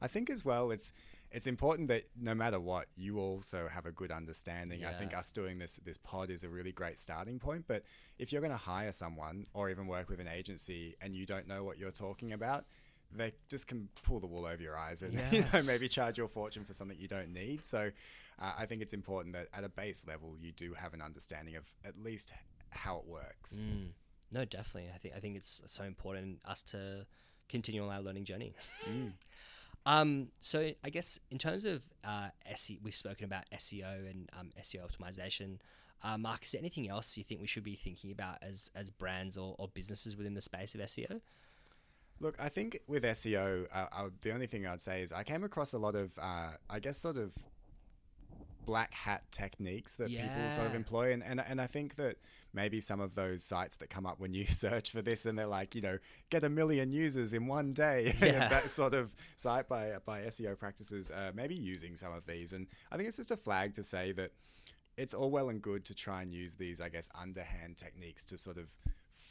I 0.02 0.08
think 0.08 0.30
as 0.30 0.46
well, 0.46 0.72
it's 0.72 0.94
it's 1.32 1.48
important 1.48 1.88
that 1.88 2.04
no 2.20 2.36
matter 2.36 2.60
what, 2.60 2.88
you 2.96 3.18
also 3.20 3.68
have 3.68 3.86
a 3.86 3.92
good 3.92 4.12
understanding. 4.12 4.84
I 4.86 4.92
think 4.92 5.16
us 5.16 5.32
doing 5.32 5.60
this 5.60 5.78
this 5.78 5.98
pod 5.98 6.30
is 6.30 6.44
a 6.44 6.50
really 6.50 6.72
great 6.72 7.00
starting 7.00 7.40
point. 7.40 7.66
But 7.68 7.84
if 8.20 8.32
you're 8.32 8.42
going 8.42 8.52
to 8.52 8.58
hire 8.58 8.92
someone 8.92 9.46
or 9.54 9.70
even 9.70 9.88
work 9.88 10.10
with 10.10 10.20
an 10.20 10.28
agency 10.28 10.96
and 11.02 11.16
you 11.16 11.26
don't 11.26 11.48
know 11.48 11.64
what 11.64 11.78
you're 11.78 11.92
talking 11.92 12.34
about, 12.34 12.66
they 13.14 13.32
just 13.50 13.68
can 13.68 13.88
pull 14.04 14.20
the 14.20 14.28
wool 14.28 14.46
over 14.46 14.62
your 14.62 14.78
eyes 14.78 15.02
and 15.02 15.20
you 15.32 15.46
know 15.54 15.62
maybe 15.64 15.88
charge 15.88 16.18
your 16.18 16.28
fortune 16.28 16.66
for 16.66 16.74
something 16.74 16.98
you 17.00 17.08
don't 17.08 17.34
need. 17.34 17.66
So 17.66 17.92
uh, 18.40 18.52
I 18.58 18.66
think 18.66 18.82
it's 18.82 18.94
important 18.94 19.34
that 19.36 19.48
at 19.54 19.64
a 19.64 19.70
base 19.70 20.06
level 20.08 20.36
you 20.40 20.52
do 20.52 20.74
have 20.74 20.94
an 20.94 21.02
understanding 21.02 21.56
of 21.56 21.64
at 21.86 22.02
least 22.02 22.34
how 22.72 22.98
it 22.98 23.06
works. 23.06 23.62
Mm. 23.64 23.90
No, 24.34 24.46
definitely. 24.46 24.90
I 24.94 24.98
think 24.98 25.16
I 25.16 25.20
think 25.20 25.38
it's 25.38 25.62
so 25.66 25.84
important 25.84 26.40
us 26.46 26.62
to 26.64 27.06
continue 27.48 27.84
on 27.84 27.90
our 27.90 28.02
learning 28.02 28.26
journey. 28.26 28.54
Mm. 28.90 29.14
um, 29.86 30.28
so 30.40 30.72
I 30.84 30.90
guess 30.90 31.20
in 31.30 31.38
terms 31.38 31.66
of 31.66 31.86
uh, 32.04 32.30
SE, 32.54 32.80
we've 32.84 32.96
spoken 32.96 33.26
about 33.26 33.46
SEO 33.54 34.10
and 34.10 34.30
um, 34.38 34.52
SEO 34.62 34.82
optimization. 34.86 35.58
Uh, 36.04 36.18
Mark, 36.18 36.44
is 36.44 36.52
there 36.52 36.60
anything 36.60 36.90
else 36.90 37.16
you 37.16 37.24
think 37.24 37.42
we 37.42 37.48
should 37.48 37.64
be 37.64 37.76
thinking 37.76 38.12
about 38.12 38.38
as 38.42 38.72
as 38.76 38.90
brands 38.90 39.38
or, 39.38 39.56
or 39.60 39.68
businesses 39.68 40.18
within 40.18 40.34
the 40.34 40.42
space 40.42 40.74
of 40.76 40.82
SEO? 40.82 41.22
Look, 42.20 42.36
I 42.40 42.50
think 42.50 42.80
with 42.88 43.04
SEO, 43.04 43.66
uh, 43.74 43.86
I, 43.92 44.08
the 44.22 44.32
only 44.32 44.46
thing 44.46 44.68
I'd 44.68 44.82
say 44.82 45.02
is 45.02 45.12
I 45.12 45.24
came 45.24 45.44
across 45.44 45.74
a 45.74 45.80
lot 45.80 45.96
of, 45.96 46.12
uh, 46.22 46.52
I 46.70 46.80
guess, 46.80 47.00
sort 47.00 47.18
of 47.18 47.34
black 48.66 48.94
hat 48.94 49.24
techniques 49.32 49.96
that 49.96 50.10
people 50.10 50.50
sort 50.52 50.68
of 50.68 50.76
employ. 50.76 51.12
And, 51.14 51.24
and, 51.24 51.40
and 51.48 51.60
I 51.60 51.68
think 51.68 51.96
that 51.96 52.18
maybe 52.54 52.82
some 52.82 53.00
of 53.00 53.16
those 53.16 53.44
sites 53.44 53.76
that 53.78 53.90
come 53.90 54.06
up 54.06 54.20
when 54.20 54.34
you 54.34 54.46
search 54.64 54.92
for 54.92 55.02
this 55.02 55.26
and 55.26 55.38
they're 55.38 55.48
like, 55.48 55.76
you 55.76 55.82
know, 55.82 55.98
get 56.30 56.44
a 56.44 56.50
million 56.50 56.92
users 56.92 57.34
in 57.34 57.48
one 57.48 57.74
day, 57.74 58.14
Yeah. 58.22 58.48
that 58.50 58.72
sort 58.72 58.94
of 58.94 59.14
site 59.36 59.68
by, 59.68 59.94
by 60.06 60.22
SEO 60.22 60.58
practices, 60.58 61.10
uh, 61.12 61.32
maybe 61.34 61.56
using 61.56 61.98
some 61.98 62.14
of 62.14 62.26
these. 62.26 62.54
And 62.54 62.68
I 62.92 62.98
think 62.98 63.08
it's 63.08 63.18
just 63.18 63.32
a 63.32 63.38
flag 63.38 63.74
to 63.76 63.84
say 63.84 64.12
that 64.14 64.32
it's 64.98 65.14
all 65.14 65.32
well 65.32 65.50
and 65.50 65.62
good 65.62 65.86
to 65.86 65.96
try 65.96 66.22
and 66.22 66.32
use 66.34 66.54
these, 66.56 66.80
I 66.82 66.90
guess, 66.90 67.10
underhand 67.20 67.78
techniques 67.78 68.24
to 68.26 68.38
sort 68.38 68.58
of 68.58 68.68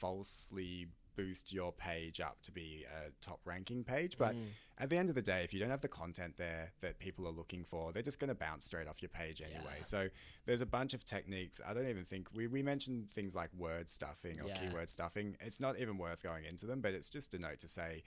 falsely 0.00 0.86
boost 1.20 1.52
your 1.52 1.72
page 1.72 2.20
up 2.20 2.40
to 2.42 2.50
be 2.52 2.84
a 3.04 3.10
top 3.20 3.40
ranking 3.44 3.84
page. 3.84 4.16
But 4.18 4.34
Mm. 4.34 4.46
at 4.78 4.88
the 4.90 4.96
end 4.96 5.08
of 5.10 5.14
the 5.14 5.22
day, 5.22 5.44
if 5.44 5.52
you 5.52 5.60
don't 5.60 5.70
have 5.70 5.80
the 5.82 5.88
content 5.88 6.36
there 6.36 6.72
that 6.80 6.98
people 6.98 7.26
are 7.26 7.32
looking 7.32 7.64
for, 7.64 7.92
they're 7.92 8.02
just 8.02 8.18
going 8.18 8.28
to 8.28 8.34
bounce 8.34 8.64
straight 8.64 8.88
off 8.88 9.02
your 9.02 9.10
page 9.10 9.42
anyway. 9.42 9.76
Yeah. 9.78 9.82
So 9.82 10.08
there's 10.46 10.60
a 10.62 10.66
bunch 10.66 10.94
of 10.94 11.04
techniques. 11.04 11.60
I 11.66 11.74
don't 11.74 11.88
even 11.88 12.04
think 12.04 12.28
we, 12.32 12.46
we 12.46 12.62
mentioned 12.62 13.10
things 13.12 13.34
like 13.36 13.50
word 13.54 13.90
stuffing 13.90 14.40
or 14.40 14.48
Yeah. 14.48 14.58
keyword 14.68 14.88
stuffing. 14.88 15.36
It's 15.40 15.60
not 15.60 15.78
even 15.78 15.98
worth 15.98 16.22
going 16.22 16.44
into 16.44 16.66
them, 16.66 16.80
but 16.80 16.94
it's 16.94 17.10
just 17.10 17.34
a 17.34 17.38
note 17.38 17.58
to 17.60 17.68
say, 17.68 18.02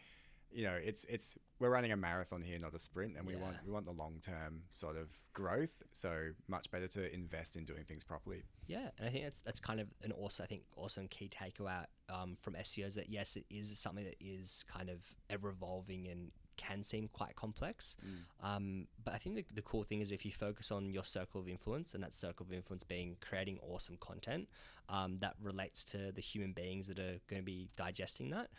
you 0.53 0.63
know, 0.63 0.77
it's 0.81 1.05
it's 1.05 1.37
we're 1.59 1.69
running 1.69 1.91
a 1.91 1.97
marathon 1.97 2.41
here, 2.41 2.59
not 2.59 2.73
a 2.73 2.79
sprint, 2.79 3.17
and 3.17 3.25
we 3.25 3.35
want 3.35 3.57
we 3.65 3.71
want 3.71 3.85
the 3.85 3.91
long 3.91 4.19
term 4.21 4.61
sort 4.71 4.97
of 4.97 5.09
growth. 5.33 5.81
So 5.91 6.29
much 6.47 6.69
better 6.71 6.87
to 6.89 7.13
invest 7.13 7.55
in 7.55 7.65
doing 7.65 7.83
things 7.83 8.03
properly. 8.03 8.43
Yeah, 8.67 8.89
and 8.97 9.07
I 9.07 9.11
think 9.11 9.23
that's 9.23 9.41
that's 9.41 9.59
kind 9.59 9.79
of 9.79 9.87
an 10.03 10.11
also 10.11 10.43
I 10.43 10.47
think 10.47 10.63
awesome 10.75 11.07
key 11.07 11.29
takeaway 11.29 11.85
um, 12.09 12.37
from 12.41 12.53
SEO 12.53 12.85
is 12.85 12.95
that 12.95 13.09
yes, 13.09 13.35
it 13.35 13.45
is 13.49 13.77
something 13.79 14.05
that 14.05 14.17
is 14.19 14.63
kind 14.71 14.89
of 14.89 14.99
ever 15.29 15.49
evolving 15.49 16.07
and 16.07 16.31
can 16.55 16.83
seem 16.83 17.09
quite 17.11 17.35
complex. 17.35 17.95
Um, 18.41 18.87
but 19.03 19.13
I 19.13 19.17
think 19.17 19.35
the, 19.35 19.45
the 19.55 19.61
cool 19.63 19.83
thing 19.83 20.01
is 20.01 20.11
if 20.11 20.25
you 20.25 20.31
focus 20.31 20.71
on 20.71 20.93
your 20.93 21.03
circle 21.03 21.41
of 21.41 21.47
influence, 21.47 21.93
and 21.93 22.03
that 22.03 22.13
circle 22.13 22.45
of 22.45 22.53
influence 22.53 22.83
being 22.83 23.17
creating 23.21 23.59
awesome 23.61 23.97
content 23.99 24.47
um, 24.89 25.17
that 25.19 25.33
relates 25.41 25.83
to 25.85 26.11
the 26.11 26.21
human 26.21 26.51
beings 26.51 26.87
that 26.87 26.99
are 26.99 27.19
going 27.27 27.41
to 27.41 27.45
be 27.45 27.69
digesting 27.75 28.29
that, 28.29 28.49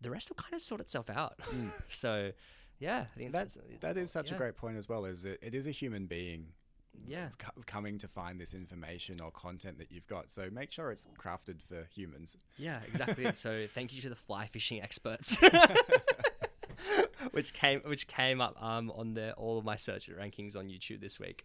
the 0.00 0.10
rest 0.10 0.30
will 0.30 0.36
kind 0.36 0.54
of 0.54 0.62
sort 0.62 0.80
itself 0.80 1.10
out. 1.10 1.38
so, 1.88 2.32
yeah, 2.78 3.04
I 3.14 3.18
think 3.18 3.32
That 3.32 3.38
that's, 3.38 3.56
it's- 3.56 3.80
that 3.80 3.96
is 3.96 4.10
such 4.10 4.30
yeah, 4.30 4.36
a 4.36 4.38
great 4.38 4.56
point 4.56 4.76
as 4.76 4.88
well. 4.88 5.04
Is 5.04 5.24
it, 5.24 5.38
it 5.42 5.54
is 5.54 5.66
a 5.66 5.70
human 5.70 6.06
being 6.06 6.48
yeah. 7.06 7.28
co- 7.38 7.62
coming 7.66 7.98
to 7.98 8.08
find 8.08 8.40
this 8.40 8.54
information 8.54 9.20
or 9.20 9.30
content 9.30 9.78
that 9.78 9.90
you've 9.92 10.06
got. 10.06 10.30
So 10.30 10.48
make 10.52 10.72
sure 10.72 10.90
it's 10.90 11.06
crafted 11.18 11.60
for 11.62 11.86
humans. 11.94 12.36
Yeah, 12.58 12.80
exactly. 12.88 13.32
so 13.32 13.66
thank 13.74 13.94
you 13.94 14.00
to 14.02 14.08
the 14.08 14.16
fly 14.16 14.46
fishing 14.46 14.80
experts, 14.82 15.36
which 17.32 17.52
came 17.52 17.80
which 17.80 18.06
came 18.06 18.40
up 18.40 18.60
um, 18.62 18.90
on 18.94 19.14
the 19.14 19.32
all 19.34 19.58
of 19.58 19.64
my 19.64 19.76
search 19.76 20.08
rankings 20.08 20.56
on 20.56 20.68
YouTube 20.68 21.00
this 21.00 21.18
week. 21.20 21.44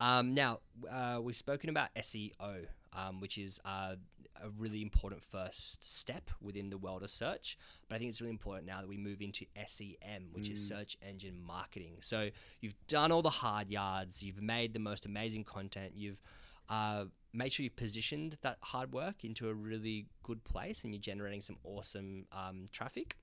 Um, 0.00 0.34
now 0.34 0.60
uh, 0.90 1.20
we've 1.22 1.36
spoken 1.36 1.70
about 1.70 1.88
SEO, 1.96 2.66
um, 2.92 3.20
which 3.20 3.38
is 3.38 3.60
uh, 3.64 3.94
a 4.42 4.48
really 4.58 4.82
important 4.82 5.22
first 5.22 5.90
step 5.90 6.30
within 6.40 6.70
the 6.70 6.78
world 6.78 7.02
of 7.02 7.10
search. 7.10 7.58
But 7.88 7.96
I 7.96 7.98
think 7.98 8.10
it's 8.10 8.20
really 8.20 8.30
important 8.30 8.66
now 8.66 8.80
that 8.80 8.88
we 8.88 8.96
move 8.96 9.20
into 9.20 9.46
SEM, 9.66 10.28
which 10.32 10.50
is 10.50 10.66
search 10.66 10.96
engine 11.06 11.40
marketing. 11.42 11.98
So 12.00 12.30
you've 12.60 12.74
done 12.86 13.12
all 13.12 13.22
the 13.22 13.30
hard 13.30 13.70
yards, 13.70 14.22
you've 14.22 14.42
made 14.42 14.72
the 14.72 14.78
most 14.78 15.06
amazing 15.06 15.44
content, 15.44 15.92
you've 15.94 16.20
uh, 16.68 17.04
made 17.32 17.52
sure 17.52 17.64
you've 17.64 17.76
positioned 17.76 18.38
that 18.42 18.58
hard 18.60 18.92
work 18.92 19.24
into 19.24 19.48
a 19.48 19.54
really 19.54 20.06
good 20.22 20.42
place, 20.44 20.84
and 20.84 20.92
you're 20.92 21.00
generating 21.00 21.42
some 21.42 21.56
awesome 21.64 22.26
um, 22.32 22.68
traffic. 22.72 23.16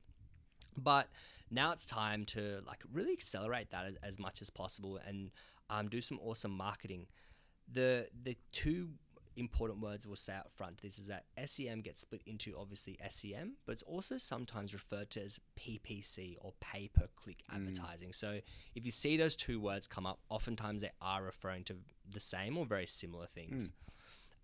But 0.78 1.10
now 1.52 1.72
it's 1.72 1.86
time 1.86 2.26
to 2.26 2.62
like 2.66 2.84
really 2.94 3.12
accelerate 3.12 3.72
that 3.72 3.86
as, 3.86 3.96
as 4.04 4.20
much 4.20 4.42
as 4.42 4.50
possible 4.50 5.00
and 5.06 5.32
um, 5.70 5.90
do 5.90 6.02
some 6.02 6.20
awesome 6.24 6.52
marketing. 6.52 7.08
The 7.72 8.08
the 8.24 8.36
two 8.52 8.90
important 9.39 9.82
words 9.82 10.06
we'll 10.06 10.15
say 10.15 10.34
up 10.34 10.52
front 10.56 10.82
this 10.82 10.99
is 10.99 11.08
that 11.08 11.25
SEM 11.45 11.82
gets 11.82 12.02
split 12.02 12.21
into 12.25 12.56
obviously 12.60 12.97
SEM, 13.10 13.54
but 13.65 13.73
it's 13.73 13.84
also 13.84 14.17
sometimes 14.17 14.73
referred 14.73 15.10
to 15.12 15.21
as 15.23 15.39
PPC 15.60 16.36
or 16.41 16.54
pay 16.60 16.89
per 16.93 17.08
click 17.15 17.43
advertising. 17.52 18.13
So 18.13 18.39
if 18.75 18.86
you 18.86 18.91
see 18.91 19.17
those 19.17 19.36
two 19.36 19.60
words 19.60 19.88
come 19.88 20.06
up, 20.06 20.19
oftentimes 20.30 20.82
they 20.82 20.91
are 21.02 21.23
referring 21.23 21.63
to 21.65 21.75
the 22.12 22.19
same 22.19 22.58
or 22.58 22.65
very 22.65 22.86
similar 22.86 23.28
things. 23.28 23.71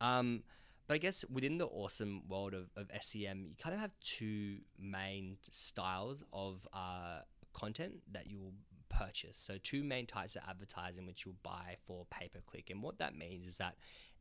Um, 0.02 0.44
but 0.88 0.96
I 0.96 0.98
guess 1.00 1.26
within 1.32 1.58
the 1.58 1.66
awesome 1.66 2.24
world 2.28 2.54
of, 2.54 2.70
of 2.76 2.90
SEM, 3.02 3.46
you 3.48 3.56
kind 3.62 3.74
of 3.74 3.82
have 3.82 3.92
two 4.04 4.58
main 4.80 5.38
styles 5.50 6.24
of 6.32 6.68
uh, 6.74 7.20
content 7.54 7.94
that 8.12 8.28
you 8.28 8.40
will 8.40 8.54
purchase. 8.90 9.38
So, 9.38 9.58
two 9.62 9.84
main 9.84 10.06
types 10.06 10.36
of 10.36 10.44
advertising 10.48 11.06
which 11.06 11.26
you'll 11.26 11.36
buy 11.44 11.78
for 11.86 12.06
pay 12.12 12.28
per 12.28 12.40
click. 12.46 12.70
And 12.70 12.84
what 12.84 13.00
that 13.00 13.18
means 13.18 13.48
is 13.48 13.58
that 13.58 13.76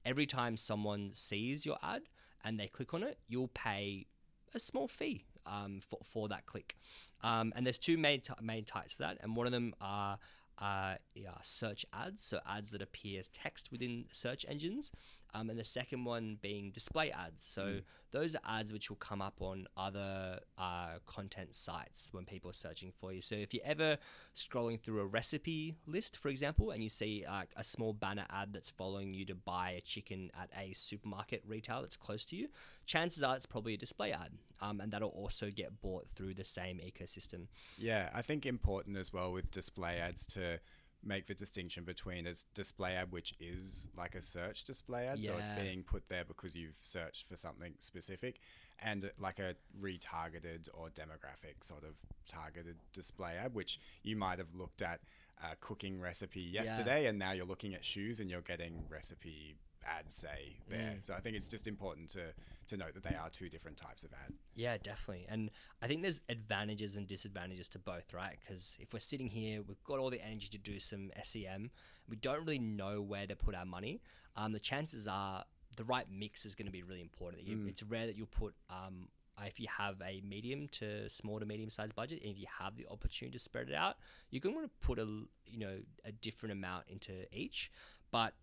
every 0.05 0.27
time 0.27 0.57
someone 0.57 1.11
sees 1.13 1.65
your 1.65 1.79
ad 1.83 2.03
and 2.45 2.59
they 2.59 2.67
click 2.67 2.95
on 2.95 3.03
it, 3.03 3.19
you'll 3.29 3.49
pay 3.49 4.07
a 4.55 4.59
small 4.59 4.89
fee 4.89 5.25
um, 5.47 5.81
for, 5.81 5.99
for 6.05 6.29
that 6.29 6.47
click. 6.47 6.77
Um, 7.23 7.53
and 7.57 7.65
there's 7.67 7.79
two 7.79 7.97
main, 7.97 8.21
ty- 8.21 8.35
main 8.43 8.65
types 8.65 8.93
for 8.93 9.03
that. 9.03 9.19
And 9.21 9.35
one 9.35 9.47
of 9.47 9.53
them 9.53 9.75
are 9.81 10.19
uh, 10.59 10.95
yeah, 11.15 11.31
search 11.43 11.85
ads, 11.93 12.25
so 12.25 12.39
ads 12.49 12.71
that 12.71 12.83
appear 12.83 13.19
as 13.19 13.29
text 13.29 13.71
within 13.73 14.05
search 14.13 14.47
engines. 14.49 14.91
Um, 15.35 15.51
and 15.51 15.59
the 15.59 15.65
second 15.65 16.05
one 16.05 16.39
being 16.41 16.71
display 16.71 17.11
ads. 17.11 17.43
So 17.43 17.81
those 18.13 18.37
are 18.37 18.41
ads 18.47 18.73
which 18.73 18.89
will 18.89 18.97
come 18.99 19.21
up 19.21 19.35
on 19.41 19.67
other 19.77 20.39
uh, 20.57 20.99
content 21.07 21.55
sites 21.55 22.11
when 22.13 22.25
people 22.25 22.49
are 22.49 22.55
searching 22.55 22.93
for 23.01 23.13
you. 23.13 23.21
So 23.21 23.35
if 23.35 23.53
you're 23.53 23.65
ever 23.67 23.99
scrolling 24.37 24.81
through 24.81 25.01
a 25.01 25.07
recipe 25.07 25.75
list, 25.87 26.19
for 26.19 26.29
example, 26.29 26.71
and 26.71 26.83
you 26.83 26.89
see 26.89 27.25
uh, 27.29 27.43
a 27.57 27.65
small 27.65 27.93
banner 27.93 28.25
ad 28.31 28.53
that's 28.53 28.71
following 28.71 29.13
you 29.13 29.25
to 29.27 29.35
buy 29.35 29.71
a 29.73 29.81
chicken 29.81 30.31
at 30.41 30.49
a 30.57 30.73
supermarket 30.73 31.43
retail 31.47 31.81
that's 31.81 31.97
close 31.97 32.25
to 32.27 32.37
you, 32.37 32.47
chances 32.87 33.25
are 33.25 33.35
it's 33.35 33.47
probably 33.47 33.75
a 33.75 33.79
display 33.79 34.13
ad. 34.13 34.31
Um, 34.63 34.81
and 34.81 34.93
that'll 34.93 35.09
also 35.09 35.51
get 35.51 35.83
bought 35.83 36.07
through 36.15 36.35
the 36.35 36.45
same 36.45 36.79
ecosystem. 36.79 37.49
Yeah, 37.77 38.09
I 38.15 38.23
think 38.23 38.47
important 38.47 38.97
as 38.97 39.13
well 39.13 39.33
with 39.33 39.51
display 39.51 39.99
ads 39.99 40.25
to 40.27 40.61
make 41.07 41.27
the 41.27 41.35
distinction 41.35 41.85
between 41.85 42.27
a 42.27 42.33
display 42.55 42.95
ad 42.95 43.13
which 43.13 43.35
is 43.41 43.89
like 43.97 44.15
a 44.15 44.23
search 44.23 44.65
display 44.65 45.07
ad, 45.07 45.23
so 45.23 45.33
it's 45.39 45.49
being 45.61 45.83
put 45.83 46.09
there 46.09 46.25
because 46.25 46.55
you've 46.57 46.77
searched 46.81 47.29
for 47.29 47.37
something 47.37 47.75
specific, 47.79 48.41
and 48.81 49.05
uh, 49.05 49.09
like 49.19 49.39
a 49.39 49.55
retargeted 49.81 50.69
or 50.75 50.89
demographic 50.89 51.63
sort 51.63 51.85
of 51.85 51.95
targeted 52.27 52.77
display 52.93 53.33
ad, 53.43 53.55
which 53.55 53.81
you 54.03 54.17
might 54.17 54.39
have 54.39 54.55
looked 54.55 54.83
at 54.83 55.01
a 55.43 55.57
cooking 55.57 56.01
recipe 56.01 56.41
yesterday, 56.41 57.07
and 57.07 57.19
now 57.19 57.33
you're 57.33 57.47
looking 57.47 57.75
at 57.75 57.85
shoes 57.85 58.21
and 58.21 58.31
you're 58.31 58.41
getting 58.41 58.85
recipe 58.89 59.57
ads 59.87 60.15
say 60.15 60.57
there. 60.69 60.97
So 61.03 61.15
I 61.15 61.21
think 61.21 61.37
it's 61.37 61.49
just 61.49 61.67
important 61.67 62.11
to 62.11 62.21
to 62.67 62.77
note 62.77 62.95
that 62.95 63.03
they 63.03 63.15
are 63.15 63.29
two 63.31 63.49
different 63.49 63.77
types 63.77 64.05
of 64.05 64.11
ad. 64.13 64.33
Yeah, 64.55 64.79
definitely. 64.83 65.27
And 65.29 65.51
I 65.83 65.87
think 65.87 66.03
there's 66.03 66.21
advantages 66.29 66.97
and 66.97 67.07
disadvantages 67.07 67.69
to 67.71 67.79
both, 67.79 68.15
right? 68.15 68.39
Because 68.41 68.77
if 68.81 68.93
we're 68.93 69.01
sitting 69.01 69.29
here, 69.29 69.61
we've 69.63 69.83
got 69.85 69.99
all 69.99 70.09
the 70.09 70.25
energy 70.25 70.49
to 70.51 70.59
do 70.59 70.81
some 70.81 71.11
SEM, 71.23 71.71
we 72.09 72.17
don't 72.17 72.41
really 72.41 72.59
know 72.59 73.03
where 73.03 73.27
to 73.27 73.37
put 73.37 73.55
our 73.55 73.67
money. 73.67 74.01
Um, 74.37 74.53
the 74.53 74.61
chances 74.61 75.07
are 75.07 75.45
the 75.77 75.85
right 75.85 76.07
mix 76.11 76.47
is 76.47 76.55
going 76.55 76.67
to 76.67 76.73
be 76.73 76.83
really 76.83 77.01
important. 77.01 77.43
You, 77.47 77.67
It's 77.67 77.83
rare 77.83 78.07
that 78.07 78.17
you'll 78.17 78.27
put, 78.27 78.55
um, 78.71 79.09
if 79.45 79.59
you 79.59 79.67
have 79.77 79.97
a 80.01 80.23
medium 80.27 80.69
to 80.69 81.09
small 81.11 81.41
to 81.41 81.47
medium 81.47 81.71
sized 81.71 81.95
budget, 81.95 82.23
and 82.23 82.31
if 82.31 82.39
you 82.39 82.47
have 82.61 82.77
the 82.77 82.87
opportunity 82.91 83.37
to 83.37 83.43
spread 83.43 83.69
it 83.69 83.75
out, 83.75 83.97
you're 84.31 84.41
going 84.41 84.55
to 84.55 84.61
want 84.61 84.71
to 84.71 84.87
put 84.87 84.99
a 84.99 85.05
you 85.47 85.59
know 85.59 85.79
a 86.05 86.13
different 86.13 86.53
amount 86.53 86.85
into 86.89 87.13
each. 87.33 87.71
But 88.11 88.35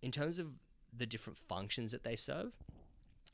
in 0.00 0.10
terms 0.10 0.38
of 0.38 0.46
the 0.96 1.06
different 1.06 1.38
functions 1.38 1.92
that 1.92 2.04
they 2.04 2.16
serve, 2.16 2.52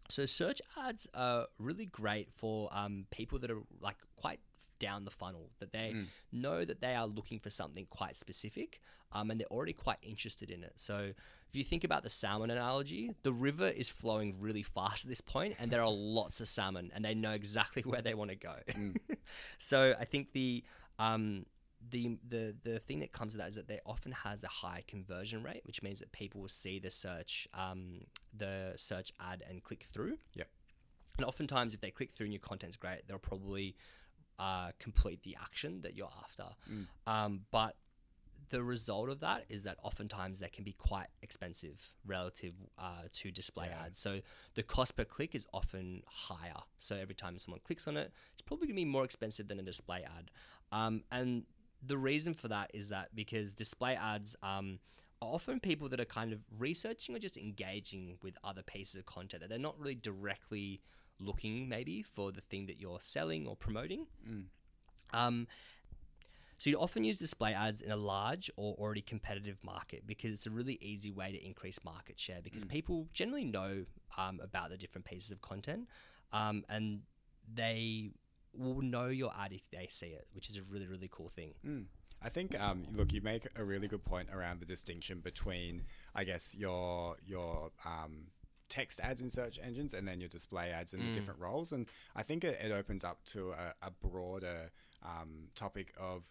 so 0.09 0.27
search 0.27 0.61
ads 0.77 1.09
are 1.15 1.47
really 1.59 1.87
great 1.87 2.31
for 2.33 2.69
um, 2.73 3.07
people 3.11 3.39
that 3.41 3.51
are 3.51 3.63
like 3.81 3.97
quite 4.17 4.41
down 4.79 5.05
the 5.05 5.11
funnel, 5.11 5.51
that 5.61 5.73
they 5.73 5.95
know 6.33 6.65
that 6.65 6.81
they 6.81 6.95
are 6.95 7.07
looking 7.07 7.39
for 7.39 7.51
something 7.51 7.87
quite 7.89 8.17
specific, 8.17 8.81
um, 9.13 9.31
and 9.31 9.41
they're 9.41 9.47
already 9.51 9.73
quite 9.73 9.99
interested 10.03 10.51
in 10.51 10.63
it. 10.63 10.73
So 10.77 11.13
if 11.49 11.57
you 11.57 11.65
think 11.65 11.85
about 11.85 12.03
the 12.03 12.11
salmon 12.11 12.51
analogy, 12.51 13.13
the 13.23 13.33
river 13.33 13.69
is 13.69 13.89
flowing 13.89 14.35
really 14.39 14.63
fast 14.63 15.05
at 15.05 15.09
this 15.09 15.21
point, 15.21 15.55
and 15.59 15.71
there 15.71 15.83
are 15.83 15.91
lots 15.91 16.41
of 16.41 16.49
salmon, 16.49 16.91
and 16.95 17.05
they 17.05 17.15
know 17.15 17.33
exactly 17.33 17.83
where 17.87 18.03
they 18.03 18.15
want 18.15 18.31
to 18.31 18.37
go. 18.37 18.57
so 19.59 19.95
I 19.99 20.05
think 20.05 20.33
the 20.33 20.65
um, 20.99 21.47
the 21.91 22.19
the 22.29 22.55
the 22.63 22.79
thing 22.79 23.01
that 23.01 23.13
comes 23.13 23.33
with 23.35 23.41
that 23.41 23.49
is 23.49 23.55
that 23.57 23.69
they 23.69 23.81
often 23.87 24.13
has 24.13 24.43
a 24.45 24.49
high 24.49 24.85
conversion 24.87 25.43
rate, 25.43 25.63
which 25.65 25.83
means 25.83 25.99
that 26.01 26.13
people 26.13 26.41
will 26.41 26.49
see 26.49 26.79
the 26.79 26.91
search 26.91 27.49
um, 27.55 28.01
the 28.37 28.73
search 28.77 29.13
ad 29.21 29.43
and 29.49 29.63
click 29.63 29.87
through. 29.93 30.19
Yep. 30.35 30.49
And 31.19 31.25
oftentimes, 31.27 31.75
if 31.75 31.81
they 31.81 31.91
click 31.91 32.13
through 32.15 32.25
and 32.27 32.33
your 32.33 32.41
content's 32.41 32.77
great, 32.77 33.07
they'll 33.07 33.19
probably 33.19 33.77
uh, 34.39 34.73
complete 34.81 35.23
the 35.23 35.37
action 35.41 35.81
that 35.83 35.95
you're 35.95 36.11
after. 36.23 36.47
Um, 37.07 37.43
but 37.53 37.77
the 38.51 38.63
result 38.63 39.09
of 39.09 39.21
that 39.21 39.45
is 39.49 39.65
that 39.65 39.79
oftentimes 39.83 40.39
they 40.41 40.49
can 40.49 40.65
be 40.65 40.73
quite 40.73 41.07
expensive 41.23 41.93
relative 42.07 42.55
uh, 42.79 43.03
to 43.13 43.31
display 43.31 43.69
Yeah. 43.71 43.85
ads. 43.87 43.99
So 43.99 44.21
the 44.55 44.63
cost 44.63 44.97
per 44.97 45.05
click 45.05 45.35
is 45.35 45.47
often 45.53 46.03
higher. 46.07 46.61
So 46.79 46.97
every 46.97 47.15
time 47.15 47.39
someone 47.39 47.61
clicks 47.65 47.87
on 47.89 47.97
it, 47.97 48.13
it's 48.33 48.43
probably 48.43 48.67
going 48.67 48.77
to 48.77 48.81
be 48.81 48.85
more 48.85 49.05
expensive 49.05 49.49
than 49.49 49.59
a 49.61 49.63
display 49.63 50.05
ad. 50.05 50.31
Um, 50.73 51.05
and 51.11 51.45
the 51.87 51.99
reason 51.99 52.35
for 52.35 52.49
that 52.49 52.71
is 52.75 52.89
that 52.91 53.09
because 53.15 53.53
display 53.53 53.97
ads 53.97 54.37
um, 54.43 54.79
are 55.21 55.29
often 55.35 55.61
people 55.61 55.89
that 55.89 56.01
are 56.01 56.07
kind 56.07 56.33
of 56.33 56.41
researching 56.59 57.15
or 57.15 57.19
just 57.19 57.37
engaging 57.37 58.17
with 58.23 58.37
other 58.45 58.63
pieces 58.63 58.97
of 58.97 59.07
content 59.07 59.43
that 59.43 59.49
they're 59.49 59.59
not 59.59 59.79
really 59.79 59.95
directly 59.95 60.81
looking 61.21 61.69
maybe 61.69 62.03
for 62.03 62.33
the 62.33 62.41
thing 62.43 62.67
that 62.67 62.81
you're 62.81 63.01
selling 63.01 63.47
or 63.47 63.57
promoting. 63.57 64.07
Um, 65.13 65.47
so 66.59 66.71
you 66.71 66.79
often 66.79 67.05
use 67.05 67.19
display 67.19 67.53
ads 67.53 67.83
in 67.83 67.91
a 67.91 67.97
large 67.97 68.51
or 68.57 68.75
already 68.75 69.03
competitive 69.03 69.59
market 69.63 70.07
because 70.07 70.33
it's 70.33 70.47
a 70.47 70.51
really 70.51 70.79
easy 70.81 71.11
way 71.11 71.33
to 71.33 71.45
increase 71.45 71.79
market 71.85 72.19
share 72.19 72.41
because 72.43 72.65
people 72.65 73.09
generally 73.13 73.45
know 73.45 73.85
um, 74.17 74.41
about 74.43 74.71
the 74.71 74.77
different 74.77 75.05
pieces 75.05 75.31
of 75.31 75.41
content 75.41 75.89
um, 76.33 76.65
and 76.69 77.01
they 77.53 78.11
will 78.57 78.83
know 78.83 79.09
your 79.09 79.33
ad 79.39 79.53
if 79.53 79.69
they 79.71 79.87
see 79.91 80.09
it, 80.09 80.27
which 80.33 80.49
is 80.51 80.57
a 80.57 80.63
really 80.63 80.87
really 80.87 81.09
cool 81.11 81.31
thing. 81.35 81.55
Mm. 81.67 81.87
I 82.23 82.31
think, 82.31 82.59
um, 82.59 82.87
look, 82.95 83.13
you 83.13 83.21
make 83.21 83.47
a 83.55 83.63
really 83.65 83.87
good 83.87 84.03
point 84.03 84.29
around 84.33 84.61
the 84.61 84.65
distinction 84.65 85.21
between, 85.21 85.83
I 86.15 86.25
guess, 86.25 86.55
your 86.57 87.17
your 87.27 87.71
um, 87.85 88.29
text 88.71 88.99
ads 89.01 89.21
in 89.21 89.29
search 89.29 89.59
engines 89.63 89.93
and 89.93 90.09
then 90.09 90.21
your 90.21 90.31
display 90.31 90.71
ads 90.71 90.95
and 90.95 91.03
Mm. 91.03 91.07
the 91.13 91.13
different 91.13 91.39
roles. 91.41 91.73
And 91.73 91.87
I 92.17 92.23
think 92.23 92.43
it, 92.45 92.59
it 92.65 92.73
opens 92.73 93.05
up 93.05 93.23
to 93.27 93.51
a, 93.53 93.75
a 93.83 93.91
broader 93.91 94.71
um, 95.03 95.49
topic 95.55 95.93
of 95.99 96.23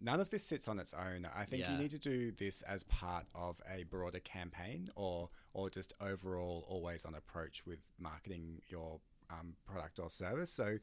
none 0.00 0.20
of 0.20 0.30
this 0.30 0.44
sits 0.46 0.68
on 0.68 0.78
its 0.78 0.94
own. 0.94 1.26
I 1.34 1.44
think 1.46 1.62
Yeah. 1.62 1.72
you 1.72 1.78
need 1.78 1.90
to 1.90 1.98
do 1.98 2.30
this 2.30 2.62
as 2.62 2.84
part 2.84 3.26
of 3.34 3.60
a 3.68 3.82
broader 3.84 4.20
campaign 4.20 4.88
or 4.94 5.30
or 5.52 5.68
just 5.68 5.92
overall 6.00 6.64
always 6.68 7.04
on 7.04 7.16
approach 7.16 7.66
with 7.66 7.80
marketing 7.98 8.62
your 8.68 9.00
um, 9.30 9.56
product 9.66 9.98
or 9.98 10.08
service. 10.10 10.52
So 10.52 10.78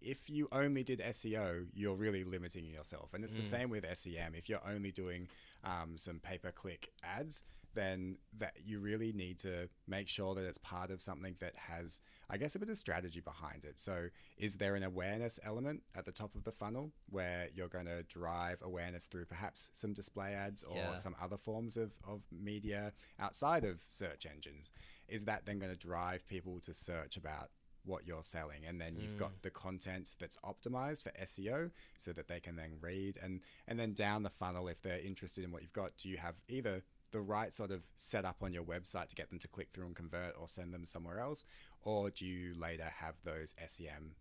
if 0.00 0.28
you 0.30 0.48
only 0.52 0.82
did 0.82 1.00
SEO, 1.00 1.66
you're 1.74 1.94
really 1.96 2.24
limiting 2.24 2.64
yourself. 2.64 3.12
And 3.14 3.24
it's 3.24 3.34
the 3.34 3.42
Mm. 3.42 3.44
same 3.44 3.70
with 3.70 3.84
SEM. 3.84 4.34
If 4.34 4.48
you're 4.48 4.66
only 4.66 4.92
doing 4.92 5.28
um, 5.62 5.98
some 5.98 6.20
pay 6.20 6.38
per 6.38 6.52
click 6.52 6.92
ads, 7.02 7.42
then 7.74 8.18
that 8.36 8.56
you 8.64 8.80
really 8.80 9.12
need 9.12 9.38
to 9.38 9.68
make 9.86 10.08
sure 10.08 10.34
that 10.34 10.44
it's 10.44 10.58
part 10.58 10.90
of 10.90 11.00
something 11.00 11.36
that 11.38 11.54
has, 11.54 12.00
I 12.28 12.36
guess, 12.36 12.56
a 12.56 12.58
bit 12.58 12.68
of 12.68 12.76
strategy 12.76 13.20
behind 13.20 13.64
it. 13.64 13.78
So, 13.78 14.08
is 14.36 14.56
there 14.56 14.74
an 14.74 14.82
awareness 14.82 15.38
element 15.44 15.84
at 15.94 16.04
the 16.04 16.10
top 16.12 16.34
of 16.34 16.42
the 16.42 16.50
funnel 16.50 16.90
where 17.08 17.48
you're 17.54 17.68
going 17.68 17.86
to 17.86 18.02
drive 18.04 18.58
awareness 18.62 19.06
through 19.06 19.26
perhaps 19.26 19.70
some 19.72 19.92
display 19.92 20.34
ads 20.34 20.64
or 20.64 20.78
Yeah. 20.78 20.94
some 20.96 21.14
other 21.20 21.36
forms 21.36 21.76
of, 21.76 21.92
of 22.04 22.22
media 22.32 22.92
outside 23.20 23.62
of 23.64 23.84
search 23.88 24.26
engines? 24.26 24.72
Is 25.06 25.24
that 25.24 25.46
then 25.46 25.58
going 25.60 25.70
to 25.72 25.78
drive 25.78 26.26
people 26.26 26.58
to 26.60 26.74
search 26.74 27.16
about 27.16 27.50
what 27.84 28.06
you're 28.06 28.22
selling. 28.22 28.64
And 28.66 28.80
then 28.80 28.96
you've 28.98 29.16
got 29.16 29.30
mm. 29.30 29.42
the 29.42 29.50
content 29.50 30.14
that's 30.18 30.36
optimized 30.38 31.02
for 31.02 31.10
SEO 31.22 31.70
so 31.98 32.12
that 32.12 32.28
they 32.28 32.40
can 32.40 32.56
then 32.56 32.72
read. 32.80 33.18
And 33.22 33.40
and 33.68 33.78
then 33.78 33.94
down 33.94 34.22
the 34.22 34.30
funnel 34.30 34.68
if 34.68 34.82
they're 34.82 35.00
interested 35.00 35.44
in 35.44 35.52
what 35.52 35.62
you've 35.62 35.72
got 35.72 35.96
do 35.98 36.08
you 36.08 36.16
have 36.16 36.34
either 36.48 36.82
the 37.12 37.20
right 37.20 37.52
sort 37.52 37.70
of 37.70 37.82
setup 37.96 38.36
on 38.42 38.52
your 38.52 38.62
website 38.62 39.08
to 39.08 39.16
get 39.16 39.30
them 39.30 39.38
to 39.40 39.48
click 39.48 39.68
through 39.72 39.86
and 39.86 39.96
convert 39.96 40.34
or 40.38 40.48
send 40.48 40.72
them 40.72 40.86
somewhere 40.86 41.18
else? 41.18 41.44
Or 41.82 42.10
do 42.10 42.24
you 42.24 42.54
later 42.58 42.84
have 42.84 43.14
those 43.24 43.54
SEM 43.66 44.12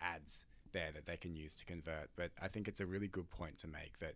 ads 0.00 0.44
there 0.72 0.90
that 0.92 1.06
they 1.06 1.16
can 1.16 1.34
use 1.34 1.54
to 1.56 1.64
convert? 1.64 2.10
But 2.16 2.32
I 2.42 2.48
think 2.48 2.68
it's 2.68 2.80
a 2.80 2.86
really 2.86 3.08
good 3.08 3.30
point 3.30 3.58
to 3.58 3.68
make 3.68 3.98
that 4.00 4.14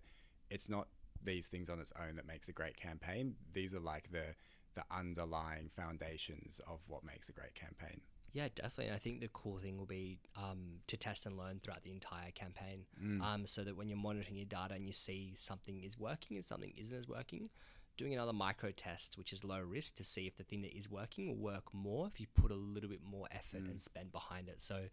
it's 0.51 0.69
not 0.69 0.89
these 1.23 1.47
things 1.47 1.69
on 1.69 1.81
its 1.81 1.93
own 1.99 2.17
that 2.17 2.27
makes 2.27 2.49
a 2.49 2.53
great 2.53 2.77
campaign. 2.77 3.35
These 3.53 3.75
are 3.75 3.81
like 3.81 4.11
the 4.11 4.35
the 4.75 4.85
underlying 4.97 5.71
foundations 5.77 6.61
of 6.69 6.79
what 6.87 7.03
makes 7.03 7.29
a 7.29 7.33
great 7.33 7.55
campaign 7.55 8.01
Yeah, 8.33 8.49
definitely. 8.55 8.87
And 8.87 8.95
I 8.95 8.99
think 8.99 9.21
the 9.21 9.29
cool 9.33 9.59
thing 9.59 9.79
will 9.79 9.87
be 9.87 10.19
um, 10.37 10.81
to 10.87 10.97
test 10.97 11.25
and 11.27 11.37
learn 11.37 11.61
throughout 11.61 11.83
the 11.83 11.91
entire 11.91 12.31
campaign, 12.33 12.85
Mm. 13.03 13.23
um, 13.23 13.47
so 13.47 13.65
that 13.65 13.77
when 13.77 13.89
you're 13.89 13.99
monitoring 13.99 14.37
your 14.37 14.45
data 14.45 14.75
and 14.75 14.87
you 14.87 14.93
see 14.93 15.33
something 15.37 15.83
is 15.83 15.99
working 15.99 16.37
and 16.37 16.45
something 16.45 16.73
isn't 16.77 16.97
as 16.97 17.09
working, 17.09 17.49
doing 17.97 18.13
another 18.15 18.33
micro 18.35 18.71
test, 18.71 19.17
which 19.19 19.33
is 19.33 19.43
low 19.45 19.61
risk, 19.61 19.95
to 19.97 20.05
see 20.05 20.27
if 20.27 20.37
the 20.37 20.45
thing 20.45 20.63
that 20.63 20.77
is 20.77 20.91
working 20.91 21.29
will 21.29 21.37
work 21.53 21.73
more 21.73 22.07
if 22.07 22.21
you 22.21 22.27
put 22.35 22.51
a 22.51 22.55
little 22.55 22.91
bit 22.91 23.01
more 23.03 23.27
effort 23.33 23.65
Mm. 23.65 23.71
and 23.71 23.81
spend 23.81 24.13
behind 24.13 24.49
it. 24.49 24.61
So, 24.61 24.89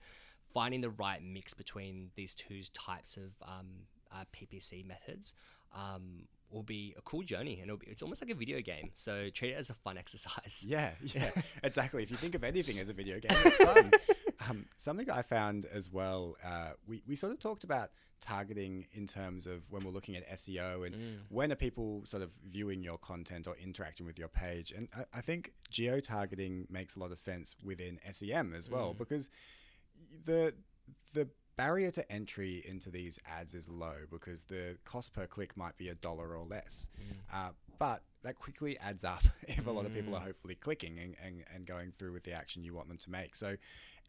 finding 0.54 0.80
the 0.82 0.90
right 0.90 1.22
mix 1.22 1.54
between 1.54 2.12
these 2.16 2.34
two 2.34 2.62
types 2.74 3.18
of 3.18 3.34
um, 3.42 3.88
uh, 4.12 4.24
PPC 4.32 4.84
methods. 4.86 5.34
Um, 5.74 6.28
will 6.52 6.64
be 6.64 6.93
a 6.98 7.02
cool 7.02 7.22
journey 7.24 7.56
and 7.60 7.64
it'll 7.70 7.78
be, 7.78 7.88
it's 7.88 8.02
almost 8.02 8.22
like 8.22 8.32
a 8.32 8.36
video 8.36 8.62
game 8.62 8.91
so 8.93 9.30
treat 9.30 9.52
it 9.52 9.58
as 9.58 9.70
a 9.70 9.74
fun 9.74 9.98
exercise 10.04 10.64
Yeah, 10.68 10.91
yeah, 11.04 11.32
exactly. 11.64 12.04
If 12.04 12.12
you 12.12 12.18
think 12.18 12.36
of 12.36 12.43
anything 12.43 12.80
as 12.80 12.89
a 12.89 12.93
video 12.93 13.20
game, 13.20 13.32
it's 13.46 13.58
fun. 13.58 13.91
um, 14.50 14.66
something 14.78 15.10
I 15.10 15.22
found 15.22 15.66
as 15.66 15.91
well, 15.91 16.36
uh, 16.46 16.72
we, 16.88 17.02
we 17.08 17.16
sort 17.16 17.32
of 17.34 17.39
talked 17.39 17.64
about 17.64 17.89
targeting 18.22 18.86
in 18.93 19.06
terms 19.08 19.46
of 19.46 19.64
when 19.70 19.84
we're 19.84 19.91
looking 19.91 20.16
at 20.16 20.26
SEO 20.38 20.86
and 20.86 20.96
Mm. 20.96 21.18
when 21.30 21.52
are 21.52 21.56
people 21.56 22.02
sort 22.06 22.24
of 22.24 22.32
viewing 22.50 22.82
your 22.82 22.98
content 22.98 23.46
or 23.48 23.56
interacting 23.62 24.06
with 24.06 24.18
your 24.18 24.30
page. 24.30 24.72
And 24.72 24.88
I, 24.98 25.18
I 25.18 25.22
think 25.22 25.54
geo 25.70 26.00
targeting 26.00 26.66
makes 26.70 26.96
a 26.96 27.00
lot 27.00 27.12
of 27.12 27.18
sense 27.18 27.56
within 27.64 28.00
SEM 28.12 28.54
as 28.56 28.70
well 28.70 28.93
Mm. 28.93 28.98
because 28.98 29.30
the 30.24 30.54
the 31.14 31.28
barrier 31.58 31.91
to 31.91 32.12
entry 32.12 32.64
into 32.68 32.89
these 32.89 33.20
ads 33.26 33.53
is 33.53 33.70
low 33.70 33.95
because 34.12 34.43
the 34.43 34.78
cost 34.86 35.14
per 35.14 35.26
click 35.28 35.56
might 35.56 35.78
be 35.78 35.89
a 35.89 35.95
dollar 35.95 36.36
or 36.36 36.43
less. 36.43 36.89
Mm. 36.99 37.16
Uh, 37.34 37.51
but 37.80 38.01
that 38.24 38.38
quickly 38.39 38.78
adds 38.80 39.03
up 39.03 39.24
if 39.47 39.66
a 39.68 39.72
lot 39.72 39.86
of 39.86 39.93
people 39.93 40.16
are 40.16 40.22
Mm. 40.22 40.26
hopefully 40.26 40.56
clicking 40.56 40.99
and, 40.99 41.16
and, 41.24 41.43
and 41.53 41.66
going 41.66 41.91
through 41.97 42.14
with 42.14 42.24
the 42.24 42.34
action 42.34 42.64
you 42.64 42.74
want 42.74 42.88
them 42.88 42.97
to 42.97 43.10
make. 43.12 43.36
So 43.36 43.56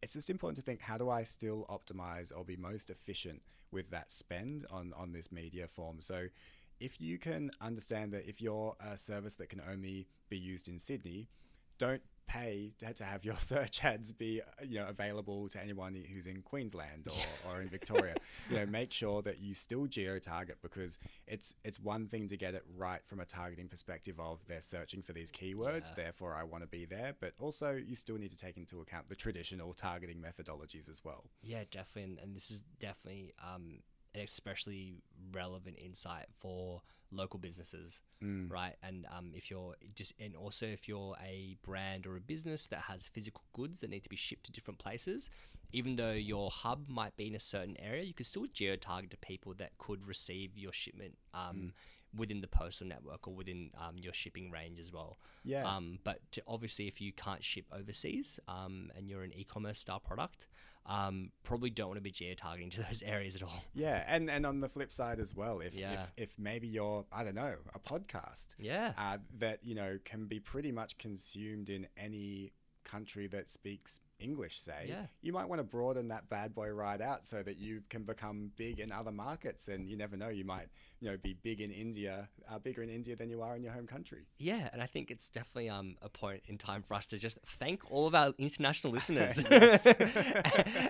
it's 0.02 0.12
just 0.12 0.30
important 0.30 0.56
to 0.56 0.62
think 0.62 0.80
how 0.80 0.98
do 0.98 1.08
I 1.10 1.24
still 1.24 1.66
optimize 1.68 2.36
or 2.36 2.44
be 2.44 2.56
most 2.56 2.90
efficient 2.90 3.42
with 3.72 3.90
that 3.90 4.12
spend 4.12 4.66
on, 4.70 4.92
on 4.96 5.12
this 5.12 5.32
media 5.32 5.66
form? 5.66 6.00
So 6.00 6.26
if 6.80 7.00
you 7.00 7.18
can 7.18 7.50
understand 7.60 8.12
that 8.12 8.28
if 8.28 8.40
you're 8.40 8.76
a 8.80 8.96
service 8.96 9.34
that 9.36 9.48
can 9.48 9.62
only 9.70 10.06
be 10.28 10.36
used 10.38 10.68
in 10.68 10.78
Sydney, 10.78 11.28
don't 11.78 12.02
pay 12.26 12.72
to 12.78 12.92
to 12.94 13.04
have 13.04 13.24
your 13.24 13.36
search 13.40 13.84
ads 13.84 14.12
be 14.12 14.40
you 14.66 14.78
know 14.78 14.86
available 14.88 15.48
to 15.48 15.62
anyone 15.62 15.94
who's 15.94 16.26
in 16.26 16.42
Queensland 16.42 17.06
or, 17.08 17.50
or 17.52 17.60
in 17.62 17.68
Victoria. 17.68 18.14
you 18.50 18.56
know, 18.56 18.66
make 18.80 18.92
sure 18.92 19.22
that 19.22 19.40
you 19.40 19.54
still 19.54 19.86
geo 19.86 20.18
target 20.18 20.56
because 20.62 20.98
it's 21.26 21.54
it's 21.64 21.78
one 21.80 22.06
thing 22.08 22.28
to 22.28 22.36
get 22.36 22.54
it 22.54 22.62
right 22.76 23.00
from 23.06 23.20
a 23.20 23.24
targeting 23.24 23.68
perspective 23.68 24.18
of 24.18 24.40
they're 24.46 24.60
searching 24.60 25.02
for 25.02 25.12
these 25.12 25.30
keywords, 25.30 25.88
Yeah. 25.96 26.04
therefore 26.04 26.34
I 26.34 26.44
want 26.44 26.62
to 26.64 26.68
be 26.68 26.84
there, 26.84 27.14
but 27.20 27.32
also 27.38 27.72
you 27.72 27.94
still 27.96 28.16
need 28.16 28.30
to 28.30 28.36
take 28.36 28.56
into 28.56 28.80
account 28.80 29.06
the 29.08 29.16
traditional 29.16 29.72
targeting 29.72 30.18
methodologies 30.18 30.88
as 30.88 31.02
well. 31.04 31.24
Yeah, 31.42 31.64
definitely, 31.70 32.04
and, 32.12 32.18
and 32.18 32.36
this 32.36 32.50
is 32.50 32.64
definitely 32.80 33.32
um, 33.42 33.80
an 34.16 34.22
especially 34.22 35.02
relevant 35.32 35.76
insight 35.78 36.26
for 36.38 36.82
local 37.12 37.38
businesses, 37.38 38.02
Mm. 38.22 38.50
right? 38.50 38.74
And 38.82 39.06
um, 39.16 39.32
if 39.34 39.50
you're 39.50 39.74
just, 39.94 40.14
and 40.18 40.34
also 40.34 40.64
if 40.66 40.88
you're 40.88 41.14
a 41.22 41.56
brand 41.62 42.06
or 42.06 42.16
a 42.16 42.20
business 42.20 42.66
that 42.68 42.80
has 42.80 43.06
physical 43.06 43.42
goods 43.52 43.82
that 43.82 43.90
need 43.90 44.02
to 44.04 44.08
be 44.08 44.16
shipped 44.16 44.44
to 44.46 44.52
different 44.52 44.78
places, 44.78 45.28
even 45.72 45.96
though 45.96 46.12
your 46.12 46.50
hub 46.50 46.88
might 46.88 47.14
be 47.16 47.26
in 47.26 47.34
a 47.34 47.40
certain 47.40 47.76
area, 47.78 48.02
you 48.02 48.14
could 48.14 48.26
still 48.26 48.46
geo 48.52 48.74
target 48.76 49.10
to 49.10 49.16
people 49.18 49.52
that 49.58 49.76
could 49.78 50.02
receive 50.06 50.56
your 50.56 50.72
shipment. 50.72 51.16
Um, 51.34 51.72
Within 52.16 52.40
the 52.40 52.46
postal 52.46 52.86
network 52.86 53.28
or 53.28 53.34
within 53.34 53.70
um, 53.76 53.98
your 53.98 54.14
shipping 54.14 54.50
range 54.50 54.78
as 54.78 54.90
well. 54.90 55.18
Yeah. 55.44 55.64
Um, 55.66 55.98
but 56.02 56.20
to, 56.32 56.42
obviously, 56.48 56.88
if 56.88 56.98
you 56.98 57.12
can't 57.12 57.44
ship 57.44 57.66
overseas 57.70 58.40
um, 58.48 58.90
and 58.96 59.06
you're 59.10 59.22
an 59.22 59.34
e-commerce 59.34 59.80
style 59.80 60.00
product, 60.00 60.46
um, 60.86 61.30
probably 61.42 61.70
don't 61.70 61.88
want 61.88 61.96
to 61.98 62.02
be 62.02 62.10
geo 62.10 62.34
targeting 62.34 62.70
to 62.70 62.82
those 62.82 63.02
areas 63.02 63.34
at 63.34 63.42
all. 63.42 63.62
Yeah, 63.74 64.04
and 64.06 64.30
and 64.30 64.46
on 64.46 64.60
the 64.60 64.68
flip 64.68 64.92
side 64.92 65.18
as 65.18 65.34
well, 65.34 65.60
if 65.60 65.74
Yeah. 65.74 66.04
if, 66.16 66.30
if 66.30 66.38
maybe 66.38 66.68
you're 66.68 67.04
I 67.12 67.24
don't 67.24 67.34
know 67.34 67.54
a 67.74 67.78
podcast 67.78 68.54
Yeah. 68.58 68.92
uh, 68.96 69.18
that 69.38 69.60
you 69.64 69.74
know 69.74 69.98
can 70.04 70.26
be 70.26 70.38
pretty 70.40 70.72
much 70.72 70.96
consumed 70.98 71.68
in 71.70 71.86
any 71.96 72.52
country 72.84 73.26
that 73.26 73.48
speaks 73.48 73.98
English, 74.18 74.60
say, 74.60 74.86
Yeah. 74.88 75.06
you 75.22 75.32
might 75.32 75.46
want 75.48 75.58
to 75.60 75.64
broaden 75.64 76.08
that 76.08 76.28
bad 76.28 76.54
boy 76.54 76.68
right 76.70 77.00
out 77.00 77.26
so 77.26 77.42
that 77.42 77.58
you 77.58 77.82
can 77.90 78.04
become 78.04 78.52
big 78.56 78.80
in 78.80 78.90
other 78.92 79.12
markets. 79.12 79.68
And 79.68 79.88
you 79.88 79.96
never 79.96 80.16
know, 80.16 80.28
you 80.28 80.44
might 80.44 80.68
you 81.00 81.10
know 81.10 81.16
be 81.18 81.34
big 81.34 81.60
in 81.60 81.70
India, 81.70 82.28
uh, 82.50 82.58
bigger 82.58 82.82
in 82.82 82.88
India 82.90 83.14
than 83.16 83.28
you 83.30 83.42
are 83.42 83.56
in 83.56 83.62
your 83.62 83.72
home 83.72 83.86
country. 83.86 84.26
Yeah, 84.38 84.68
and 84.72 84.82
I 84.82 84.86
think 84.86 85.10
it's 85.10 85.28
definitely 85.28 85.68
um, 85.68 85.96
a 86.02 86.08
point 86.08 86.42
in 86.46 86.58
time 86.58 86.82
for 86.82 86.94
us 86.94 87.06
to 87.06 87.18
just 87.18 87.38
thank 87.58 87.90
all 87.90 88.06
of 88.06 88.14
our 88.14 88.32
international 88.38 88.92
listeners. 88.98 89.36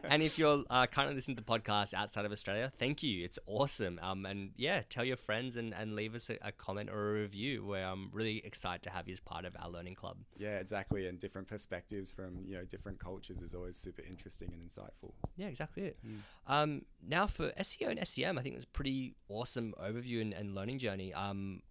And 0.09 0.23
if 0.23 0.39
you're 0.39 0.65
uh, 0.71 0.87
currently 0.87 1.15
listening 1.17 1.37
to 1.37 1.43
the 1.43 1.51
podcast 1.51 1.93
outside 1.93 2.25
of 2.25 2.33
Australia, 2.33 2.73
thank 2.79 3.03
you. 3.03 3.25
It's 3.25 3.39
awesome. 3.47 3.99
Um, 4.03 4.25
and 4.25 4.51
yeah, 4.57 4.83
tell 4.89 5.05
your 5.05 5.17
friends 5.17 5.57
and, 5.57 5.75
and 5.75 5.95
leave 5.97 6.15
us 6.15 6.31
a, 6.31 6.39
a 6.43 6.53
comment 6.53 6.91
or 6.91 7.11
a 7.11 7.21
review 7.23 7.65
where 7.67 7.85
I'm 7.87 8.11
really 8.13 8.41
excited 8.45 8.83
to 8.85 8.91
have 8.91 9.09
you 9.09 9.13
as 9.13 9.21
part 9.21 9.45
of 9.45 9.57
our 9.61 9.69
learning 9.69 9.97
club. 9.97 10.19
Yeah, 10.37 10.59
exactly. 10.59 11.09
And 11.09 11.19
different 11.19 11.49
perspectives 11.49 12.13
from 12.13 12.45
you 12.47 12.55
know 12.57 12.65
different 12.65 12.99
cultures 13.01 13.16
is 13.31 13.55
always 13.55 13.77
super 13.77 14.03
interesting 14.09 14.53
and 14.53 14.63
insightful. 14.69 15.13
Yeah, 15.37 15.47
exactly 15.47 15.85
it. 15.85 15.99
Um, 16.47 16.83
now 17.07 17.27
for 17.27 17.51
SEO 17.53 17.89
and 17.91 18.07
SEM, 18.07 18.39
I 18.39 18.43
think 18.43 18.55
it 18.55 18.57
was 18.59 18.65
a 18.65 18.69
pretty 18.69 19.15
awesome 19.29 19.75
overview 19.83 20.21
and, 20.21 20.33
and 20.33 20.55
learning 20.55 20.79
journey. 20.79 21.13
Um, 21.15 21.63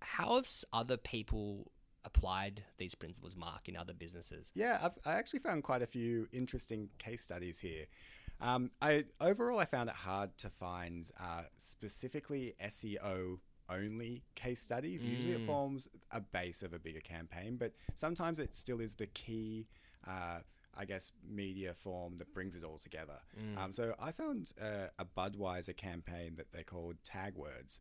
how 0.00 0.36
have 0.36 0.48
other 0.72 0.96
people 0.96 1.70
applied 2.04 2.62
these 2.78 2.94
principles, 2.94 3.36
Mark, 3.36 3.68
in 3.68 3.76
other 3.76 3.92
businesses? 3.92 4.50
Yeah, 4.54 4.78
I've, 4.82 4.98
I 5.04 5.14
actually 5.18 5.40
found 5.40 5.62
quite 5.64 5.82
a 5.82 5.86
few 5.86 6.26
interesting 6.32 6.88
case 6.98 7.22
studies 7.22 7.58
here. 7.58 7.84
Um, 8.40 8.70
I 8.80 9.04
overall 9.20 9.58
I 9.58 9.64
found 9.64 9.88
it 9.88 9.96
hard 9.96 10.36
to 10.38 10.48
find 10.48 11.10
uh, 11.20 11.42
specifically 11.56 12.54
SEO 12.64 13.38
only 13.70 14.22
case 14.34 14.62
studies. 14.62 15.04
Usually 15.04 15.32
it 15.34 15.40
Mm. 15.42 15.46
forms 15.46 15.88
a 16.12 16.20
base 16.20 16.62
of 16.62 16.72
a 16.72 16.78
bigger 16.78 17.00
campaign, 17.00 17.56
but 17.56 17.72
sometimes 17.96 18.38
it 18.38 18.54
still 18.54 18.80
is 18.80 18.94
the 18.94 19.08
key. 19.08 19.66
Uh, 20.06 20.38
I 20.78 20.84
guess 20.84 21.12
media 21.28 21.74
form 21.74 22.16
that 22.18 22.32
brings 22.32 22.56
it 22.56 22.64
all 22.64 22.78
together. 22.78 23.18
Um, 23.58 23.72
so 23.72 23.94
I 24.00 24.12
found 24.12 24.52
uh, 24.60 24.88
a 24.98 25.04
Budweiser 25.04 25.76
campaign 25.76 26.36
that 26.36 26.52
they 26.52 26.62
called 26.62 26.96
Tag 27.04 27.34
Words. 27.34 27.80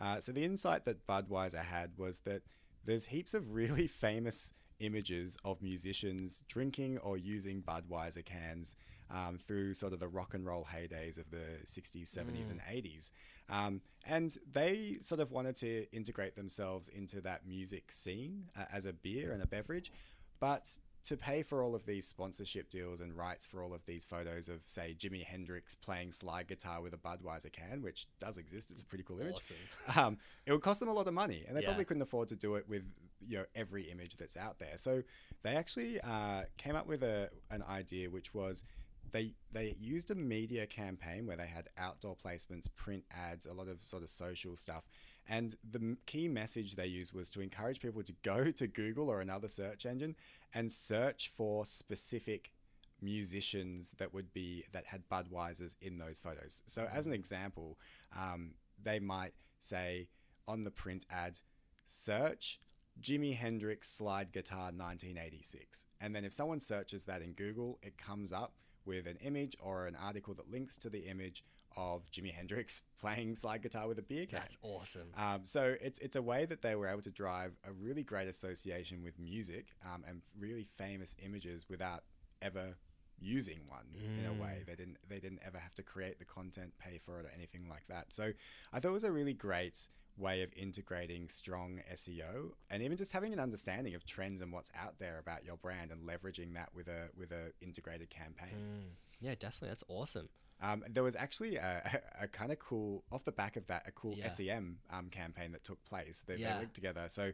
Uh, 0.00 0.20
so 0.20 0.32
the 0.32 0.42
insight 0.42 0.84
that 0.86 1.06
Budweiser 1.06 1.62
had 1.62 1.92
was 1.96 2.20
that 2.20 2.42
there's 2.84 3.06
heaps 3.06 3.34
of 3.34 3.52
really 3.52 3.86
famous 4.06 4.52
images 4.80 5.36
of 5.44 5.62
musicians 5.62 6.42
drinking 6.48 6.98
or 6.98 7.16
using 7.16 7.62
Budweiser 7.62 8.24
cans 8.24 8.74
um, 9.10 9.38
through 9.38 9.74
sort 9.74 9.92
of 9.92 10.00
the 10.00 10.08
rock 10.08 10.34
and 10.34 10.44
roll 10.44 10.66
heydays 10.70 11.18
of 11.18 11.30
the 11.30 11.60
60s, 11.64 12.16
70s, 12.16 12.50
and 12.50 12.60
80s. 12.60 13.12
Um, 13.48 13.80
and 14.06 14.36
they 14.50 14.98
sort 15.02 15.20
of 15.20 15.30
wanted 15.30 15.56
to 15.56 15.86
integrate 15.92 16.34
themselves 16.34 16.88
into 16.88 17.20
that 17.20 17.46
music 17.46 17.92
scene 17.92 18.48
uh, 18.58 18.64
as 18.72 18.86
a 18.86 18.92
beer 18.92 19.32
and 19.32 19.42
a 19.42 19.46
beverage. 19.46 19.92
But 20.40 20.76
to 21.04 21.16
pay 21.16 21.42
for 21.42 21.62
all 21.62 21.74
of 21.74 21.84
these 21.84 22.06
sponsorship 22.06 22.70
deals 22.70 23.00
and 23.00 23.16
rights 23.16 23.44
for 23.44 23.62
all 23.62 23.74
of 23.74 23.84
these 23.86 24.04
photos 24.04 24.48
of, 24.48 24.60
say, 24.66 24.94
Jimi 24.98 25.24
Hendrix 25.24 25.74
playing 25.74 26.12
slide 26.12 26.46
guitar 26.46 26.80
with 26.80 26.94
a 26.94 26.96
Budweiser 26.96 27.52
can, 27.52 27.82
which 27.82 28.06
does 28.20 28.38
exist, 28.38 28.70
it's 28.70 28.82
a 28.82 28.86
pretty 28.86 29.04
cool 29.04 29.20
image. 29.20 29.34
Awesome. 29.36 29.56
Um, 29.96 30.18
it 30.46 30.52
would 30.52 30.62
cost 30.62 30.78
them 30.80 30.88
a 30.88 30.92
lot 30.92 31.08
of 31.08 31.14
money, 31.14 31.42
and 31.46 31.56
they 31.56 31.60
Yeah. 31.62 31.66
probably 31.68 31.84
couldn't 31.84 32.02
afford 32.02 32.28
to 32.28 32.36
do 32.36 32.54
it 32.54 32.68
with 32.68 32.84
you 33.26 33.38
know 33.38 33.44
every 33.54 33.84
image 33.90 34.16
that's 34.16 34.36
out 34.36 34.58
there. 34.58 34.76
So 34.76 35.02
they 35.42 35.54
actually 35.56 36.00
uh, 36.00 36.42
came 36.56 36.76
up 36.76 36.86
with 36.86 37.02
a 37.02 37.30
an 37.50 37.62
idea, 37.64 38.08
which 38.10 38.32
was 38.34 38.62
they 39.10 39.34
they 39.52 39.74
used 39.78 40.10
a 40.10 40.14
media 40.14 40.66
campaign 40.66 41.26
where 41.26 41.36
they 41.36 41.46
had 41.46 41.68
outdoor 41.78 42.16
placements, 42.16 42.68
print 42.76 43.04
ads, 43.10 43.46
a 43.46 43.52
lot 43.52 43.68
of 43.68 43.82
sort 43.82 44.02
of 44.02 44.08
social 44.08 44.56
stuff. 44.56 44.84
And 45.28 45.54
the 45.70 45.96
key 46.06 46.28
message 46.28 46.74
they 46.74 46.86
used 46.86 47.12
was 47.12 47.30
to 47.30 47.40
encourage 47.40 47.80
people 47.80 48.02
to 48.02 48.12
go 48.22 48.50
to 48.50 48.66
Google 48.66 49.08
or 49.08 49.20
another 49.20 49.48
search 49.48 49.86
engine 49.86 50.16
and 50.54 50.70
search 50.70 51.30
for 51.34 51.64
specific 51.64 52.52
musicians 53.00 53.92
that 53.98 54.12
would 54.14 54.32
be 54.32 54.64
that 54.72 54.84
had 54.86 55.08
Budweisers 55.08 55.76
in 55.80 55.98
those 55.98 56.18
photos. 56.20 56.62
So 56.66 56.88
as 56.92 57.06
an 57.06 57.12
example, 57.12 57.78
um, 58.16 58.54
they 58.82 58.98
might 58.98 59.32
say 59.60 60.08
on 60.46 60.62
the 60.62 60.70
print 60.70 61.06
ad, 61.10 61.38
search 61.84 62.60
Jimi 63.00 63.34
Hendrix 63.34 63.88
slide 63.88 64.32
guitar 64.32 64.66
1986. 64.66 65.86
And 66.00 66.14
then 66.14 66.24
if 66.24 66.32
someone 66.32 66.60
searches 66.60 67.04
that 67.04 67.22
in 67.22 67.32
Google, 67.32 67.78
it 67.82 67.96
comes 67.96 68.32
up 68.32 68.54
with 68.84 69.06
an 69.06 69.18
image 69.24 69.56
or 69.60 69.86
an 69.86 69.96
article 70.00 70.34
that 70.34 70.50
links 70.50 70.76
to 70.78 70.90
the 70.90 71.06
image 71.08 71.44
of 71.76 72.10
Jimi 72.10 72.32
Hendrix 72.32 72.82
playing 73.00 73.36
slide 73.36 73.62
guitar 73.62 73.88
with 73.88 73.98
a 73.98 74.02
beer 74.02 74.26
can. 74.26 74.38
That's 74.40 74.58
awesome. 74.62 75.08
Um, 75.16 75.40
so 75.44 75.74
it's 75.80 75.98
it's 76.00 76.16
a 76.16 76.22
way 76.22 76.44
that 76.46 76.62
they 76.62 76.76
were 76.76 76.88
able 76.88 77.02
to 77.02 77.10
drive 77.10 77.52
a 77.68 77.72
really 77.72 78.02
great 78.02 78.28
association 78.28 79.02
with 79.02 79.18
music 79.18 79.66
um, 79.84 80.04
and 80.08 80.22
really 80.38 80.66
famous 80.76 81.16
images 81.24 81.66
without 81.68 82.02
ever 82.40 82.76
using 83.20 83.60
one 83.68 83.86
in 84.18 84.26
a 84.26 84.32
way. 84.32 84.64
They 84.66 84.74
didn't 84.74 84.98
they 85.08 85.18
didn't 85.18 85.40
ever 85.46 85.58
have 85.58 85.74
to 85.74 85.82
create 85.82 86.18
the 86.18 86.24
content, 86.24 86.72
pay 86.78 86.98
for 86.98 87.20
it, 87.20 87.26
or 87.26 87.30
anything 87.36 87.66
like 87.68 87.86
that. 87.88 88.12
So 88.12 88.32
I 88.72 88.80
thought 88.80 88.88
it 88.88 88.92
was 88.92 89.04
a 89.04 89.12
really 89.12 89.34
great 89.34 89.88
way 90.18 90.42
of 90.42 90.52
integrating 90.56 91.28
strong 91.28 91.80
SEO 91.94 92.50
and 92.70 92.82
even 92.82 92.96
just 92.98 93.12
having 93.12 93.32
an 93.32 93.40
understanding 93.40 93.94
of 93.94 94.04
trends 94.04 94.42
and 94.42 94.52
what's 94.52 94.70
out 94.78 94.98
there 94.98 95.18
about 95.18 95.44
your 95.44 95.56
brand 95.56 95.90
and 95.90 96.06
leveraging 96.06 96.52
that 96.54 96.68
with 96.74 96.88
a 96.88 97.08
with 97.16 97.32
a 97.32 97.52
integrated 97.60 98.10
campaign. 98.10 98.54
Mm. 98.54 98.90
Yeah, 99.20 99.34
definitely. 99.38 99.68
That's 99.68 99.84
awesome. 99.88 100.28
Um, 100.62 100.84
there 100.88 101.02
was 101.02 101.16
actually 101.16 101.56
a, 101.56 101.82
a, 102.20 102.24
a 102.24 102.28
kind 102.28 102.52
of 102.52 102.58
cool, 102.58 103.02
off 103.10 103.24
the 103.24 103.32
back 103.32 103.56
of 103.56 103.66
that, 103.66 103.82
a 103.86 103.90
cool 103.92 104.14
Yeah. 104.16 104.28
SEM 104.28 104.78
um, 104.90 105.08
campaign 105.10 105.52
that 105.52 105.64
took 105.64 105.84
place 105.84 106.22
that 106.28 106.38
Yeah. 106.38 106.54
they 106.54 106.58
linked 106.60 106.74
together. 106.74 107.06
So, 107.08 107.32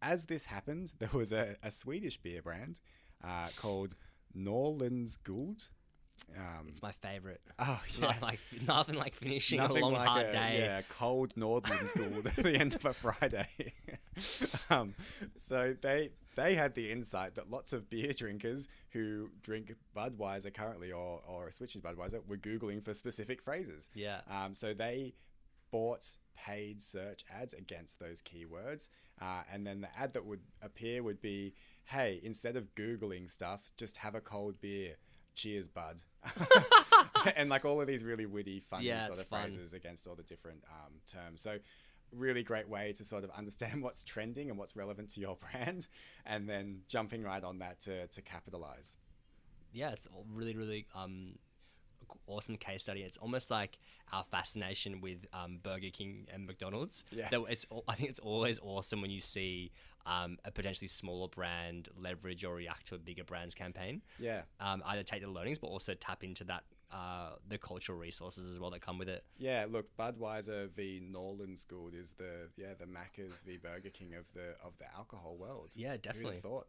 as 0.00 0.26
this 0.26 0.44
happened, 0.46 0.92
there 0.98 1.10
was 1.12 1.32
a, 1.32 1.56
a 1.62 1.70
Swedish 1.70 2.16
beer 2.18 2.42
brand 2.42 2.80
uh, 3.24 3.48
called 3.56 3.96
Norrlands 4.34 5.16
Guld. 5.22 5.64
Um, 6.36 6.66
It's 6.68 6.82
my 6.82 6.92
favorite. 6.92 7.40
oh, 7.58 7.82
yeah. 7.98 8.06
Nothing 8.06 8.22
like 8.22 8.40
nothing 8.66 8.94
like 8.94 9.14
finishing 9.14 9.58
Nothing 9.58 9.78
a 9.78 9.80
long 9.80 9.92
like 9.94 10.08
hard 10.08 10.26
a, 10.26 10.32
day. 10.32 10.58
Yeah, 10.60 10.82
cold 10.88 11.34
Norrlands 11.36 11.92
Guld 11.94 12.26
at 12.26 12.36
the 12.36 12.54
end 12.54 12.74
of 12.74 12.84
a 12.84 12.92
Friday. 12.92 13.48
um, 14.70 14.94
so 15.38 15.74
they 15.80 16.10
they 16.36 16.54
had 16.54 16.74
the 16.74 16.92
insight 16.92 17.34
that 17.34 17.50
lots 17.50 17.72
of 17.72 17.90
beer 17.90 18.12
drinkers 18.16 18.68
who 18.90 19.30
drink 19.42 19.74
Budweiser 19.96 20.54
currently 20.54 20.92
or, 20.92 21.20
or 21.26 21.48
are 21.48 21.50
switching 21.50 21.82
to 21.82 21.88
Budweiser 21.88 22.26
were 22.28 22.36
Googling 22.36 22.82
for 22.82 22.94
specific 22.94 23.42
phrases. 23.42 23.90
Yeah. 23.94 24.20
Um, 24.30 24.54
so 24.54 24.72
they 24.72 25.14
bought 25.70 26.16
paid 26.36 26.80
search 26.80 27.24
ads 27.34 27.54
against 27.54 27.98
those 27.98 28.22
keywords. 28.22 28.90
Uh, 29.20 29.42
and 29.52 29.66
then 29.66 29.80
the 29.80 29.88
ad 29.98 30.12
that 30.12 30.24
would 30.24 30.40
appear 30.62 31.02
would 31.02 31.20
be, 31.20 31.54
hey, 31.86 32.20
instead 32.22 32.56
of 32.56 32.74
Googling 32.74 33.28
stuff, 33.28 33.60
just 33.76 33.96
have 33.96 34.14
a 34.14 34.20
cold 34.20 34.60
beer. 34.60 34.96
Cheers, 35.34 35.68
bud. 35.68 36.02
and 37.36 37.48
like 37.50 37.64
all 37.64 37.80
of 37.80 37.86
these 37.86 38.04
really 38.04 38.26
witty, 38.26 38.60
funny 38.60 38.86
Yeah, 38.86 39.02
sort 39.02 39.18
of 39.18 39.26
fun. 39.26 39.42
phrases 39.42 39.72
against 39.72 40.06
all 40.06 40.14
the 40.14 40.22
different 40.22 40.62
um, 40.70 40.92
terms. 41.06 41.42
So, 41.42 41.58
really 42.12 42.42
great 42.42 42.68
way 42.68 42.92
to 42.96 43.04
sort 43.04 43.24
of 43.24 43.30
understand 43.30 43.82
what's 43.82 44.02
trending 44.04 44.50
and 44.50 44.58
what's 44.58 44.76
relevant 44.76 45.10
to 45.10 45.20
your 45.20 45.36
brand, 45.36 45.88
and 46.24 46.48
then 46.48 46.82
jumping 46.88 47.22
right 47.22 47.42
on 47.42 47.58
that 47.58 47.80
to, 47.80 48.06
to 48.08 48.22
capitalize. 48.22 48.96
yeah, 49.72 49.90
it's 49.90 50.06
all 50.06 50.24
really, 50.32 50.56
really 50.56 50.86
um, 50.94 51.38
awesome 52.26 52.56
case 52.56 52.82
study. 52.82 53.02
It's 53.02 53.18
almost 53.18 53.50
like 53.50 53.78
our 54.12 54.24
fascination 54.30 55.00
with 55.00 55.26
um, 55.32 55.58
Burger 55.62 55.90
King 55.92 56.26
and 56.32 56.46
McDonald's. 56.46 57.04
Yeah. 57.10 57.28
That 57.30 57.42
it's, 57.48 57.66
I 57.88 57.94
think 57.94 58.08
it's 58.08 58.20
always 58.20 58.58
awesome 58.62 59.00
when 59.00 59.10
you 59.10 59.20
see 59.20 59.70
um, 60.06 60.38
a 60.44 60.50
potentially 60.50 60.88
smaller 60.88 61.28
brand 61.28 61.88
leverage 61.98 62.44
or 62.44 62.54
react 62.54 62.86
to 62.88 62.94
a 62.94 62.98
bigger 62.98 63.24
brand's 63.24 63.54
campaign. 63.54 64.02
Yeah. 64.18 64.42
Um, 64.60 64.82
either 64.86 65.02
take 65.02 65.22
the 65.22 65.30
learnings, 65.30 65.58
but 65.58 65.68
also 65.68 65.94
tap 65.94 66.24
into 66.24 66.44
that 66.44 66.64
uh, 66.92 67.30
the 67.48 67.58
cultural 67.58 67.98
resources 67.98 68.48
as 68.48 68.60
well 68.60 68.70
that 68.70 68.80
come 68.80 68.98
with 68.98 69.08
it. 69.08 69.24
Yeah, 69.38 69.66
look, 69.68 69.86
Budweiser 69.96 70.70
v 70.70 71.00
Norrland's 71.02 71.64
Guld 71.64 71.94
is 71.94 72.12
the 72.12 72.48
yeah 72.56 72.74
the 72.78 72.86
Macca's 72.86 73.40
v 73.40 73.58
Burger 73.58 73.90
King 73.90 74.14
of 74.14 74.32
the 74.32 74.54
of 74.64 74.76
the 74.78 74.86
alcohol 74.96 75.36
world. 75.36 75.72
Yeah, 75.74 75.96
definitely. 75.96 76.36
thought. 76.36 76.66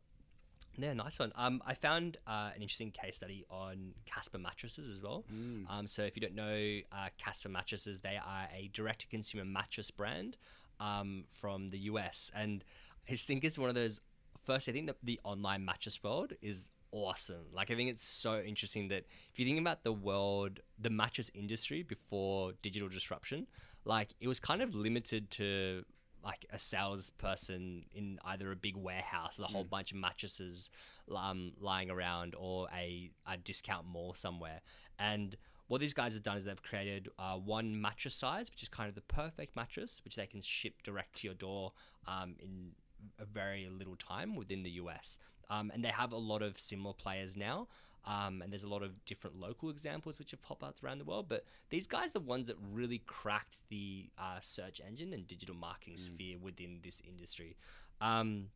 Yeah, 0.80 0.94
nice 0.94 1.18
one. 1.18 1.32
Um, 1.36 1.62
I 1.66 1.74
found 1.74 2.18
uh, 2.28 2.52
an 2.56 2.62
interesting 2.62 2.92
case 2.92 3.16
study 3.16 3.46
on 3.50 3.94
Casper 4.06 4.38
mattresses 4.38 4.88
as 4.90 5.02
well. 5.02 5.24
Um, 5.70 5.88
so 5.88 6.04
if 6.04 6.16
you 6.16 6.22
don't 6.22 6.36
know 6.36 6.80
uh, 6.92 7.10
Casper 7.18 7.50
mattresses, 7.50 8.00
they 8.00 8.18
are 8.24 8.48
a 8.56 8.70
direct-to-consumer 8.74 9.46
mattress 9.46 9.90
brand 9.90 10.38
um, 10.80 11.26
from 11.30 11.70
the 11.70 11.80
US, 11.80 12.32
and 12.36 12.64
I 13.08 13.12
just 13.12 13.28
think 13.28 13.44
it's 13.44 13.58
one 13.58 13.70
of 13.70 13.76
those. 13.76 14.02
First, 14.46 14.70
I 14.70 14.72
think 14.72 14.86
that 14.88 14.98
the 15.04 15.20
online 15.24 15.66
mattress 15.66 16.02
world 16.04 16.34
is 16.42 16.70
awesome. 16.92 17.46
Like 17.54 17.72
I 17.72 17.76
think 17.76 17.90
it's 17.90 18.04
so 18.04 18.40
interesting 18.42 18.88
that 18.90 19.06
if 19.32 19.40
you 19.40 19.46
think 19.46 19.60
about 19.60 19.84
the 19.84 19.94
world, 19.94 20.60
the 20.80 20.90
mattress 20.90 21.32
industry 21.34 21.84
before 21.84 22.54
digital 22.62 22.88
disruption, 22.88 23.48
like 23.86 24.10
it 24.20 24.28
was 24.28 24.40
kind 24.40 24.62
of 24.62 24.76
limited 24.76 25.30
to 25.32 25.84
like 26.24 26.46
a 26.52 26.60
salesperson 26.60 27.86
in 27.94 28.20
either 28.26 28.52
a 28.52 28.56
big 28.56 28.76
warehouse 28.76 29.40
with 29.40 29.48
a 29.48 29.52
whole 29.52 29.64
bunch 29.64 29.92
of 29.92 29.98
mattresses 29.98 30.70
um, 31.16 31.54
lying 31.60 31.90
around 31.90 32.36
or 32.38 32.68
a, 32.76 33.10
a 33.26 33.38
discount 33.38 33.88
mall 33.88 34.14
somewhere. 34.14 34.60
And 35.00 35.38
what 35.68 35.80
these 35.80 35.94
guys 35.94 36.14
have 36.14 36.24
done 36.24 36.38
is 36.38 36.46
they've 36.46 36.62
created 36.62 37.10
uh, 37.20 37.36
one 37.36 37.80
mattress 37.80 38.16
size, 38.16 38.50
which 38.50 38.64
is 38.64 38.70
kind 38.70 38.90
of 38.90 38.96
the 38.96 39.02
perfect 39.02 39.56
mattress, 39.56 40.02
which 40.04 40.16
they 40.16 40.26
can 40.26 40.42
ship 40.42 40.82
direct 40.84 41.18
to 41.18 41.28
your 41.28 41.34
door 41.36 41.72
um, 42.08 42.36
in 42.40 42.72
a 43.20 43.26
very 43.26 43.70
little 43.70 43.96
time 43.96 44.36
within 44.36 44.64
the 44.64 44.72
US. 44.72 45.20
Um, 45.50 45.72
and 45.74 45.84
they 45.84 45.90
have 45.90 46.12
a 46.12 46.18
lot 46.18 46.42
of 46.42 46.60
similar 46.60 46.94
players 46.94 47.36
now. 47.36 47.68
Um, 48.06 48.42
and 48.42 48.52
there's 48.52 48.64
a 48.64 48.70
lot 48.70 48.84
of 48.84 49.06
different 49.06 49.38
local 49.38 49.70
examples 49.70 50.18
which 50.18 50.32
have 50.32 50.42
popped 50.42 50.64
up 50.64 50.76
around 50.84 51.00
the 51.00 51.06
world. 51.06 51.28
But 51.28 51.44
these 51.70 51.88
guys 51.88 52.12
are 52.12 52.20
the 52.20 52.20
ones 52.22 52.48
that 52.48 52.56
really 52.72 53.00
cracked 53.06 53.58
the 53.70 54.10
uh, 54.18 54.40
search 54.40 54.80
engine 54.86 55.12
and 55.14 55.28
digital 55.28 55.56
marketing 55.56 55.98
sphere 55.98 56.38
within 56.38 56.80
this 56.84 57.02
industry. 57.06 57.58
Um, 58.00 58.48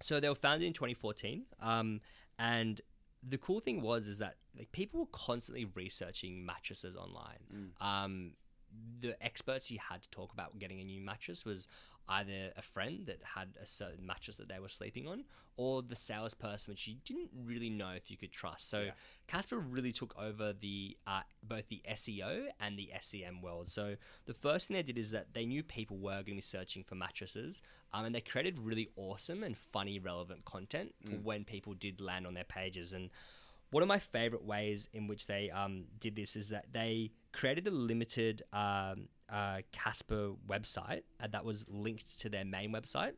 so 0.00 0.18
they 0.20 0.28
were 0.28 0.34
founded 0.34 0.66
in 0.66 0.72
2014, 0.72 1.44
um, 1.60 2.00
and 2.38 2.80
the 3.26 3.38
cool 3.38 3.60
thing 3.60 3.80
was 3.80 4.08
is 4.08 4.18
that 4.18 4.36
like 4.56 4.70
people 4.72 5.00
were 5.00 5.06
constantly 5.10 5.66
researching 5.74 6.44
mattresses 6.44 6.96
online. 6.96 7.38
Um, 7.80 8.32
the 9.00 9.22
experts 9.24 9.70
you 9.70 9.78
had 9.78 10.02
to 10.02 10.10
talk 10.10 10.32
about 10.32 10.58
getting 10.58 10.80
a 10.80 10.84
new 10.84 11.00
mattress 11.00 11.44
was 11.44 11.66
either 12.08 12.52
a 12.56 12.62
friend 12.62 13.06
that 13.06 13.20
had 13.34 13.56
a 13.60 13.66
certain 13.66 14.06
mattress 14.06 14.36
that 14.36 14.48
they 14.48 14.58
were 14.58 14.68
sleeping 14.68 15.06
on, 15.06 15.24
or 15.56 15.82
the 15.82 15.96
salesperson, 15.96 16.72
which 16.72 16.86
you 16.86 16.96
didn't 17.04 17.30
really 17.44 17.70
know 17.70 17.90
if 17.90 18.10
you 18.10 18.16
could 18.16 18.32
trust. 18.32 18.68
So 18.68 18.82
Yeah. 18.82 18.90
Casper 19.26 19.58
really 19.58 19.92
took 19.92 20.14
over 20.18 20.52
the 20.52 20.96
uh, 21.06 21.22
both 21.42 21.68
the 21.68 21.82
SEO 21.90 22.46
and 22.60 22.78
the 22.78 22.90
SEM 23.00 23.40
world. 23.40 23.68
So 23.68 23.96
the 24.26 24.34
first 24.34 24.68
thing 24.68 24.76
they 24.76 24.82
did 24.82 24.98
is 24.98 25.10
that 25.12 25.32
they 25.32 25.46
knew 25.46 25.62
people 25.62 25.96
were 25.96 26.22
going 26.22 26.24
to 26.24 26.34
be 26.34 26.40
searching 26.42 26.84
for 26.84 26.94
mattresses, 26.94 27.62
um, 27.92 28.04
and 28.04 28.14
they 28.14 28.20
created 28.20 28.58
really 28.58 28.88
awesome 28.96 29.42
and 29.42 29.56
funny, 29.56 29.98
relevant 29.98 30.44
content 30.44 30.94
for 31.04 31.16
when 31.16 31.44
people 31.44 31.74
did 31.74 32.00
land 32.00 32.26
on 32.26 32.34
their 32.34 32.44
pages. 32.44 32.92
And 32.92 33.10
one 33.70 33.82
of 33.82 33.88
my 33.88 33.98
favorite 33.98 34.44
ways 34.44 34.88
in 34.92 35.06
which 35.06 35.26
they 35.26 35.50
um, 35.50 35.84
did 36.00 36.16
this 36.16 36.36
is 36.36 36.50
that 36.50 36.66
they 36.72 37.10
created 37.32 37.66
a 37.66 37.70
limited 37.70 38.42
um, 38.52 39.08
uh, 39.30 39.58
Casper 39.72 40.32
website 40.48 41.02
uh, 41.20 41.26
that 41.30 41.44
was 41.44 41.64
linked 41.68 42.20
to 42.20 42.28
their 42.28 42.44
main 42.44 42.72
website. 42.72 43.12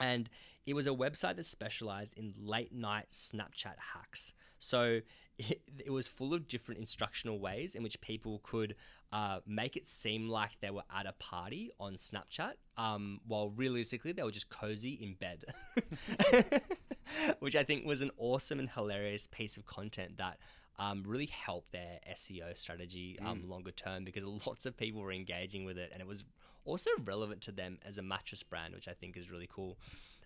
and 0.00 0.28
it 0.66 0.74
was 0.74 0.86
a 0.86 0.90
website 0.90 1.36
that 1.36 1.44
specialized 1.44 2.18
in 2.18 2.34
late 2.38 2.72
night 2.72 3.06
Snapchat 3.10 3.74
hacks. 3.94 4.34
So 4.58 5.00
it, 5.38 5.60
it 5.84 5.90
was 5.90 6.08
full 6.08 6.34
of 6.34 6.46
different 6.46 6.80
instructional 6.80 7.38
ways 7.38 7.74
in 7.74 7.82
which 7.82 8.00
people 8.00 8.40
could 8.42 8.74
uh, 9.12 9.40
make 9.46 9.76
it 9.76 9.86
seem 9.86 10.28
like 10.28 10.58
they 10.60 10.70
were 10.70 10.82
at 10.94 11.06
a 11.06 11.12
party 11.12 11.70
on 11.78 11.94
Snapchat, 11.94 12.54
um, 12.76 13.20
while 13.26 13.50
realistically 13.50 14.12
they 14.12 14.22
were 14.22 14.32
just 14.32 14.48
cozy 14.48 14.94
in 14.94 15.14
bed, 15.14 15.44
which 17.40 17.56
I 17.56 17.62
think 17.62 17.86
was 17.86 18.02
an 18.02 18.10
awesome 18.18 18.58
and 18.58 18.68
hilarious 18.68 19.26
piece 19.26 19.56
of 19.56 19.66
content 19.66 20.18
that 20.18 20.38
um, 20.78 21.02
really 21.06 21.26
helped 21.26 21.72
their 21.72 22.00
SEO 22.14 22.56
strategy 22.56 23.18
um, 23.24 23.48
longer 23.48 23.70
term 23.70 24.04
because 24.04 24.24
lots 24.46 24.66
of 24.66 24.76
people 24.76 25.00
were 25.00 25.12
engaging 25.12 25.64
with 25.64 25.78
it 25.78 25.90
and 25.92 26.00
it 26.00 26.06
was 26.06 26.24
also 26.64 26.90
relevant 27.04 27.40
to 27.42 27.52
them 27.52 27.78
as 27.86 27.98
a 27.98 28.02
mattress 28.02 28.42
brand, 28.42 28.74
which 28.74 28.88
I 28.88 28.92
think 28.92 29.16
is 29.16 29.30
really 29.30 29.48
cool. 29.50 29.78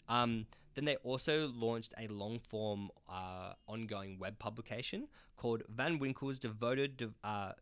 Um, 0.09 0.47
then 0.75 0.85
they 0.85 0.97
also 0.97 1.49
launched 1.49 1.95
a 1.99 2.09
long 2.09 2.39
form 2.39 2.91
uh, 3.09 3.53
ongoing 3.69 4.19
web 4.19 4.39
publication 4.39 5.09
called 5.37 5.63
Van 5.69 5.99
Winkle's 5.99 6.39
Devoted, 6.39 6.97
de- 6.97 7.11
uh, 7.23 7.53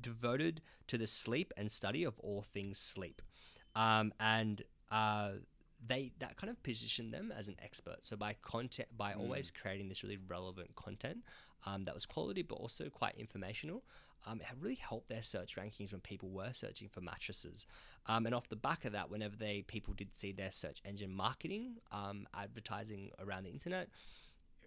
Devoted 0.00 0.60
to 0.88 0.98
the 0.98 1.06
Sleep 1.06 1.52
and 1.56 1.70
Study 1.70 2.04
of 2.04 2.18
All 2.18 2.42
Things 2.42 2.78
Sleep. 2.78 3.22
Um, 3.74 4.12
and 4.20 4.62
uh, 4.90 5.30
they 5.86 6.12
that 6.18 6.36
kind 6.36 6.50
of 6.50 6.62
positioned 6.62 7.12
them 7.12 7.32
as 7.36 7.48
an 7.48 7.56
expert. 7.62 7.98
So 8.04 8.16
by 8.16 8.36
content, 8.42 8.88
by 8.96 9.14
always 9.14 9.50
creating 9.50 9.88
this 9.88 10.02
really 10.02 10.18
relevant 10.28 10.74
content 10.76 11.18
um, 11.66 11.84
that 11.84 11.94
was 11.94 12.06
quality 12.06 12.42
but 12.42 12.56
also 12.56 12.88
quite 12.88 13.14
informational, 13.16 13.82
um, 14.26 14.40
it 14.40 14.46
really 14.60 14.76
helped 14.76 15.08
their 15.08 15.22
search 15.22 15.56
rankings 15.56 15.92
when 15.92 16.00
people 16.00 16.30
were 16.30 16.52
searching 16.52 16.88
for 16.88 17.00
mattresses. 17.00 17.66
Um, 18.06 18.26
and 18.26 18.34
off 18.34 18.48
the 18.48 18.56
back 18.56 18.84
of 18.84 18.92
that, 18.92 19.10
whenever 19.10 19.36
they 19.36 19.62
people 19.62 19.94
did 19.94 20.14
see 20.14 20.32
their 20.32 20.50
search 20.50 20.80
engine 20.84 21.12
marketing, 21.12 21.76
um, 21.92 22.26
advertising 22.34 23.10
around 23.18 23.44
the 23.44 23.50
internet, 23.50 23.88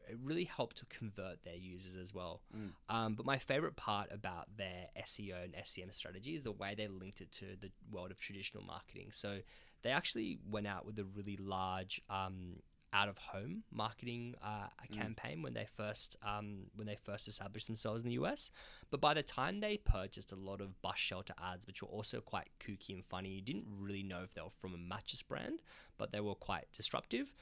it 0.10 0.18
really 0.24 0.46
helped 0.46 0.78
to 0.78 0.86
convert 0.86 1.44
their 1.44 1.56
users 1.56 1.96
as 1.96 2.14
well. 2.14 2.42
Um, 2.90 3.16
but 3.16 3.26
my 3.26 3.38
favorite 3.38 3.76
part 3.76 4.10
about 4.12 4.48
their 4.56 4.88
SEO 5.04 5.44
and 5.44 5.54
SEM 5.66 5.92
strategy 5.92 6.34
is 6.36 6.44
the 6.44 6.52
way 6.52 6.76
they 6.76 6.88
linked 6.88 7.22
it 7.22 7.32
to 7.34 7.46
the 7.60 7.72
world 7.92 8.12
of 8.12 8.20
traditional 8.20 8.64
marketing. 8.64 9.10
So 9.12 9.40
they 9.84 9.92
actually 9.92 10.40
went 10.50 10.68
out 10.68 10.86
with 10.86 11.00
a 11.00 11.04
really 11.04 11.38
large 11.38 12.02
um, 12.10 12.58
out 12.94 13.10
of 13.10 13.18
home 13.18 13.64
marketing 13.72 14.34
uh, 14.42 14.68
campaign 14.92 15.42
when 15.42 15.54
they 15.54 15.66
first 15.76 16.16
um, 16.24 16.64
when 16.76 16.88
they 16.88 16.98
first 17.04 17.28
established 17.28 17.68
themselves 17.68 18.02
in 18.02 18.08
the 18.08 18.16
US. 18.16 18.50
But 18.90 19.02
by 19.02 19.14
the 19.14 19.24
time 19.24 19.60
they 19.60 19.78
purchased 19.78 20.32
a 20.32 20.36
lot 20.36 20.62
of 20.62 20.82
bus 20.82 20.98
shelter 20.98 21.34
ads, 21.42 21.68
which 21.68 21.82
were 21.82 21.90
also 21.90 22.22
quite 22.22 22.48
kooky 22.60 22.94
and 22.94 23.06
funny, 23.06 23.30
you 23.30 23.42
didn't 23.42 23.66
really 23.68 24.04
know 24.04 24.22
if 24.24 24.34
they 24.34 24.42
were 24.42 24.50
from 24.58 24.74
a 24.74 24.78
mattress 24.78 25.22
brand, 25.22 25.62
but 25.98 26.12
they 26.12 26.22
were 26.22 26.36
quite 26.36 26.66
disruptive 26.76 27.34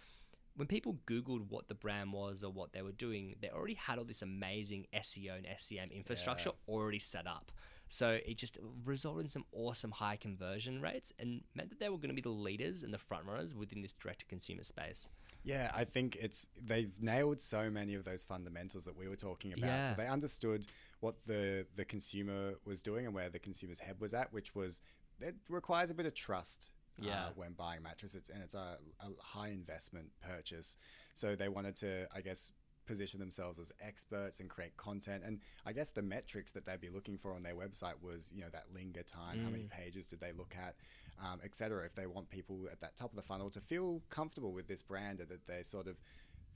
when 0.55 0.67
people 0.67 0.97
Googled 1.05 1.49
what 1.49 1.67
the 1.67 1.75
brand 1.75 2.13
was 2.13 2.43
or 2.43 2.51
what 2.51 2.71
they 2.71 2.81
were 2.81 2.93
doing, 2.93 3.35
they 3.41 3.49
already 3.49 3.73
had 3.73 3.97
all 3.97 4.05
this 4.05 4.21
amazing 4.21 4.87
SEO 4.93 5.37
and 5.37 5.47
SEM 5.57 5.89
infrastructure 5.91 6.51
already 6.67 6.99
set 6.99 7.27
up. 7.27 7.51
So 7.87 8.19
it 8.25 8.37
just 8.37 8.57
resulted 8.83 9.23
in 9.25 9.29
some 9.29 9.45
awesome 9.51 9.91
high 9.91 10.15
conversion 10.15 10.81
rates 10.81 11.13
and 11.19 11.41
meant 11.53 11.69
that 11.69 11.79
they 11.79 11.89
were 11.89 11.97
going 11.97 12.09
to 12.09 12.15
be 12.15 12.21
the 12.21 12.29
leaders 12.29 12.83
and 12.83 12.93
the 12.93 12.97
front 12.97 13.25
runners 13.25 13.53
within 13.55 13.81
this 13.81 13.93
direct 13.93 14.19
to 14.21 14.25
consumer 14.25 14.63
space. 14.63 15.07
Yeah, 15.43 15.69
I 15.75 15.83
think 15.83 16.15
it's 16.15 16.47
they've 16.59 16.91
nailed 17.01 17.39
so 17.39 17.69
many 17.69 17.93
of 17.93 18.03
those 18.03 18.23
fundamentals 18.23 18.85
that 18.85 18.97
we 18.97 19.07
were 19.07 19.15
talking 19.15 19.53
about. 19.53 19.85
So 19.85 19.91
Yeah. 19.91 19.93
they 19.97 20.07
understood 20.07 20.65
what 21.01 21.15
the 21.25 21.67
the 21.75 21.85
consumer 21.85 22.55
was 22.65 22.81
doing 22.81 23.05
and 23.05 23.13
where 23.13 23.29
the 23.29 23.39
consumer's 23.39 23.79
head 23.79 23.99
was 23.99 24.13
at, 24.13 24.33
which 24.33 24.55
was 24.55 24.81
it 25.21 25.35
requires 25.47 25.91
a 25.91 25.93
bit 25.93 26.05
of 26.07 26.13
trust. 26.15 26.71
Yeah. 26.97 27.25
Uh, 27.25 27.29
when 27.35 27.51
buying 27.51 27.83
mattresses, 27.83 28.29
and 28.33 28.41
it's 28.41 28.53
a, 28.55 28.77
a 29.01 29.07
high 29.21 29.49
investment 29.49 30.07
purchase, 30.21 30.77
so 31.13 31.35
they 31.35 31.49
wanted 31.49 31.75
to, 31.77 32.07
I 32.15 32.21
guess, 32.21 32.51
position 32.85 33.19
themselves 33.19 33.59
as 33.59 33.71
experts 33.81 34.39
and 34.39 34.49
create 34.49 34.75
content. 34.77 35.23
And 35.25 35.39
I 35.65 35.73
guess 35.73 35.89
the 35.89 36.01
metrics 36.01 36.51
that 36.51 36.65
they'd 36.65 36.81
be 36.81 36.89
looking 36.89 37.17
for 37.17 37.33
on 37.33 37.43
their 37.43 37.55
website 37.55 38.01
was, 38.01 38.31
you 38.33 38.41
know, 38.41 38.49
that 38.51 38.65
linger 38.73 39.03
time, 39.03 39.39
how 39.43 39.49
many 39.49 39.63
pages 39.63 40.07
did 40.07 40.19
they 40.19 40.31
look 40.31 40.55
at, 40.55 40.75
um, 41.23 41.39
et 41.43 41.55
cetera. 41.55 41.85
If 41.85 41.95
they 41.95 42.07
want 42.07 42.29
people 42.29 42.67
at 42.71 42.81
that 42.81 42.95
top 42.95 43.11
of 43.11 43.15
the 43.15 43.23
funnel 43.23 43.49
to 43.51 43.61
feel 43.61 44.01
comfortable 44.09 44.53
with 44.53 44.67
this 44.67 44.81
brand 44.81 45.19
and 45.19 45.29
that 45.29 45.47
they 45.47 45.63
sort 45.63 45.87
of 45.87 45.97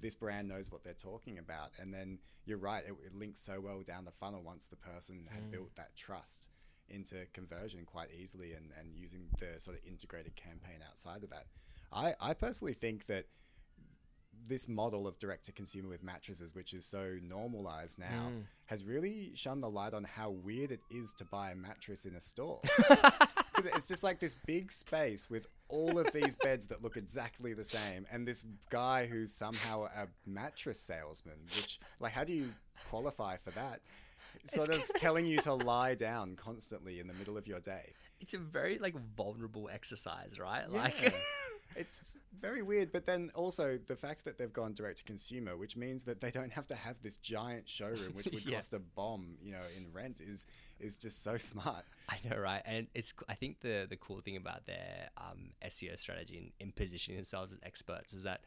this 0.02 0.16
brand 0.16 0.48
knows 0.48 0.72
what 0.72 0.84
they're 0.84 0.94
talking 0.94 1.40
about. 1.40 1.72
And 1.80 1.94
then 1.94 2.20
you're 2.46 2.58
right, 2.58 2.84
it, 2.88 2.94
it 3.06 3.14
links 3.14 3.42
so 3.42 3.60
well 3.60 3.82
down 3.82 4.06
the 4.06 4.12
funnel 4.12 4.42
once 4.44 4.66
the 4.68 4.78
person 4.78 5.28
had 5.30 5.52
built 5.52 5.76
that 5.76 5.96
trust 5.96 6.50
into 6.88 7.16
conversion 7.34 7.86
quite 7.86 8.08
easily 8.18 8.54
and, 8.54 8.72
and 8.80 8.96
using 8.96 9.28
the 9.40 9.60
sort 9.60 9.78
of 9.78 9.84
integrated 9.86 10.36
campaign 10.36 10.80
outside 10.90 11.24
of 11.24 11.30
that. 11.30 11.46
I, 11.92 12.16
I 12.20 12.34
personally 12.34 12.74
think 12.74 13.06
that 13.08 13.26
this 14.48 14.68
model 14.68 15.08
of 15.08 15.18
direct 15.20 15.46
to 15.46 15.52
consumer 15.52 15.90
with 15.90 16.04
mattresses, 16.04 16.54
which 16.56 16.74
is 16.74 16.86
so 16.86 17.18
normalized 17.22 18.00
now, 18.00 18.30
mm. 18.30 18.44
has 18.66 18.84
really 18.84 19.32
shone 19.36 19.62
the 19.62 19.70
light 19.70 19.94
on 19.94 20.04
how 20.04 20.30
weird 20.30 20.72
it 20.72 20.82
is 20.92 21.12
to 21.14 21.26
buy 21.26 21.52
a 21.52 21.56
mattress 21.56 22.06
in 22.06 22.16
a 22.16 22.22
store. 22.22 22.62
Because 23.60 23.76
it's 23.76 23.88
just 23.90 24.04
like 24.04 24.22
this 24.22 24.38
big 24.46 24.72
space 24.72 25.30
with 25.30 25.46
all 25.68 26.00
of 26.00 26.14
these 26.14 26.34
beds 26.34 26.68
that 26.68 26.82
look 26.82 26.96
exactly 26.96 27.54
the 27.54 27.66
same, 27.66 28.06
and 28.10 28.26
this 28.26 28.46
guy 28.70 29.06
who's 29.06 29.34
somehow 29.34 29.84
a 29.84 30.08
mattress 30.26 30.80
salesman. 30.80 31.36
Which, 31.58 31.78
like, 32.00 32.14
how 32.14 32.24
do 32.24 32.32
you 32.32 32.48
qualify 32.90 33.36
for 33.36 33.52
that? 33.52 33.82
Sort 34.46 34.70
of 34.70 34.82
telling 34.96 35.26
you 35.26 35.42
to 35.42 35.56
lie 35.56 35.96
down 35.96 36.38
constantly 36.38 37.02
in 37.02 37.08
the 37.08 37.14
middle 37.16 37.38
of 37.38 37.48
your 37.48 37.60
day. 37.60 37.92
It's 38.22 38.34
a 38.34 38.38
very 38.38 38.80
like 38.80 38.96
vulnerable 39.18 39.70
exercise, 39.70 40.40
right? 40.40 40.64
Yeah. 40.72 40.82
Like 40.82 41.14
it's 41.76 42.18
very 42.40 42.62
weird, 42.62 42.92
but 42.92 43.06
then 43.06 43.32
also 43.36 43.78
the 43.88 43.96
fact 43.96 44.26
that 44.26 44.38
they've 44.38 44.52
gone 44.52 44.74
direct 44.74 45.00
to 45.00 45.04
consumer, 45.04 45.56
which 45.56 45.76
means 45.78 46.04
that 46.04 46.20
they 46.20 46.32
don't 46.32 46.52
have 46.52 46.68
to 46.68 46.76
have 46.76 47.02
this 47.02 47.18
giant 47.18 47.68
showroom, 47.70 48.14
which 48.14 48.26
would 48.26 48.46
Yeah. 48.50 48.56
cost 48.58 48.74
a 48.74 48.80
bomb, 48.80 49.38
you 49.42 49.52
know, 49.52 49.62
in 49.78 49.92
rent, 49.94 50.22
is 50.22 50.46
is 50.80 50.98
just 50.98 51.24
so 51.24 51.38
smart. 51.38 51.86
I 52.10 52.18
know, 52.28 52.38
right? 52.38 52.62
And 52.66 52.88
it's 52.96 53.14
I 53.28 53.36
think 53.36 53.60
the 53.62 53.86
the 53.90 53.98
cool 53.98 54.22
thing 54.22 54.38
about 54.38 54.66
their 54.66 55.10
um, 55.18 55.52
SEO 55.66 55.98
strategy 55.98 56.38
in, 56.38 56.52
in 56.68 56.72
positioning 56.72 57.18
themselves 57.18 57.52
as 57.54 57.60
experts 57.64 58.14
is 58.14 58.24
that 58.24 58.42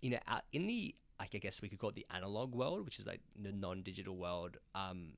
you 0.00 0.10
know 0.10 0.18
out 0.28 0.42
in 0.52 0.66
the 0.66 0.94
like 1.18 1.34
I 1.34 1.38
guess 1.38 1.62
we 1.62 1.68
could 1.68 1.78
call 1.78 1.90
it 1.90 1.96
the 1.96 2.06
analog 2.10 2.54
world, 2.54 2.84
which 2.84 2.98
is 2.98 3.06
like 3.06 3.20
the 3.40 3.52
non-digital 3.52 4.16
world. 4.16 4.56
Um, 4.74 5.14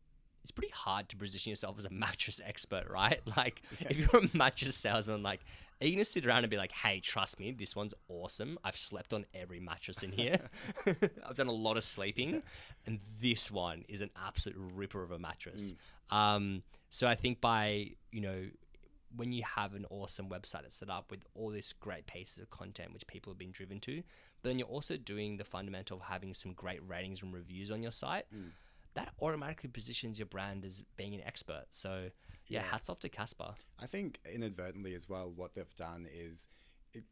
it's 0.46 0.52
pretty 0.52 0.72
hard 0.72 1.08
to 1.08 1.16
position 1.16 1.50
yourself 1.50 1.76
as 1.76 1.86
a 1.86 1.90
mattress 1.90 2.40
expert, 2.46 2.88
right? 2.88 3.20
Like 3.36 3.62
if 3.80 3.96
you're 3.96 4.22
a 4.22 4.30
mattress 4.32 4.76
salesman, 4.76 5.24
like 5.24 5.40
are 5.80 5.86
you 5.88 5.92
gonna 5.96 6.04
sit 6.04 6.24
around 6.24 6.44
and 6.44 6.50
be 6.50 6.56
like, 6.56 6.70
"Hey, 6.70 7.00
trust 7.00 7.40
me, 7.40 7.50
this 7.50 7.74
one's 7.74 7.94
awesome. 8.08 8.56
I've 8.62 8.76
slept 8.76 9.12
on 9.12 9.26
every 9.34 9.58
mattress 9.58 10.04
in 10.04 10.12
here. 10.12 10.38
I've 10.86 11.36
done 11.36 11.48
a 11.48 11.52
lot 11.52 11.76
of 11.76 11.82
sleeping, 11.82 12.44
and 12.86 13.00
this 13.20 13.50
one 13.50 13.84
is 13.88 14.00
an 14.02 14.10
absolute 14.24 14.56
ripper 14.56 15.02
of 15.02 15.10
a 15.10 15.18
mattress." 15.18 15.74
Um, 16.10 16.62
so 16.90 17.08
I 17.08 17.16
think 17.16 17.40
by 17.40 17.90
you 18.12 18.20
know 18.20 18.44
when 19.16 19.32
you 19.32 19.42
have 19.42 19.74
an 19.74 19.84
awesome 19.90 20.28
website 20.28 20.62
that's 20.62 20.76
set 20.76 20.90
up 20.90 21.10
with 21.10 21.24
all 21.34 21.50
this 21.50 21.72
great 21.72 22.06
pieces 22.06 22.38
of 22.38 22.50
content 22.50 22.92
which 22.92 23.06
people 23.08 23.32
have 23.32 23.38
been 23.38 23.50
driven 23.50 23.80
to, 23.80 23.96
but 24.42 24.48
then 24.48 24.58
you're 24.60 24.68
also 24.68 24.96
doing 24.96 25.38
the 25.38 25.44
fundamental 25.44 25.96
of 25.96 26.04
having 26.04 26.32
some 26.32 26.52
great 26.52 26.80
ratings 26.86 27.22
and 27.22 27.34
reviews 27.34 27.72
on 27.72 27.82
your 27.82 27.92
site. 27.92 28.26
That 28.96 29.12
automatically 29.22 29.70
positions 29.70 30.18
your 30.18 30.26
brand 30.26 30.64
as 30.64 30.82
being 30.96 31.14
an 31.14 31.22
expert. 31.24 31.66
So 31.70 32.10
yeah, 32.48 32.60
Yeah. 32.60 32.66
hats 32.66 32.88
off 32.90 32.98
to 33.00 33.08
Casper. 33.08 33.54
I 33.78 33.86
think 33.86 34.18
inadvertently 34.30 34.94
as 34.94 35.08
well, 35.08 35.30
what 35.34 35.54
they've 35.54 35.74
done 35.76 36.06
is, 36.12 36.48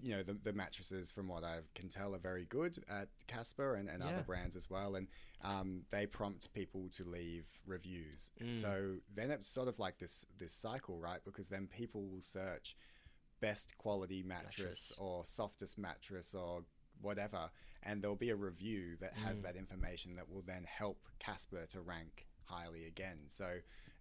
you 0.00 0.12
know, 0.16 0.22
the, 0.22 0.32
the 0.32 0.52
mattresses, 0.52 1.12
from 1.12 1.28
what 1.28 1.44
I 1.44 1.58
can 1.74 1.88
tell, 1.90 2.14
are 2.14 2.18
very 2.18 2.46
good 2.46 2.78
at 2.88 3.08
Casper 3.26 3.74
and, 3.74 3.88
and 3.88 4.02
Yeah. 4.02 4.08
other 4.10 4.22
brands 4.22 4.56
as 4.56 4.70
well. 4.70 4.94
And 4.96 5.08
um, 5.42 5.82
they 5.90 6.06
prompt 6.06 6.52
people 6.54 6.88
to 6.96 7.04
leave 7.04 7.46
reviews. 7.66 8.30
So 8.50 8.96
then 9.14 9.30
it's 9.30 9.48
sort 9.48 9.68
of 9.68 9.78
like 9.78 9.98
this 9.98 10.24
this 10.38 10.54
cycle, 10.54 10.98
right? 10.98 11.20
Because 11.24 11.48
then 11.48 11.66
people 11.66 12.08
will 12.08 12.22
search 12.22 12.76
best 13.40 13.76
quality 13.76 14.22
mattress, 14.22 14.56
Mattress. 14.58 14.92
or 14.98 15.26
softest 15.26 15.76
mattress 15.78 16.34
or 16.34 16.62
whatever, 17.04 17.50
and 17.82 18.02
there'll 18.02 18.16
be 18.16 18.30
a 18.30 18.36
review 18.36 18.96
that 19.00 19.12
has 19.14 19.40
that 19.42 19.56
information 19.56 20.16
that 20.16 20.28
will 20.28 20.42
then 20.46 20.64
help 20.64 20.98
Casper 21.18 21.66
to 21.70 21.80
rank 21.80 22.26
highly 22.44 22.86
again. 22.86 23.18
So 23.28 23.46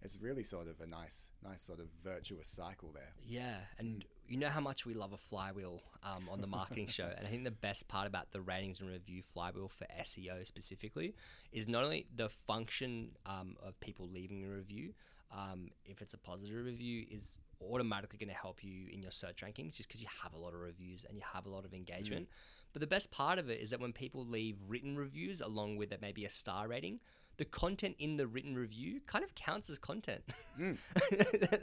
it's 0.02 0.18
really 0.20 0.44
sort 0.44 0.68
of 0.68 0.80
a 0.80 0.86
nice, 0.86 1.30
nice 1.42 1.62
sort 1.62 1.80
of 1.80 1.86
virtuous 2.02 2.48
cycle 2.48 2.90
there. 2.92 3.12
Yeah, 3.26 3.56
and 3.78 4.04
you 4.28 4.38
know 4.38 4.48
how 4.48 4.60
much 4.60 4.86
we 4.86 4.94
love 4.94 5.12
a 5.12 5.18
flywheel 5.18 5.82
um, 6.02 6.28
on 6.30 6.40
the 6.40 6.46
marketing 6.46 6.86
show, 6.86 7.10
and 7.16 7.26
I 7.26 7.30
think 7.30 7.44
the 7.44 7.50
best 7.50 7.88
part 7.88 8.06
about 8.06 8.32
the 8.32 8.40
ratings 8.40 8.80
and 8.80 8.90
review 8.90 9.22
flywheel 9.22 9.68
for 9.68 9.86
SEO 10.00 10.46
specifically 10.46 11.14
is 11.52 11.68
not 11.68 11.84
only 11.84 12.06
the 12.14 12.28
function 12.28 13.10
um, 13.26 13.56
of 13.62 13.78
people 13.80 14.08
leaving 14.08 14.44
a 14.44 14.48
review, 14.48 14.94
um, 15.32 15.70
if 15.84 16.00
it's 16.00 16.14
a 16.14 16.18
positive 16.18 16.64
review, 16.64 17.04
is 17.10 17.38
automatically 17.60 18.18
going 18.18 18.28
to 18.28 18.34
help 18.34 18.62
you 18.62 18.88
in 18.92 19.02
your 19.02 19.10
search 19.10 19.42
rankings 19.42 19.76
just 19.76 19.88
because 19.88 20.02
you 20.02 20.08
have 20.22 20.34
a 20.34 20.38
lot 20.38 20.54
of 20.54 20.60
reviews 20.60 21.04
and 21.08 21.16
you 21.16 21.22
have 21.32 21.46
a 21.46 21.48
lot 21.48 21.64
of 21.64 21.72
engagement. 21.72 22.28
But 22.74 22.80
the 22.80 22.86
best 22.86 23.10
part 23.10 23.38
of 23.38 23.48
it 23.48 23.60
is 23.60 23.70
that 23.70 23.80
when 23.80 23.92
people 23.92 24.26
leave 24.26 24.56
written 24.68 24.96
reviews 24.96 25.40
along 25.40 25.76
with 25.76 25.92
it 25.92 26.02
maybe 26.02 26.24
a 26.24 26.28
star 26.28 26.68
rating, 26.68 26.98
the 27.36 27.44
content 27.44 27.96
in 27.98 28.16
the 28.16 28.26
written 28.26 28.54
review 28.56 29.00
kind 29.06 29.24
of 29.24 29.34
counts 29.34 29.70
as 29.70 29.78
content 29.78 30.22
Mm. 30.60 30.78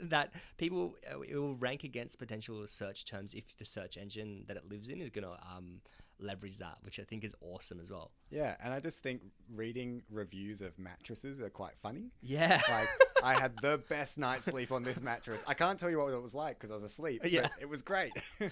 that 0.10 0.34
people 0.58 0.96
uh, 1.10 1.20
it 1.20 1.34
will 1.34 1.54
rank 1.54 1.82
against 1.82 2.18
potential 2.18 2.66
search 2.66 3.06
terms 3.06 3.32
if 3.32 3.56
the 3.56 3.64
search 3.64 3.96
engine 3.96 4.44
that 4.48 4.58
it 4.58 4.68
lives 4.68 4.90
in 4.90 5.00
is 5.00 5.08
going 5.08 5.24
to 5.24 5.32
um, 5.32 5.80
leverage 6.22 6.58
that, 6.58 6.78
which 6.82 6.98
I 7.00 7.04
think 7.04 7.24
is 7.24 7.34
awesome 7.40 7.80
as 7.80 7.90
well. 7.90 8.12
Yeah, 8.30 8.56
and 8.62 8.72
I 8.72 8.80
just 8.80 9.02
think 9.02 9.22
reading 9.54 10.02
reviews 10.10 10.60
of 10.62 10.78
mattresses 10.78 11.40
are 11.40 11.50
quite 11.50 11.74
funny. 11.82 12.10
Yeah. 12.22 12.60
Like 12.70 12.88
I 13.22 13.34
had 13.38 13.54
the 13.60 13.80
best 13.88 14.18
night's 14.18 14.46
sleep 14.46 14.72
on 14.72 14.82
this 14.82 15.00
mattress. 15.02 15.44
I 15.46 15.54
can't 15.54 15.78
tell 15.78 15.90
you 15.90 15.98
what 15.98 16.12
it 16.12 16.22
was 16.22 16.34
like 16.34 16.58
because 16.58 16.70
I 16.70 16.74
was 16.74 16.82
asleep. 16.82 17.22
Yeah. 17.24 17.42
but 17.42 17.52
it 17.60 17.68
was 17.68 17.82
great. 17.82 18.12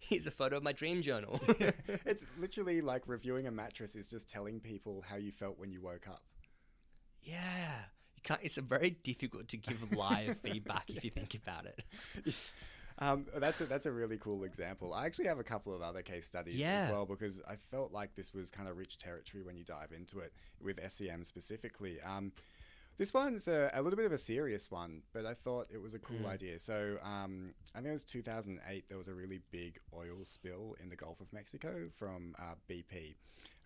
Here's 0.00 0.26
a 0.26 0.30
photo 0.30 0.56
of 0.56 0.62
my 0.62 0.72
dream 0.72 1.02
journal. 1.02 1.40
it's 2.06 2.24
literally 2.38 2.80
like 2.80 3.02
reviewing 3.06 3.46
a 3.46 3.50
mattress 3.50 3.94
is 3.96 4.08
just 4.08 4.28
telling 4.28 4.60
people 4.60 5.04
how 5.08 5.16
you 5.16 5.32
felt 5.32 5.58
when 5.58 5.70
you 5.70 5.80
woke 5.80 6.08
up. 6.08 6.22
yeah. 7.22 7.74
You 8.16 8.22
can't, 8.22 8.40
it's 8.42 8.58
a 8.58 8.62
very 8.62 8.90
difficult 8.90 9.48
to 9.48 9.56
give 9.56 9.92
live 9.96 10.38
feedback 10.40 10.90
if 10.90 11.02
you 11.04 11.10
think 11.10 11.34
about 11.34 11.64
it. 11.64 12.36
Um, 13.00 13.26
that's 13.36 13.60
a, 13.60 13.64
that's 13.64 13.86
a 13.86 13.92
really 13.92 14.18
cool 14.18 14.44
example. 14.44 14.92
I 14.92 15.06
actually 15.06 15.26
have 15.26 15.38
a 15.38 15.44
couple 15.44 15.74
of 15.74 15.80
other 15.80 16.02
case 16.02 16.26
studies 16.26 16.60
as 16.84 16.90
well 16.92 17.06
because 17.06 17.42
I 17.48 17.56
felt 17.70 17.92
like 17.92 18.14
this 18.14 18.34
was 18.34 18.50
kind 18.50 18.68
of 18.68 18.76
rich 18.76 18.98
territory 18.98 19.42
when 19.42 19.56
you 19.56 19.64
dive 19.64 19.92
into 19.96 20.18
it 20.18 20.32
with 20.60 20.78
SEM 20.90 21.24
specifically. 21.24 21.96
Um, 22.00 22.32
this 22.98 23.14
one's 23.14 23.48
a, 23.48 23.70
a 23.72 23.80
little 23.80 23.96
bit 23.96 24.04
of 24.04 24.12
a 24.12 24.18
serious 24.18 24.70
one, 24.70 25.00
but 25.14 25.24
I 25.24 25.32
thought 25.32 25.68
it 25.72 25.80
was 25.80 25.94
a 25.94 25.98
cool 25.98 26.26
idea. 26.26 26.58
So 26.58 26.96
um, 27.02 27.54
I 27.74 27.78
think 27.78 27.88
it 27.88 27.92
was 27.92 28.04
2008. 28.04 28.84
There 28.90 28.98
was 28.98 29.08
a 29.08 29.14
really 29.14 29.40
big 29.50 29.78
oil 29.94 30.22
spill 30.24 30.76
in 30.82 30.90
the 30.90 30.96
Gulf 30.96 31.18
of 31.22 31.32
Mexico 31.32 31.88
from 31.96 32.34
uh, 32.38 32.56
BP. 32.68 33.14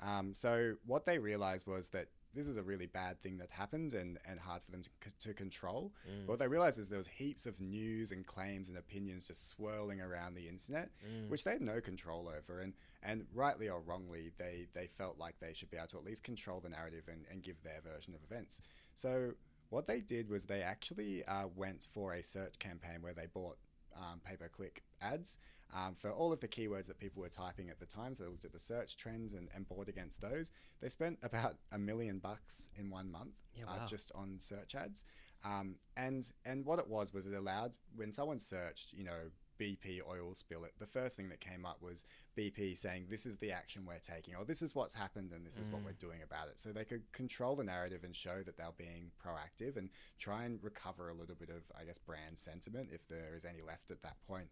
Um, 0.00 0.32
so 0.32 0.74
what 0.86 1.04
they 1.04 1.18
realized 1.18 1.66
was 1.66 1.88
that 1.88 2.06
this 2.34 2.46
was 2.46 2.56
a 2.56 2.62
really 2.62 2.86
bad 2.86 3.20
thing 3.22 3.38
that 3.38 3.50
happened 3.50 3.94
and, 3.94 4.18
and 4.28 4.38
hard 4.40 4.62
for 4.64 4.70
them 4.72 4.82
to, 4.82 4.90
c- 5.02 5.10
to 5.20 5.34
control. 5.34 5.92
But 6.26 6.32
what 6.32 6.38
they 6.38 6.48
realized 6.48 6.78
is 6.78 6.88
there 6.88 6.98
was 6.98 7.06
heaps 7.06 7.46
of 7.46 7.60
news 7.60 8.12
and 8.12 8.26
claims 8.26 8.68
and 8.68 8.76
opinions 8.78 9.28
just 9.28 9.48
swirling 9.48 10.00
around 10.00 10.34
the 10.34 10.48
internet, 10.48 10.90
which 11.28 11.44
they 11.44 11.52
had 11.52 11.60
no 11.62 11.80
control 11.80 12.28
over. 12.28 12.60
And, 12.60 12.74
and 13.02 13.26
rightly 13.34 13.68
or 13.68 13.80
wrongly, 13.80 14.32
they, 14.38 14.66
they 14.74 14.88
felt 14.98 15.18
like 15.18 15.36
they 15.40 15.54
should 15.54 15.70
be 15.70 15.76
able 15.76 15.88
to 15.88 15.98
at 15.98 16.04
least 16.04 16.24
control 16.24 16.60
the 16.60 16.68
narrative 16.70 17.04
and, 17.08 17.24
and 17.30 17.42
give 17.42 17.62
their 17.62 17.80
version 17.82 18.14
of 18.14 18.20
events. 18.30 18.60
So 18.94 19.32
what 19.70 19.86
they 19.86 20.00
did 20.00 20.28
was 20.28 20.44
they 20.44 20.62
actually 20.62 21.24
uh, 21.24 21.46
went 21.56 21.86
for 21.92 22.12
a 22.14 22.22
search 22.22 22.58
campaign 22.58 22.98
where 23.00 23.14
they 23.14 23.26
bought 23.32 23.56
um, 23.96 24.20
pay 24.24 24.36
per 24.36 24.48
click 24.48 24.82
ads 25.00 25.38
um, 25.74 25.94
for 25.94 26.10
all 26.10 26.32
of 26.32 26.40
the 26.40 26.48
keywords 26.48 26.86
that 26.86 26.98
people 26.98 27.22
were 27.22 27.28
typing 27.28 27.68
at 27.70 27.78
the 27.80 27.86
time. 27.86 28.14
So 28.14 28.24
they 28.24 28.30
looked 28.30 28.44
at 28.44 28.52
the 28.52 28.58
search 28.58 28.96
trends 28.96 29.32
and, 29.34 29.48
and 29.54 29.68
bought 29.68 29.88
against 29.88 30.20
those. 30.20 30.50
They 30.80 30.88
spent 30.88 31.18
about 31.22 31.56
a 31.72 31.78
million 31.78 32.18
bucks 32.18 32.70
in 32.78 32.90
one 32.90 33.10
month 33.10 33.34
Yeah, 33.56 33.64
uh, 33.68 33.86
just 33.86 34.12
on 34.14 34.36
search 34.38 34.74
ads. 34.74 35.04
Um, 35.44 35.76
and 35.96 36.30
and 36.44 36.64
what 36.64 36.78
it 36.78 36.88
was 36.88 37.12
was 37.12 37.26
it 37.26 37.34
allowed 37.34 37.72
when 37.96 38.12
someone 38.12 38.38
searched, 38.38 38.92
you 38.92 39.04
know. 39.04 39.30
BP 39.58 40.00
oil 40.08 40.34
spill. 40.34 40.64
It 40.64 40.72
the 40.78 40.86
first 40.86 41.16
thing 41.16 41.28
that 41.28 41.40
came 41.40 41.64
up 41.64 41.82
was 41.82 42.04
BP 42.36 42.76
saying 42.76 43.06
this 43.08 43.26
is 43.26 43.36
the 43.36 43.52
action 43.52 43.84
we're 43.86 43.98
taking, 43.98 44.34
or 44.34 44.44
this 44.44 44.62
is 44.62 44.74
what's 44.74 44.94
happened, 44.94 45.32
and 45.32 45.46
this 45.46 45.58
is 45.58 45.68
what 45.70 45.82
we're 45.84 45.92
doing 45.92 46.22
about 46.22 46.48
it. 46.48 46.58
So 46.58 46.70
they 46.70 46.84
could 46.84 47.10
control 47.12 47.56
the 47.56 47.64
narrative 47.64 48.04
and 48.04 48.14
show 48.14 48.42
that 48.42 48.56
they're 48.56 48.66
being 48.76 49.10
proactive 49.24 49.76
and 49.76 49.90
try 50.18 50.44
and 50.44 50.58
recover 50.62 51.10
a 51.10 51.14
little 51.14 51.36
bit 51.36 51.50
of, 51.50 51.62
I 51.80 51.84
guess, 51.84 51.98
brand 51.98 52.38
sentiment 52.38 52.90
if 52.92 53.06
there 53.08 53.34
is 53.34 53.44
any 53.44 53.62
left 53.62 53.90
at 53.90 54.02
that 54.02 54.16
point. 54.26 54.48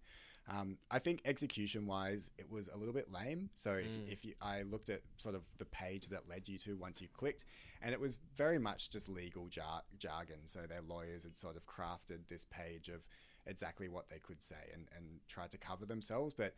Um, 0.49 0.77
I 0.91 0.99
think 0.99 1.23
execution 1.25 1.87
wise, 1.87 2.33
it 2.37 2.51
was 2.51 2.69
a 2.69 2.77
little 2.77 2.95
bit 2.95 3.13
lame. 3.13 3.51
So 3.55 3.75
if, 3.75 3.87
if 4.09 4.25
you, 4.25 4.35
I 4.43 4.63
looked 4.63 4.91
at 4.91 5.01
sort 5.17 5.37
of 5.37 5.43
the 5.59 5.65
page 5.67 6.09
that 6.09 6.29
led 6.29 6.49
you 6.49 6.59
to 6.59 6.77
once 6.77 7.01
you 7.01 7.09
clicked, 7.13 7.45
and 7.81 7.93
it 7.93 8.01
was 8.01 8.19
very 8.37 8.59
much 8.59 8.91
just 8.91 9.09
legal 9.09 9.47
jar- 9.49 9.85
jargon. 9.99 10.41
So 10.47 10.61
their 10.69 10.83
lawyers 10.83 11.23
had 11.23 11.39
sort 11.39 11.57
of 11.57 11.65
crafted 11.67 12.29
this 12.29 12.45
page 12.45 12.89
of 12.89 13.07
exactly 13.47 13.89
what 13.89 14.09
they 14.09 14.19
could 14.19 14.43
say 14.43 14.71
and, 14.73 14.87
and 14.97 15.21
tried 15.29 15.51
to 15.51 15.59
cover 15.59 15.87
themselves. 15.87 16.33
But 16.33 16.55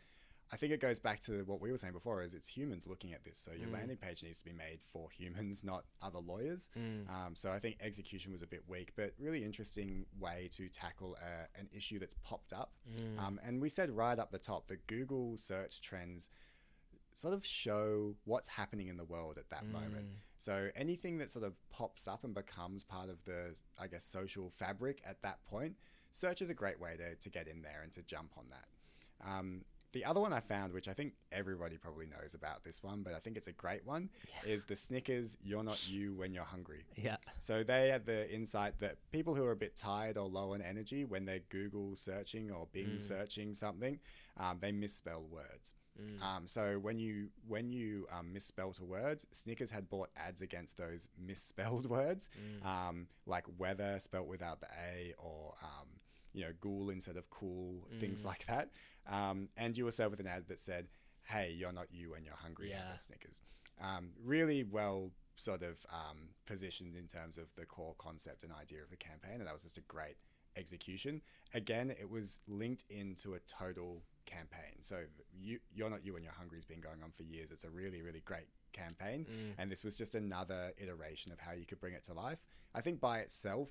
I 0.53 0.57
think 0.57 0.73
it 0.73 0.81
goes 0.81 0.99
back 0.99 1.21
to 1.23 1.43
what 1.47 1.61
we 1.61 1.71
were 1.71 1.79
saying 1.79 1.95
before 1.95 2.23
is 2.23 2.35
it's 2.35 2.49
humans 2.49 2.87
looking 2.87 3.15
at 3.15 3.25
this. 3.25 3.39
So 3.39 3.53
your 3.57 3.69
mm. 3.69 3.75
landing 3.75 3.97
page 3.97 4.23
needs 4.23 4.39
to 4.39 4.45
be 4.45 4.53
made 4.53 4.81
for 4.93 5.09
humans, 5.11 5.65
not 5.65 5.85
other 6.03 6.19
lawyers. 6.19 6.69
Mm. 6.79 7.09
Um, 7.09 7.35
so 7.35 7.51
I 7.51 7.59
think 7.59 7.77
execution 7.81 8.31
was 8.31 8.43
a 8.43 8.47
bit 8.47 8.63
weak, 8.69 8.93
but 8.95 9.15
really 9.19 9.43
interesting 9.43 10.05
way 10.21 10.51
to 10.53 10.69
tackle 10.69 11.17
a, 11.17 11.59
an 11.59 11.69
issue 11.75 11.99
that's 11.99 12.15
popped 12.23 12.53
up. 12.53 12.73
Mm. 12.89 13.27
Um, 13.27 13.41
and 13.45 13.61
we 13.61 13.69
said 13.69 13.91
right 13.91 14.19
up 14.19 14.33
the 14.33 14.39
top 14.39 14.69
that 14.69 14.87
Google 14.87 15.37
search 15.39 15.81
trends 15.81 16.29
sort 17.15 17.33
of 17.33 17.47
show 17.47 18.15
what's 18.25 18.49
happening 18.49 18.89
in 18.89 18.97
the 18.97 19.05
world 19.05 19.39
at 19.39 19.49
that 19.49 19.65
moment. 19.67 20.07
So 20.39 20.69
anything 20.77 21.17
that 21.19 21.31
sort 21.31 21.45
of 21.45 21.55
pops 21.71 22.07
up 22.07 22.25
and 22.25 22.35
becomes 22.35 22.85
part 22.85 23.09
of 23.09 23.25
the, 23.25 23.59
I 23.81 23.87
guess, 23.87 24.05
social 24.05 24.51
fabric 24.51 25.01
at 25.09 25.23
that 25.23 25.39
point, 25.47 25.77
search 26.15 26.41
is 26.41 26.49
a 26.49 26.55
great 26.55 26.81
way 26.81 26.97
to, 26.97 27.15
to 27.17 27.29
get 27.29 27.49
in 27.49 27.61
there 27.61 27.81
and 27.83 27.93
to 27.93 28.03
jump 28.03 28.31
on 28.39 28.45
that. 28.49 29.29
Um, 29.29 29.63
the 29.93 30.05
other 30.05 30.21
one 30.21 30.33
I 30.33 30.41
found, 30.41 30.73
which 30.73 30.89
I 30.89 30.93
think 30.93 31.15
everybody 31.31 31.77
probably 31.77 32.07
knows 32.07 32.35
about 32.35 32.65
this 32.65 32.83
one, 32.83 33.03
but 33.03 33.15
I 33.15 33.19
think 33.21 33.37
it's 33.37 33.47
a 33.47 33.53
great 33.53 33.87
one, 33.87 34.11
is 34.45 34.65
the 34.65 34.75
Snickers 34.75 35.37
"You're 35.41 35.63
not 35.63 35.89
you 35.89 36.15
when 36.15 36.35
you're 36.35 36.43
hungry." 36.43 36.85
Yeah. 36.97 37.17
So 37.39 37.63
they 37.63 37.91
had 37.91 38.05
the 38.05 38.33
insight 38.33 38.81
that 38.81 38.97
people 39.13 39.37
who 39.37 39.45
are 39.45 39.53
a 39.53 39.57
bit 39.57 39.77
tired 39.77 40.17
or 40.17 40.27
low 40.27 40.53
on 40.53 40.63
energy, 40.63 41.05
when 41.05 41.25
they're 41.25 41.45
Google 41.49 41.95
searching 41.95 42.51
or 42.51 42.67
Bing 42.73 42.99
searching 42.99 43.55
something, 43.55 44.01
um, 44.37 44.59
they 44.61 44.73
misspell 44.73 45.27
words. 45.31 45.75
Um, 46.23 46.49
so 46.49 46.79
when 46.81 46.99
you 46.99 47.29
when 47.47 47.71
you 47.71 48.07
um, 48.11 48.33
misspelt 48.33 48.81
a 48.81 48.85
word, 48.85 49.23
Snickers 49.31 49.71
had 49.71 49.89
bought 49.89 50.09
ads 50.17 50.43
against 50.43 50.77
those 50.77 51.09
misspelled 51.25 51.87
words, 51.91 52.31
um, 52.65 53.07
like 53.27 53.45
weather 53.59 53.99
spelt 54.01 54.27
without 54.27 54.61
the 54.61 54.67
a, 54.67 55.15
or 55.19 55.55
um, 55.63 55.89
you 56.35 56.45
know, 56.45 56.53
ghoul 56.61 56.91
instead 56.91 57.17
of 57.17 57.31
cool, 57.31 57.89
things 58.01 58.25
like 58.25 58.45
that. 58.47 58.71
Um, 59.09 59.49
and 59.57 59.77
you 59.77 59.85
were 59.85 59.93
served 59.93 60.11
with 60.11 60.21
an 60.21 60.27
ad 60.27 60.45
that 60.49 60.61
said, 60.61 60.89
"Hey, 61.23 61.55
you're 61.57 61.73
not 61.73 61.87
you 61.91 62.11
when 62.11 62.25
you're 62.25 62.35
hungry. 62.37 62.69
Have 62.87 62.95
a 62.95 62.99
Snickers." 62.99 63.41
Um, 63.81 64.11
really 64.23 64.65
well 64.65 65.11
sort 65.37 65.63
of 65.63 65.77
um, 65.91 66.29
positioned 66.47 66.95
in 66.97 67.07
terms 67.09 67.39
of 67.39 67.47
the 67.57 67.65
core 67.67 67.95
concept 67.99 68.45
and 68.45 68.53
idea 68.53 68.83
of 68.83 68.91
the 68.91 68.97
campaign, 68.97 69.35
and 69.39 69.47
that 69.47 69.53
was 69.53 69.63
just 69.63 69.79
a 69.79 69.83
great 69.83 70.17
execution. 70.57 71.21
Again, 71.55 71.91
it 71.91 72.09
was 72.09 72.41
linked 72.47 72.85
into 72.89 73.35
a 73.35 73.39
total 73.41 74.03
campaign. 74.27 74.77
So 74.81 75.01
you, 75.37 75.59
you're 75.75 75.91
not 75.91 76.05
you 76.05 76.15
when 76.15 76.23
you're 76.23 76.33
hungry 76.33 76.59
has 76.59 76.65
been 76.65 76.81
going 76.81 77.03
on 77.03 77.11
for 77.11 77.25
years. 77.25 77.51
It's 77.51 77.65
a 77.65 77.71
really, 77.71 78.03
really 78.03 78.21
great 78.21 78.47
campaign, 78.73 79.27
and 79.59 79.71
this 79.71 79.83
was 79.85 79.97
just 79.97 80.15
another 80.15 80.73
iteration 80.81 81.33
of 81.33 81.41
how 81.41 81.53
you 81.53 81.67
could 81.67 81.81
bring 81.81 81.95
it 81.95 82.05
to 82.05 82.15
life. 82.15 82.39
I 82.75 82.81
think 82.81 83.01
by 83.01 83.19
itself, 83.21 83.71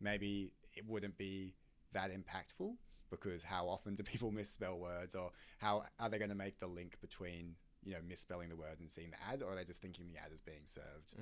maybe 0.00 0.52
it 0.76 0.84
wouldn't 0.86 1.16
be 1.18 1.54
that 1.92 2.10
impactful 2.10 2.74
because 3.10 3.42
how 3.42 3.68
often 3.68 3.94
do 3.94 4.02
people 4.04 4.30
misspell 4.30 4.78
words, 4.78 5.14
or 5.14 5.30
how 5.58 5.84
are 6.00 6.08
they 6.08 6.18
going 6.18 6.30
to 6.30 6.36
make 6.36 6.58
the 6.58 6.66
link 6.66 7.00
between 7.00 7.54
you 7.84 7.92
know 7.92 8.00
misspelling 8.08 8.48
the 8.48 8.56
word 8.56 8.78
and 8.80 8.90
seeing 8.90 9.10
the 9.10 9.32
ad, 9.32 9.42
or 9.42 9.52
are 9.52 9.54
they 9.54 9.64
just 9.64 9.82
thinking 9.82 10.06
the 10.12 10.18
ad 10.18 10.32
is 10.32 10.40
being 10.40 10.64
served 10.64 11.14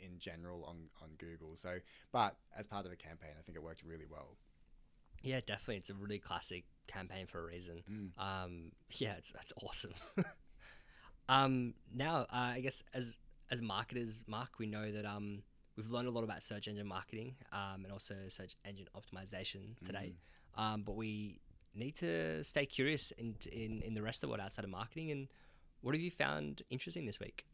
in 0.00 0.18
general 0.18 0.64
on 0.64 0.88
on 1.02 1.10
Google? 1.18 1.56
So, 1.56 1.76
but 2.12 2.36
as 2.56 2.66
part 2.66 2.86
of 2.86 2.92
a 2.92 2.96
campaign, 2.96 3.30
I 3.38 3.42
think 3.42 3.56
it 3.56 3.62
worked 3.62 3.82
really 3.82 4.06
well. 4.08 4.36
Yeah, 5.22 5.40
definitely. 5.44 5.76
It's 5.76 5.90
a 5.90 5.94
really 5.94 6.18
classic 6.18 6.64
campaign 6.86 7.26
for 7.26 7.40
a 7.40 7.46
reason. 7.46 7.82
Um, 8.18 8.72
yeah, 8.90 9.14
it's 9.18 9.32
that's 9.32 9.52
awesome. 9.62 9.94
um, 11.28 11.74
now, 11.94 12.22
uh, 12.22 12.52
I 12.54 12.60
guess 12.60 12.82
as 12.94 13.18
as 13.50 13.62
marketers, 13.62 14.24
Mark, 14.26 14.58
we 14.58 14.66
know 14.66 14.90
that 14.92 15.06
um, 15.06 15.42
we've 15.78 15.90
learned 15.90 16.08
a 16.08 16.10
lot 16.10 16.24
about 16.24 16.42
search 16.42 16.66
engine 16.68 16.86
marketing 16.88 17.36
um, 17.52 17.84
and 17.84 17.92
also 17.92 18.14
search 18.28 18.56
engine 18.66 18.86
optimization 18.96 19.76
today. 19.86 20.12
Um, 20.56 20.82
but 20.82 20.96
we 20.96 21.38
need 21.74 21.94
to 21.98 22.42
stay 22.42 22.66
curious 22.66 23.12
in, 23.12 23.36
in 23.52 23.80
in 23.82 23.94
the 23.94 24.02
rest 24.02 24.16
of 24.18 24.22
the 24.22 24.28
world 24.28 24.40
outside 24.40 24.64
of 24.64 24.70
marketing. 24.70 25.10
And 25.12 25.28
what 25.80 25.94
have 25.94 26.02
you 26.02 26.10
found 26.10 26.62
interesting 26.68 27.06
this 27.06 27.20
week? 27.20 27.46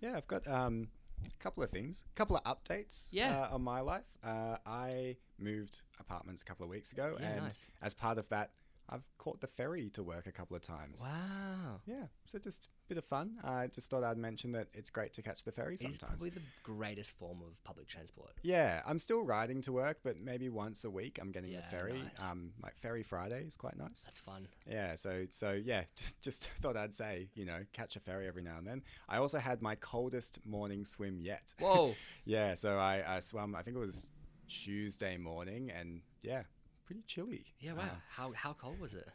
Yeah, 0.00 0.16
I've 0.16 0.26
got 0.26 0.46
um, 0.48 0.88
a 1.26 1.42
couple 1.42 1.62
of 1.62 1.70
things, 1.70 2.02
a 2.10 2.16
couple 2.16 2.36
of 2.36 2.44
updates 2.44 3.08
Yeah. 3.12 3.42
uh, 3.50 3.54
on 3.54 3.62
my 3.62 3.80
life. 3.80 4.04
Uh, 4.24 4.56
I 4.64 5.16
moved 5.38 5.82
apartments 6.00 6.40
a 6.42 6.44
couple 6.46 6.64
of 6.64 6.70
weeks 6.70 6.92
ago, 6.92 7.16
Yeah, 7.20 7.26
and 7.26 7.42
nice. 7.44 7.62
as 7.82 7.92
part 7.94 8.16
of 8.18 8.26
that, 8.30 8.50
I've 8.88 9.02
caught 9.18 9.40
the 9.40 9.48
ferry 9.48 9.90
to 9.94 10.02
work 10.04 10.26
a 10.26 10.32
couple 10.32 10.56
of 10.56 10.62
times. 10.62 11.02
Wow. 11.04 11.80
Yeah, 11.86 12.04
so 12.24 12.38
just 12.38 12.66
a 12.66 12.88
bit 12.88 12.98
of 12.98 13.04
fun. 13.04 13.36
I 13.42 13.66
just 13.66 13.90
thought 13.90 14.04
I'd 14.04 14.16
mention 14.16 14.52
that 14.52 14.68
it's 14.74 14.90
great 14.90 15.12
to 15.14 15.22
catch 15.22 15.42
the 15.42 15.50
ferry 15.50 15.72
It's 15.74 15.82
sometimes. 15.82 16.00
probably 16.22 16.30
the 16.30 16.42
greatest 16.62 17.18
form 17.18 17.42
of 17.42 17.62
public 17.64 17.88
transport. 17.88 18.30
Yeah, 18.42 18.82
I'm 18.86 19.00
still 19.00 19.24
riding 19.24 19.60
to 19.62 19.72
work, 19.72 19.98
but 20.04 20.20
maybe 20.20 20.48
once 20.48 20.84
a 20.84 20.90
week 20.90 21.18
I'm 21.20 21.32
getting 21.32 21.50
Yeah, 21.50 21.62
the 21.68 21.76
ferry. 21.76 21.92
nice. 21.94 22.30
Um, 22.30 22.52
like 22.62 22.76
Ferry 22.78 23.02
Friday 23.02 23.42
is 23.44 23.56
quite 23.56 23.76
nice. 23.76 24.04
That's 24.04 24.20
fun. 24.20 24.46
Yeah, 24.70 24.94
so 24.94 25.26
so 25.30 25.52
yeah, 25.52 25.82
just 25.96 26.22
just 26.22 26.48
thought 26.62 26.76
I'd 26.76 26.94
say, 26.94 27.28
you 27.34 27.44
know, 27.44 27.58
catch 27.72 27.96
a 27.96 28.00
ferry 28.00 28.28
every 28.28 28.42
now 28.42 28.58
and 28.58 28.66
then. 28.66 28.82
I 29.08 29.18
also 29.18 29.38
had 29.38 29.62
my 29.62 29.74
coldest 29.74 30.38
morning 30.46 30.84
swim 30.84 31.18
yet. 31.20 31.54
Whoa. 31.60 31.94
yeah, 32.24 32.54
so 32.54 32.78
I, 32.78 33.02
I 33.16 33.20
swam. 33.20 33.56
I 33.56 33.62
think 33.62 33.76
it 33.76 33.80
was 33.80 34.08
Tuesday 34.48 35.16
morning, 35.16 35.70
and 35.76 36.02
yeah, 36.22 36.42
pretty 36.86 37.02
chilly. 37.06 37.44
Yeah, 37.60 37.74
wow. 37.74 37.82
Uh, 37.82 37.88
how 38.08 38.32
how 38.32 38.52
cold 38.54 38.78
was 38.80 38.94
it? 38.94 39.08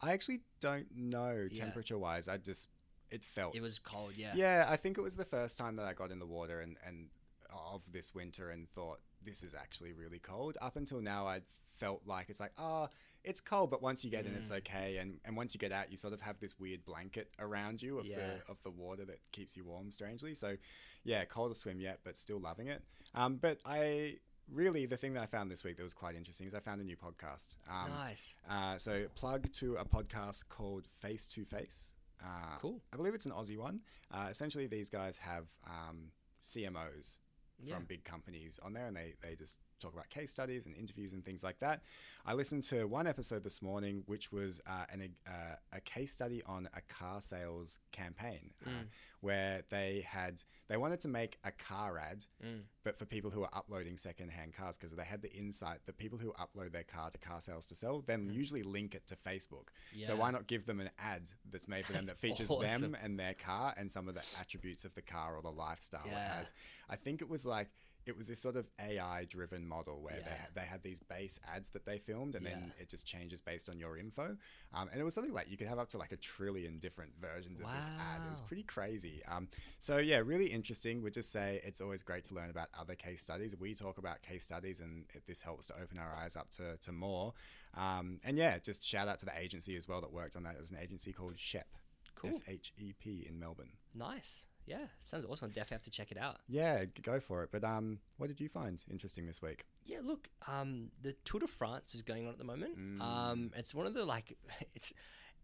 I 0.00 0.12
actually 0.12 0.40
don't 0.60 0.86
know 0.96 1.46
Yeah. 1.50 1.62
temperature 1.64 1.98
wise. 1.98 2.26
I 2.28 2.38
just 2.38 2.68
it 3.10 3.22
felt. 3.24 3.54
It 3.54 3.60
was 3.60 3.78
cold, 3.78 4.12
yeah. 4.16 4.32
yeah, 4.34 4.66
I 4.68 4.76
think 4.76 4.96
it 4.96 5.02
was 5.02 5.16
the 5.16 5.24
first 5.24 5.58
time 5.58 5.76
that 5.76 5.84
I 5.86 5.92
got 5.92 6.10
in 6.10 6.18
the 6.18 6.26
water, 6.26 6.60
and 6.60 6.76
and 6.86 7.08
of 7.52 7.82
this 7.92 8.14
winter 8.14 8.50
and 8.50 8.68
thought 8.70 9.00
this 9.22 9.42
is 9.42 9.54
actually 9.54 9.92
really 9.92 10.20
cold. 10.20 10.56
Up 10.62 10.76
until 10.76 11.00
now, 11.00 11.26
I 11.26 11.40
felt 11.76 12.02
like 12.06 12.28
it's 12.30 12.38
like, 12.38 12.52
oh, 12.58 12.88
it's 13.24 13.40
cold, 13.40 13.70
but 13.70 13.82
once 13.82 14.04
you 14.04 14.10
get 14.10 14.24
in, 14.26 14.34
it's 14.36 14.52
okay. 14.52 14.98
And 14.98 15.18
and 15.24 15.36
once 15.36 15.52
you 15.54 15.58
get 15.58 15.72
out, 15.72 15.90
you 15.90 15.96
sort 15.96 16.14
of 16.14 16.20
have 16.20 16.38
this 16.38 16.58
weird 16.60 16.84
blanket 16.84 17.28
around 17.40 17.82
you 17.82 17.98
of 17.98 18.06
Yeah. 18.06 18.16
the 18.16 18.50
of 18.52 18.62
the 18.62 18.70
water 18.70 19.04
that 19.06 19.18
keeps 19.32 19.56
you 19.56 19.64
warm. 19.64 19.90
Strangely, 19.90 20.34
so 20.36 20.56
yeah, 21.04 21.24
cold 21.24 21.52
to 21.52 21.58
swim 21.58 21.80
yet, 21.80 21.98
but 22.04 22.16
still 22.16 22.38
loving 22.38 22.68
it. 22.68 22.82
Um, 23.14 23.36
but 23.36 23.58
I 23.64 24.18
really 24.52 24.86
the 24.86 24.96
thing 24.96 25.12
that 25.14 25.22
I 25.22 25.26
found 25.26 25.50
this 25.50 25.64
week 25.64 25.76
that 25.76 25.82
was 25.82 25.94
quite 25.94 26.16
interesting 26.16 26.46
is 26.46 26.54
I 26.54 26.60
found 26.60 26.80
a 26.80 26.84
new 26.84 26.96
podcast. 26.96 27.56
Um, 27.70 27.90
nice. 27.90 28.34
uh, 28.48 28.76
so 28.78 29.06
plug 29.14 29.52
to 29.54 29.76
a 29.76 29.84
podcast 29.84 30.48
called 30.48 30.86
Face 31.00 31.26
to 31.28 31.44
Face. 31.44 31.94
Uh, 32.22 32.58
Cool. 32.60 32.80
I 32.92 32.96
believe 32.96 33.14
it's 33.14 33.26
an 33.26 33.32
Aussie 33.32 33.56
one. 33.58 33.80
Uh, 34.12 34.26
essentially, 34.30 34.66
these 34.66 34.90
guys 34.90 35.18
have 35.18 35.46
um, 35.66 36.10
CMOs 36.42 37.18
Yeah. 37.62 37.74
from 37.76 37.84
big 37.84 38.04
companies 38.04 38.58
on 38.62 38.72
there, 38.74 38.86
and 38.86 38.96
they 38.96 39.14
they 39.22 39.34
just 39.36 39.58
talk 39.80 39.92
about 39.94 40.08
case 40.10 40.30
studies 40.30 40.66
and 40.66 40.76
interviews 40.76 41.12
and 41.12 41.24
things 41.24 41.42
like 41.42 41.58
that. 41.60 41.82
I 42.26 42.34
listened 42.34 42.64
to 42.64 42.84
one 42.86 43.06
episode 43.06 43.42
this 43.42 43.62
morning, 43.62 44.02
which 44.06 44.30
was 44.30 44.60
uh, 44.66 44.84
an, 44.92 45.14
uh, 45.26 45.56
a 45.72 45.80
case 45.80 46.12
study 46.12 46.42
on 46.46 46.68
a 46.74 46.80
car 46.82 47.20
sales 47.20 47.80
campaign, 47.92 48.52
uh, 48.66 48.70
Mm. 48.70 48.86
where 49.20 49.62
they 49.70 50.04
had 50.06 50.42
they 50.68 50.76
wanted 50.76 51.00
to 51.00 51.08
make 51.08 51.36
a 51.44 51.50
car 51.50 51.98
ad 51.98 52.24
Mm. 52.44 52.62
but 52.84 52.96
for 52.98 53.04
people 53.04 53.30
who 53.30 53.42
are 53.42 53.50
uploading 53.52 53.96
secondhand 53.96 54.52
cars 54.54 54.76
because 54.76 54.92
they 54.92 55.04
had 55.04 55.20
the 55.22 55.32
insight 55.32 55.78
that 55.86 55.96
people 55.98 56.18
who 56.18 56.32
upload 56.34 56.72
their 56.72 56.84
car 56.84 57.10
to 57.10 57.18
car 57.18 57.40
sales 57.40 57.66
to 57.66 57.74
sell 57.74 58.00
then 58.02 58.30
usually 58.30 58.62
link 58.62 58.94
it 58.94 59.06
to 59.08 59.16
Facebook. 59.16 59.68
So 60.02 60.14
why 60.16 60.30
not 60.30 60.46
give 60.46 60.66
them 60.66 60.80
an 60.80 60.90
ad 60.98 61.30
that's 61.50 61.68
made 61.68 61.84
for 61.86 61.92
them 61.92 62.06
That's 62.06 62.20
that 62.20 62.26
features 62.26 62.50
awesome. 62.50 62.92
them 62.92 62.96
and 63.02 63.18
their 63.18 63.34
car 63.34 63.74
and 63.76 63.90
some 63.90 64.08
of 64.08 64.14
the 64.14 64.22
attributes 64.38 64.84
of 64.84 64.94
the 64.94 65.02
car 65.02 65.34
or 65.36 65.42
the 65.42 65.50
lifestyle 65.50 66.06
it 66.06 66.12
has. 66.12 66.52
I 66.88 66.96
think 66.96 67.20
it 67.22 67.28
was 67.28 67.44
like 67.44 67.68
it 68.06 68.16
was 68.16 68.26
this 68.28 68.40
sort 68.40 68.56
of 68.56 68.66
AI 68.80 69.26
driven 69.28 69.66
model 69.66 70.00
where 70.02 70.14
they, 70.14 70.20
Yeah. 70.30 70.46
they 70.54 70.60
had 70.62 70.82
these 70.82 71.00
base 71.00 71.38
ads 71.54 71.68
that 71.70 71.84
they 71.84 71.98
filmed 71.98 72.34
and 72.34 72.44
then 72.46 72.72
it 72.78 72.88
just 72.88 73.04
changes 73.06 73.40
based 73.40 73.68
on 73.68 73.78
your 73.78 73.96
info. 73.96 74.36
Um, 74.74 74.88
and 74.90 75.00
it 75.00 75.04
was 75.04 75.14
something 75.14 75.32
like 75.34 75.50
you 75.50 75.56
could 75.56 75.66
have 75.68 75.78
up 75.78 75.88
to 75.90 75.98
like 75.98 76.12
a 76.12 76.16
trillion 76.16 76.78
different 76.78 77.12
versions 77.20 77.60
of 77.60 77.66
this 77.74 77.88
ad. 77.88 78.26
It 78.26 78.30
was 78.30 78.40
pretty 78.40 78.62
crazy. 78.62 79.22
Um, 79.30 79.48
so 79.78 79.98
yeah, 79.98 80.18
really 80.18 80.46
interesting. 80.46 81.02
Would 81.02 81.14
just 81.14 81.30
say 81.30 81.60
it's 81.64 81.80
always 81.80 82.02
great 82.02 82.24
to 82.24 82.34
learn 82.34 82.50
about 82.50 82.68
other 82.78 82.94
case 82.94 83.20
studies. 83.20 83.54
We 83.58 83.74
talk 83.74 83.98
about 83.98 84.22
case 84.22 84.44
studies, 84.44 84.80
and 84.80 85.04
it, 85.14 85.22
this 85.26 85.42
helps 85.42 85.66
to 85.68 85.74
open 85.82 85.98
our 85.98 86.14
eyes 86.14 86.36
up 86.36 86.50
to, 86.52 86.76
to 86.78 86.92
more. 86.92 87.34
Um, 87.76 88.18
and 88.24 88.36
yeah, 88.38 88.58
just 88.58 88.82
shout 88.84 89.08
out 89.08 89.18
to 89.20 89.26
the 89.26 89.38
agency 89.38 89.76
as 89.76 89.86
well 89.86 90.00
that 90.00 90.12
worked 90.12 90.36
on 90.36 90.42
that. 90.44 90.54
It 90.54 90.60
was 90.60 90.70
an 90.70 90.78
agency 90.82 91.12
called 91.12 91.34
Shep, 91.38 91.68
Cool. 92.14 92.30
S 92.30 92.42
H 92.48 92.72
E 92.78 92.92
P 92.98 93.26
in 93.28 93.38
Melbourne. 93.38 93.72
Nice. 93.94 94.44
Yeah, 94.70 94.86
sounds 95.02 95.24
awesome. 95.28 95.48
Definitely 95.48 95.74
have 95.74 95.82
to 95.82 95.90
check 95.90 96.12
it 96.12 96.18
out. 96.18 96.36
Yeah, 96.48 96.84
go 97.02 97.18
for 97.18 97.42
it. 97.42 97.48
But 97.50 97.64
um, 97.64 97.98
what 98.18 98.28
did 98.28 98.40
you 98.40 98.48
find 98.48 98.82
interesting 98.88 99.26
this 99.26 99.42
week? 99.42 99.64
Yeah, 99.84 99.98
look, 100.04 100.28
um, 100.46 100.92
the 101.02 101.14
Tour 101.24 101.40
de 101.40 101.48
France 101.48 101.92
is 101.96 102.02
going 102.02 102.26
on 102.26 102.32
at 102.32 102.38
the 102.38 102.44
moment. 102.44 102.78
Mm. 102.78 103.00
Um, 103.02 103.50
it's 103.56 103.74
one 103.74 103.86
of 103.86 103.94
the 103.94 104.04
like, 104.04 104.36
it's, 104.76 104.92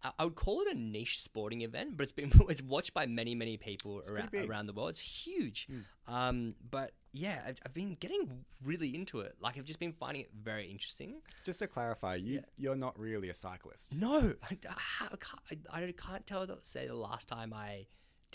I 0.05 0.13
I 0.21 0.25
would 0.25 0.37
call 0.37 0.61
it 0.61 0.69
a 0.69 0.79
niche 0.79 1.21
sporting 1.21 1.63
event, 1.63 1.97
but 1.97 2.05
it's 2.05 2.13
been 2.13 2.31
it's 2.49 2.63
watched 2.63 2.95
by 2.95 3.07
many 3.07 3.35
many 3.35 3.57
people 3.57 4.01
around 4.09 4.33
around 4.49 4.67
the 4.67 4.73
world. 4.73 4.91
It's 4.91 5.01
huge. 5.01 5.67
Mm. 5.69 6.13
Um, 6.15 6.55
but 6.71 6.93
yeah, 7.13 7.41
I've, 7.49 7.59
I've 7.65 7.75
been 7.75 7.97
getting 7.99 8.45
really 8.65 8.95
into 8.95 9.21
it. 9.21 9.35
Like 9.41 9.59
I've 9.59 9.65
just 9.65 9.81
been 9.81 9.93
finding 9.93 10.23
it 10.23 10.31
very 10.41 10.71
interesting. 10.71 11.21
Just 11.45 11.59
to 11.59 11.67
clarify, 11.67 12.15
you 12.15 12.35
Yeah. 12.35 12.41
you're 12.57 12.77
not 12.77 12.97
really 12.97 13.31
a 13.31 13.35
cyclist. 13.35 13.97
No, 13.97 14.35
I, 14.45 14.57
I, 14.69 15.17
can't, 15.17 15.67
I, 15.73 15.83
I 15.83 15.93
can't 15.97 16.25
tell 16.29 16.47
say 16.63 16.87
the 16.87 16.95
last 16.95 17.27
time 17.27 17.53
I 17.53 17.87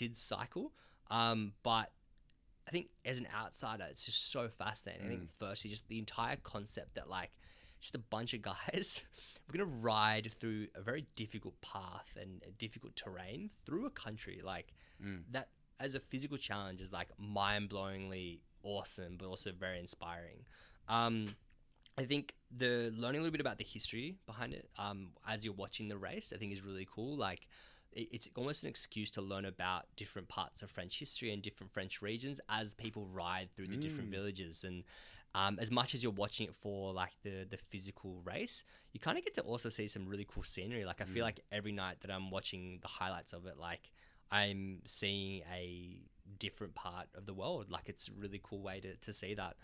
did 0.02 0.16
cycle. 0.16 0.72
Um, 1.10 1.52
but 1.62 1.90
I 2.66 2.70
think 2.70 2.88
as 3.04 3.18
an 3.18 3.26
outsider, 3.34 3.86
it's 3.90 4.04
just 4.04 4.30
so 4.30 4.48
fascinating. 4.48 5.06
I 5.06 5.08
think 5.08 5.30
firstly, 5.38 5.70
just 5.70 5.88
the 5.88 5.98
entire 5.98 6.36
concept 6.36 6.94
that 6.94 7.08
like 7.08 7.30
just 7.80 7.94
a 7.94 7.98
bunch 7.98 8.32
of 8.32 8.42
guys 8.42 9.02
we're 9.48 9.58
gonna 9.58 9.78
ride 9.80 10.30
through 10.38 10.68
a 10.76 10.82
very 10.82 11.04
difficult 11.16 11.60
path 11.60 12.16
and 12.20 12.42
a 12.46 12.50
difficult 12.52 12.94
terrain 12.94 13.50
through 13.66 13.86
a 13.86 13.90
country 13.90 14.40
like 14.44 14.72
that 15.32 15.48
as 15.80 15.94
a 15.96 16.00
physical 16.00 16.36
challenge 16.38 16.80
is 16.80 16.92
like 16.92 17.08
mind-blowingly 17.18 18.38
awesome, 18.62 19.16
but 19.18 19.26
also 19.26 19.50
very 19.52 19.80
inspiring. 19.80 20.44
Um, 20.88 21.34
I 21.98 22.04
think 22.04 22.34
the 22.56 22.92
learning 22.96 23.20
a 23.20 23.22
little 23.24 23.32
bit 23.32 23.40
about 23.40 23.58
the 23.58 23.64
history 23.64 24.16
behind 24.26 24.54
it 24.54 24.68
um, 24.78 25.08
as 25.28 25.44
you're 25.44 25.54
watching 25.54 25.88
the 25.88 25.98
race, 25.98 26.32
I 26.32 26.38
think 26.38 26.52
is 26.52 26.62
really 26.62 26.86
cool. 26.90 27.16
Like 27.16 27.48
it's 27.94 28.28
almost 28.36 28.62
an 28.62 28.70
excuse 28.70 29.10
to 29.12 29.22
learn 29.22 29.44
about 29.44 29.84
different 29.96 30.28
parts 30.28 30.62
of 30.62 30.70
French 30.70 30.98
history 30.98 31.32
and 31.32 31.42
different 31.42 31.72
French 31.72 32.00
regions 32.02 32.40
as 32.48 32.74
people 32.74 33.06
ride 33.12 33.48
through 33.56 33.68
the 33.68 33.76
different 33.76 34.10
villages. 34.10 34.64
And 34.64 34.84
um, 35.34 35.58
as 35.60 35.70
much 35.70 35.94
as 35.94 36.02
you're 36.02 36.12
watching 36.12 36.46
it 36.46 36.54
for 36.54 36.92
like 36.92 37.12
the 37.22 37.46
the 37.48 37.56
physical 37.56 38.20
race, 38.24 38.64
you 38.92 39.00
kind 39.00 39.16
of 39.18 39.24
get 39.24 39.34
to 39.34 39.42
also 39.42 39.68
see 39.68 39.88
some 39.88 40.06
really 40.06 40.26
cool 40.28 40.42
scenery. 40.42 40.84
Like 40.84 41.00
I 41.00 41.04
feel 41.04 41.24
like 41.24 41.40
every 41.50 41.72
night 41.72 42.00
that 42.02 42.10
I'm 42.10 42.30
watching 42.30 42.78
the 42.82 42.88
highlights 42.88 43.32
of 43.32 43.46
it, 43.46 43.58
like 43.58 43.90
I'm 44.30 44.80
seeing 44.86 45.42
a 45.52 45.98
different 46.38 46.74
part 46.74 47.08
of 47.14 47.26
the 47.26 47.34
world. 47.34 47.70
Like 47.70 47.88
it's 47.88 48.08
a 48.08 48.12
really 48.12 48.40
cool 48.42 48.62
way 48.62 48.80
to, 48.80 48.96
to 48.96 49.12
see 49.12 49.34
that. 49.34 49.56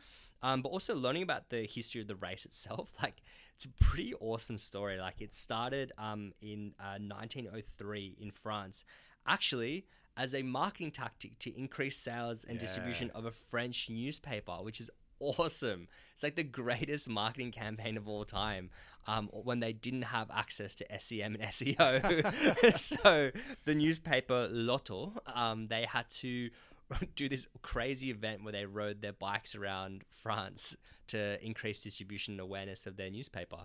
Um, 0.43 0.63
but 0.63 0.69
also 0.69 0.95
learning 0.95 1.23
about 1.23 1.51
the 1.51 1.67
history 1.67 2.01
of 2.01 2.07
the 2.07 2.17
race 2.17 2.45
itself, 2.45 2.93
like 3.03 3.23
it's 3.55 3.65
a 3.65 3.85
pretty 3.85 4.15
awesome 4.21 4.59
story. 4.59 4.99
Like 4.99 5.21
it 5.21 5.35
started 5.35 5.93
um, 5.99 6.33
in 6.41 6.75
uh, 6.79 6.99
1903 6.99 8.17
in 8.21 8.31
France, 8.31 8.85
actually 9.27 9.87
as 10.19 10.35
a 10.35 10.43
marketing 10.43 10.91
tactic 10.91 11.39
to 11.39 11.57
increase 11.57 11.97
sales 11.97 12.45
and 12.45 12.59
distribution 12.59 13.09
of 13.15 13.25
a 13.25 13.31
French 13.31 13.89
newspaper, 13.89 14.53
which 14.63 14.81
is 14.81 14.91
awesome. 15.21 15.87
It's 16.15 16.23
like 16.23 16.35
the 16.35 16.43
greatest 16.43 17.09
marketing 17.09 17.53
campaign 17.53 17.97
of 17.97 18.09
all 18.09 18.25
time. 18.25 18.71
Um, 19.07 19.31
when 19.33 19.61
they 19.61 19.73
didn't 19.73 20.03
have 20.03 20.31
access 20.31 20.75
to 20.77 20.87
SEM 20.99 21.35
and 21.35 21.45
SEO, 21.45 22.79
so 22.79 23.31
the 23.65 23.75
newspaper 23.75 24.49
L'Auto, 24.51 25.13
um, 25.35 25.69
they 25.69 25.87
had 25.91 26.11
to 26.11 26.51
do 27.17 27.29
this 27.29 27.47
crazy 27.63 28.11
event 28.11 28.43
where 28.45 28.53
they 28.53 28.65
rode 28.65 29.03
their 29.03 29.13
bikes 29.13 29.55
around 29.55 30.05
France 30.11 30.77
to 31.09 31.43
increase 31.45 31.81
distribution 31.81 32.35
and 32.35 32.41
awareness 32.41 32.87
of 32.87 32.97
their 32.97 33.11
newspaper, 33.11 33.59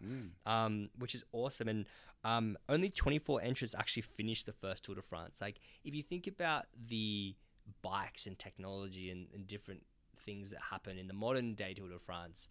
um, 0.46 0.90
which 0.98 1.16
is 1.16 1.24
awesome. 1.32 1.68
And 1.68 1.86
um, 2.24 2.58
only 2.70 2.90
24 2.90 3.42
entrants 3.42 3.76
actually 3.76 4.04
finished 4.04 4.46
the 4.46 4.54
first 4.54 4.84
Tour 4.86 4.96
de 4.96 5.02
France. 5.02 5.42
Like, 5.42 5.60
if 5.84 5.94
you 5.94 6.04
think 6.04 6.28
about 6.28 6.66
the 6.88 7.36
bikes 7.82 8.28
and 8.28 8.38
technology 8.38 9.10
and, 9.12 9.28
and 9.34 9.48
different 9.48 9.84
things 10.26 10.52
that 10.52 10.62
happen 10.72 10.98
in 10.98 11.08
the 11.08 11.14
modern 11.14 11.54
day 11.54 11.74
Tour 11.74 11.90
de 11.90 12.00
France, 12.00 12.48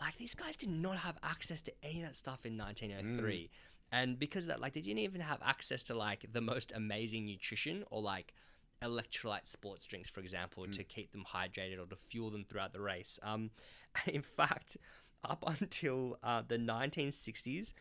like 0.00 0.16
these 0.16 0.34
guys 0.34 0.56
did 0.56 0.70
not 0.70 0.96
have 0.96 1.18
access 1.22 1.60
to 1.62 1.72
any 1.82 2.00
of 2.00 2.06
that 2.06 2.16
stuff 2.16 2.46
in 2.46 2.56
1903 2.56 3.50
and 3.90 4.18
because 4.18 4.44
of 4.44 4.48
that 4.48 4.60
like 4.60 4.72
they 4.74 4.80
didn't 4.80 5.00
even 5.00 5.20
have 5.20 5.40
access 5.44 5.82
to 5.82 5.94
like 5.94 6.26
the 6.32 6.40
most 6.40 6.72
amazing 6.74 7.26
nutrition 7.26 7.84
or 7.90 8.00
like 8.00 8.34
electrolyte 8.82 9.46
sports 9.46 9.86
drinks 9.86 10.08
for 10.08 10.20
example 10.20 10.66
to 10.66 10.84
keep 10.84 11.10
them 11.12 11.24
hydrated 11.34 11.82
or 11.82 11.86
to 11.86 11.96
fuel 11.96 12.30
them 12.30 12.44
throughout 12.44 12.72
the 12.72 12.80
race 12.80 13.18
um 13.22 13.50
in 14.06 14.22
fact 14.22 14.76
up 15.24 15.44
until 15.60 16.16
uh, 16.22 16.42
the 16.46 16.56
1960s 16.56 17.74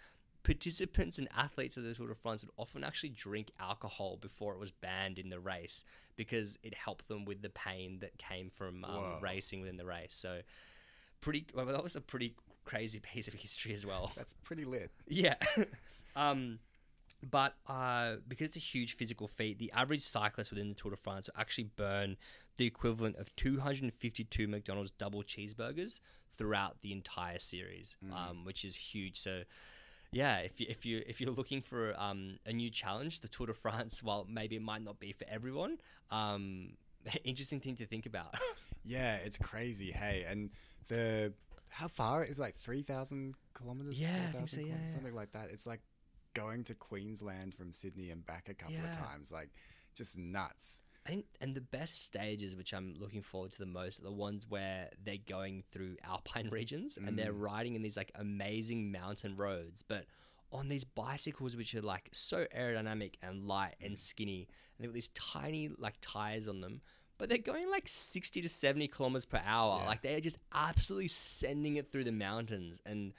participants 0.48 1.18
and 1.18 1.28
athletes 1.36 1.76
of 1.76 1.84
the 1.84 1.94
Tour 1.94 2.08
de 2.08 2.16
France 2.16 2.42
would 2.44 2.54
often 2.58 2.82
actually 2.82 3.10
drink 3.10 3.52
alcohol 3.60 4.18
before 4.22 4.54
it 4.54 4.60
was 4.60 4.72
banned 4.72 5.20
in 5.20 5.30
the 5.30 5.40
race 5.40 5.84
because 6.16 6.58
it 6.64 6.74
helped 6.74 7.10
them 7.10 7.26
with 7.26 7.42
the 7.42 7.50
pain 7.50 8.00
that 8.00 8.18
came 8.18 8.50
from 8.50 8.86
um, 8.86 9.20
racing 9.22 9.60
within 9.60 9.76
the 9.76 9.86
race. 9.86 10.16
So, 10.16 10.40
pretty. 11.20 11.46
Well, 11.54 11.66
that 11.66 11.84
was 11.84 11.98
a 11.98 12.02
pretty 12.02 12.34
crazy 12.64 13.00
piece 13.14 13.28
of 13.28 13.34
history 13.34 13.74
as 13.74 13.86
well. 13.86 14.14
That's 14.16 14.34
pretty 14.34 14.64
lit. 14.64 14.90
Yeah. 15.06 15.36
um, 16.16 16.60
but 17.24 17.56
uh, 17.68 18.16
because 18.28 18.48
it's 18.48 18.56
a 18.56 18.60
huge 18.60 18.96
physical 18.96 19.28
feat, 19.28 19.58
the 19.58 19.72
average 19.72 20.02
cyclist 20.02 20.52
within 20.52 20.70
the 20.70 20.76
Tour 20.76 20.92
de 20.92 20.98
France 20.98 21.28
will 21.28 21.40
actually 21.40 21.70
burn 21.76 22.18
the 22.58 22.66
equivalent 22.66 23.18
of 23.18 23.36
252 23.36 24.48
McDonald's 24.48 24.92
double 24.92 25.24
cheeseburgers 25.24 26.00
throughout 26.38 26.82
the 26.82 26.92
entire 26.92 27.40
series, 27.40 27.96
um, 28.14 28.46
which 28.46 28.64
is 28.64 28.76
huge. 28.76 29.20
So, 29.20 29.44
yeah, 30.12 30.38
if 30.38 30.60
you 30.60 30.68
if 30.70 30.86
you 30.86 31.04
if 31.08 31.20
you're 31.20 31.32
looking 31.32 31.62
for 31.62 32.00
um, 32.00 32.38
a 32.46 32.54
new 32.54 32.70
challenge, 32.70 33.22
the 33.22 33.28
Tour 33.28 33.48
de 33.48 33.54
France, 33.54 34.04
while 34.04 34.26
maybe 34.30 34.56
it 34.56 34.62
might 34.62 34.84
not 34.84 35.00
be 35.00 35.12
for 35.12 35.26
everyone, 35.30 35.78
um, 36.12 36.74
interesting 37.24 37.60
thing 37.60 37.76
to 37.78 37.86
think 37.86 38.06
about. 38.06 38.36
Yeah, 38.88 39.18
it's 39.18 39.38
crazy. 39.38 39.92
Hey, 39.92 40.24
and 40.30 40.50
the 40.88 41.34
how 41.68 41.90
far 41.90 42.24
is 42.24 42.40
like 42.40 42.56
three 42.56 42.84
thousand 42.84 43.36
kilometers? 43.54 44.00
Yeah, 44.00 44.08
I 44.30 44.32
think 44.32 44.48
so, 44.48 44.58
yeah, 44.58 44.64
kilometers, 44.64 44.92
yeah. 44.92 44.94
something 44.94 45.14
like 45.14 45.32
that. 45.34 45.50
It's 45.52 45.68
like 45.68 45.82
going 46.38 46.64
to 46.66 46.76
Queensland 46.76 47.54
from 47.56 47.74
Sydney 47.74 48.12
and 48.12 48.26
back 48.26 48.50
a 48.50 48.54
couple 48.54 48.78
of 48.78 48.96
times. 48.96 49.32
Like, 49.32 49.50
just 49.96 50.18
nuts. 50.18 50.82
I 51.06 51.10
think, 51.10 51.26
and 51.40 51.56
the 51.56 51.62
best 51.62 52.04
stages, 52.04 52.56
which 52.56 52.74
I'm 52.74 52.96
looking 53.00 53.22
forward 53.22 53.52
to 53.52 53.60
the 53.60 53.66
most, 53.66 54.00
are 54.00 54.04
the 54.04 54.12
ones 54.12 54.46
where 54.50 54.90
they're 55.06 55.16
going 55.28 55.64
through 55.72 55.96
alpine 56.04 56.50
regions 56.52 56.98
and 56.98 57.18
they're 57.18 57.34
mm. 57.34 57.42
riding 57.42 57.76
in 57.76 57.82
these 57.82 57.96
like 57.96 58.12
amazing 58.16 58.92
mountain 58.92 59.38
roads, 59.38 59.82
but 59.82 60.06
on 60.52 60.68
these 60.70 60.84
bicycles 60.84 61.56
which 61.56 61.76
are 61.76 61.82
like 61.82 62.10
so 62.12 62.46
aerodynamic 62.58 63.16
and 63.22 63.48
light 63.48 63.76
and 63.82 63.94
mm. 63.94 63.98
skinny, 63.98 64.48
and 64.78 64.84
they've 64.84 64.90
got 64.90 64.94
these 64.94 65.10
tiny 65.10 65.70
like 65.78 65.96
tires 66.02 66.48
on 66.48 66.62
them. 66.62 66.82
but 67.18 67.30
they're 67.30 67.38
going 67.38 67.70
like 67.72 67.88
60 67.88 68.42
to 68.42 68.50
70 68.50 68.88
kilometers 68.90 69.26
per 69.26 69.42
hour. 69.46 69.80
Yeah. 69.82 69.88
Like 69.88 70.02
they're 70.02 70.20
just 70.20 70.40
absolutely 70.54 71.08
sending 71.08 71.78
it 71.78 71.90
through 71.92 72.04
the 72.04 72.12
mountains. 72.12 72.82
And 72.86 73.14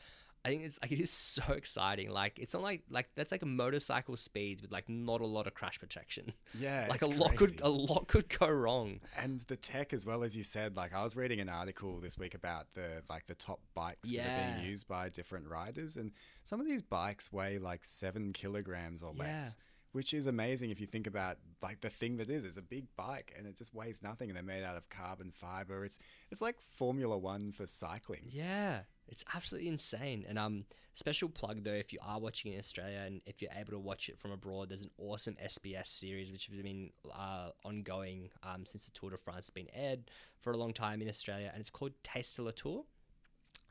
I 0.48 0.50
think 0.50 0.64
it's 0.64 0.78
like 0.82 0.92
it 0.92 1.00
is 1.00 1.10
so 1.10 1.42
exciting. 1.52 2.10
Like 2.10 2.38
it's 2.38 2.54
not 2.54 2.62
like 2.62 2.82
like 2.90 3.08
that's 3.14 3.32
like 3.32 3.42
a 3.42 3.46
motorcycle 3.46 4.16
speeds 4.16 4.62
with 4.62 4.72
like 4.72 4.88
not 4.88 5.20
a 5.20 5.26
lot 5.26 5.46
of 5.46 5.54
crash 5.54 5.78
protection. 5.78 6.32
Yeah, 6.58 6.86
like 6.88 7.02
a 7.02 7.06
lot 7.06 7.36
could 7.36 7.60
a 7.62 7.68
lot 7.68 8.08
could 8.08 8.28
go 8.28 8.48
wrong. 8.48 9.00
and 9.16 9.40
the 9.42 9.56
tech 9.56 9.92
as 9.92 10.06
well 10.06 10.22
as 10.22 10.36
you 10.36 10.42
said 10.42 10.76
like 10.76 10.94
i 10.94 11.02
was 11.02 11.14
reading 11.16 11.40
an 11.40 11.48
article 11.48 11.98
this 12.00 12.16
week 12.18 12.34
about 12.34 12.66
the 12.74 13.02
like 13.10 13.26
the 13.26 13.34
top 13.34 13.60
bikes 13.74 14.10
that 14.10 14.18
are 14.20 14.54
being 14.56 14.70
used 14.70 14.88
by 14.88 15.08
different 15.08 15.46
riders 15.48 15.96
and 15.96 16.12
some 16.44 16.60
of 16.60 16.66
these 16.66 16.82
bikes 16.82 17.32
weigh 17.32 17.58
like 17.58 17.84
seven 17.84 18.32
kilograms 18.32 19.02
or 19.02 19.12
less 19.12 19.56
which 19.92 20.12
is 20.14 20.26
amazing 20.26 20.70
if 20.70 20.80
you 20.80 20.86
think 20.86 21.06
about 21.06 21.36
like 21.62 21.80
the 21.80 21.90
thing 21.90 22.16
that 22.18 22.28
is 22.30 22.44
it's 22.44 22.56
a 22.56 22.62
big 22.62 22.86
bike 22.96 23.34
and 23.36 23.46
it 23.46 23.56
just 23.56 23.74
weighs 23.74 24.02
nothing 24.02 24.28
and 24.30 24.36
they're 24.36 24.42
made 24.42 24.62
out 24.64 24.76
of 24.76 24.88
carbon 24.88 25.30
fiber 25.30 25.84
it's 25.84 25.98
it's 26.30 26.42
like 26.42 26.56
formula 26.76 27.16
one 27.18 27.52
for 27.52 27.66
cycling 27.66 28.22
Yeah, 28.28 28.80
it's 29.08 29.24
absolutely 29.34 29.68
insane. 29.68 30.24
And 30.28 30.38
um, 30.38 30.64
special 30.94 31.28
plug 31.28 31.64
though, 31.64 31.72
if 31.72 31.92
you 31.92 31.98
are 32.02 32.18
watching 32.18 32.52
in 32.52 32.58
Australia 32.58 33.02
and 33.04 33.20
if 33.26 33.40
you're 33.40 33.50
able 33.58 33.72
to 33.72 33.78
watch 33.78 34.08
it 34.08 34.18
from 34.18 34.30
abroad, 34.30 34.68
there's 34.68 34.82
an 34.82 34.90
awesome 34.98 35.36
SBS 35.42 35.86
series 35.86 36.30
which 36.30 36.46
has 36.46 36.60
been 36.60 36.90
uh, 37.12 37.50
ongoing 37.64 38.30
um, 38.42 38.64
since 38.66 38.86
the 38.86 38.92
Tour 38.92 39.10
de 39.10 39.18
France 39.18 39.46
has 39.46 39.50
been 39.50 39.68
aired 39.74 40.10
for 40.40 40.52
a 40.52 40.56
long 40.56 40.72
time 40.72 41.02
in 41.02 41.08
Australia, 41.08 41.50
and 41.52 41.60
it's 41.60 41.70
called 41.70 41.92
Taste 42.02 42.36
de 42.36 42.42
la 42.42 42.52
Tour. 42.54 42.84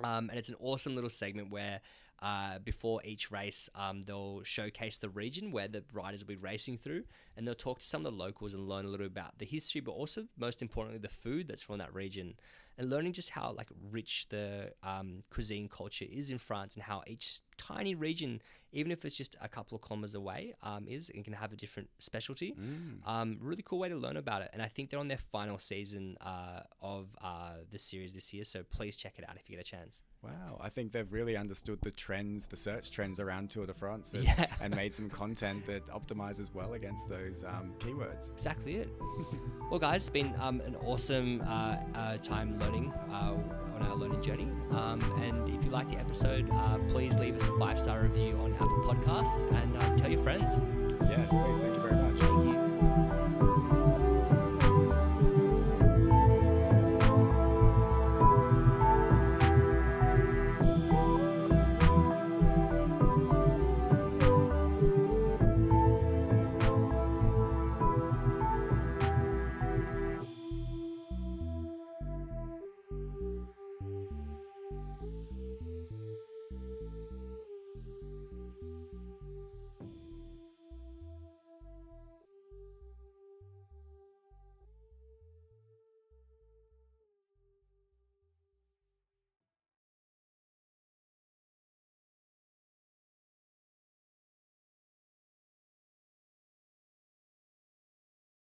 Um, 0.03 0.29
and 0.29 0.37
it's 0.37 0.49
an 0.49 0.55
awesome 0.59 0.93
little 0.93 1.09
segment 1.09 1.49
where 1.49 1.81
uh, 2.21 2.59
before 2.59 3.01
each 3.03 3.31
race, 3.31 3.69
um, 3.75 4.01
they'll 4.03 4.41
showcase 4.43 4.97
the 4.97 5.09
region 5.09 5.51
where 5.51 5.67
the 5.67 5.83
riders 5.93 6.23
will 6.23 6.29
be 6.29 6.35
racing 6.35 6.77
through, 6.77 7.03
and 7.35 7.47
they'll 7.47 7.55
talk 7.55 7.79
to 7.79 7.85
some 7.85 8.05
of 8.05 8.11
the 8.11 8.17
locals 8.17 8.53
and 8.53 8.67
learn 8.67 8.85
a 8.85 8.87
little 8.87 9.05
about 9.05 9.37
the 9.37 9.45
history, 9.45 9.81
but 9.81 9.91
also 9.91 10.25
most 10.37 10.61
importantly, 10.61 10.99
the 10.99 11.07
food 11.07 11.47
that's 11.47 11.63
from 11.63 11.77
that 11.77 11.93
region, 11.93 12.35
and 12.77 12.89
learning 12.89 13.13
just 13.13 13.29
how 13.29 13.51
like 13.51 13.67
rich 13.91 14.27
the 14.29 14.71
um, 14.83 15.23
cuisine 15.31 15.67
culture 15.67 16.05
is 16.09 16.29
in 16.29 16.37
France 16.37 16.75
and 16.75 16.83
how 16.83 17.03
each 17.07 17.41
tiny 17.57 17.95
region, 17.95 18.39
even 18.71 18.91
if 18.91 19.03
it's 19.03 19.15
just 19.15 19.35
a 19.41 19.47
couple 19.47 19.75
of 19.75 19.81
kilometers 19.81 20.13
away, 20.13 20.53
um, 20.61 20.87
is 20.87 21.09
and 21.13 21.23
can 21.23 21.33
have 21.33 21.51
a 21.51 21.55
different 21.55 21.89
specialty. 21.99 22.55
Um, 23.05 23.37
really 23.41 23.63
cool 23.63 23.79
way 23.79 23.89
to 23.89 23.95
learn 23.95 24.17
about 24.17 24.41
it, 24.43 24.49
and 24.53 24.61
I 24.61 24.67
think 24.67 24.89
they're 24.89 24.99
on 24.99 25.07
their 25.07 25.17
final 25.17 25.57
season 25.57 26.17
uh, 26.21 26.61
of 26.81 27.07
uh, 27.21 27.53
the 27.71 27.79
series 27.79 28.13
this 28.13 28.31
year, 28.33 28.43
so 28.43 28.63
please 28.63 28.95
check 28.95 29.15
it 29.17 29.25
out 29.27 29.37
if 29.37 29.49
you 29.49 29.55
get 29.55 29.65
a 29.65 29.69
chance. 29.69 30.01
Wow, 30.23 30.59
I 30.61 30.69
think 30.69 30.91
they've 30.91 31.11
really 31.11 31.37
understood 31.37 31.79
the 31.81 31.91
trends, 31.91 32.45
the 32.45 32.57
search 32.57 32.91
trends 32.91 33.19
around 33.19 33.49
Tour 33.49 33.65
de 33.65 33.73
France, 33.73 34.13
and, 34.13 34.23
Yeah. 34.23 34.47
and 34.61 34.75
made 34.75 34.93
some 34.93 35.09
content 35.09 35.65
that 35.67 35.85
optimizes 35.87 36.53
well 36.53 36.73
against 36.73 37.07
those 37.09 37.43
um, 37.43 37.73
keywords. 37.79 38.31
Exactly 38.33 38.75
it. 38.77 38.89
well, 39.71 39.79
guys, 39.79 40.01
it's 40.01 40.09
been 40.09 40.33
um, 40.39 40.59
an 40.61 40.75
awesome 40.85 41.41
uh, 41.47 41.77
uh, 41.95 42.17
time 42.17 42.57
learning 42.67 42.93
uh, 43.11 43.33
on 43.75 43.81
our 43.81 43.95
learning 43.95 44.21
journey. 44.21 44.47
Um, 44.71 45.01
and 45.23 45.47
if 45.49 45.63
you 45.63 45.71
liked 45.71 45.89
the 45.89 45.97
episode, 45.97 46.49
uh, 46.51 46.77
please 46.89 47.17
leave 47.17 47.35
us 47.35 47.47
a 47.47 47.57
five 47.57 47.79
star 47.79 48.01
review 48.01 48.37
on 48.41 48.53
Apple 48.55 48.83
Podcasts 48.83 49.49
and 49.61 49.77
uh, 49.77 49.95
tell 49.95 50.11
your 50.11 50.21
friends. 50.21 50.59
Yes, 51.01 51.33
please, 51.33 51.59
thank 51.59 51.73
you 51.73 51.81
very 51.81 51.95
much. 51.95 52.19
Thank 52.19 52.45
you. 52.45 53.16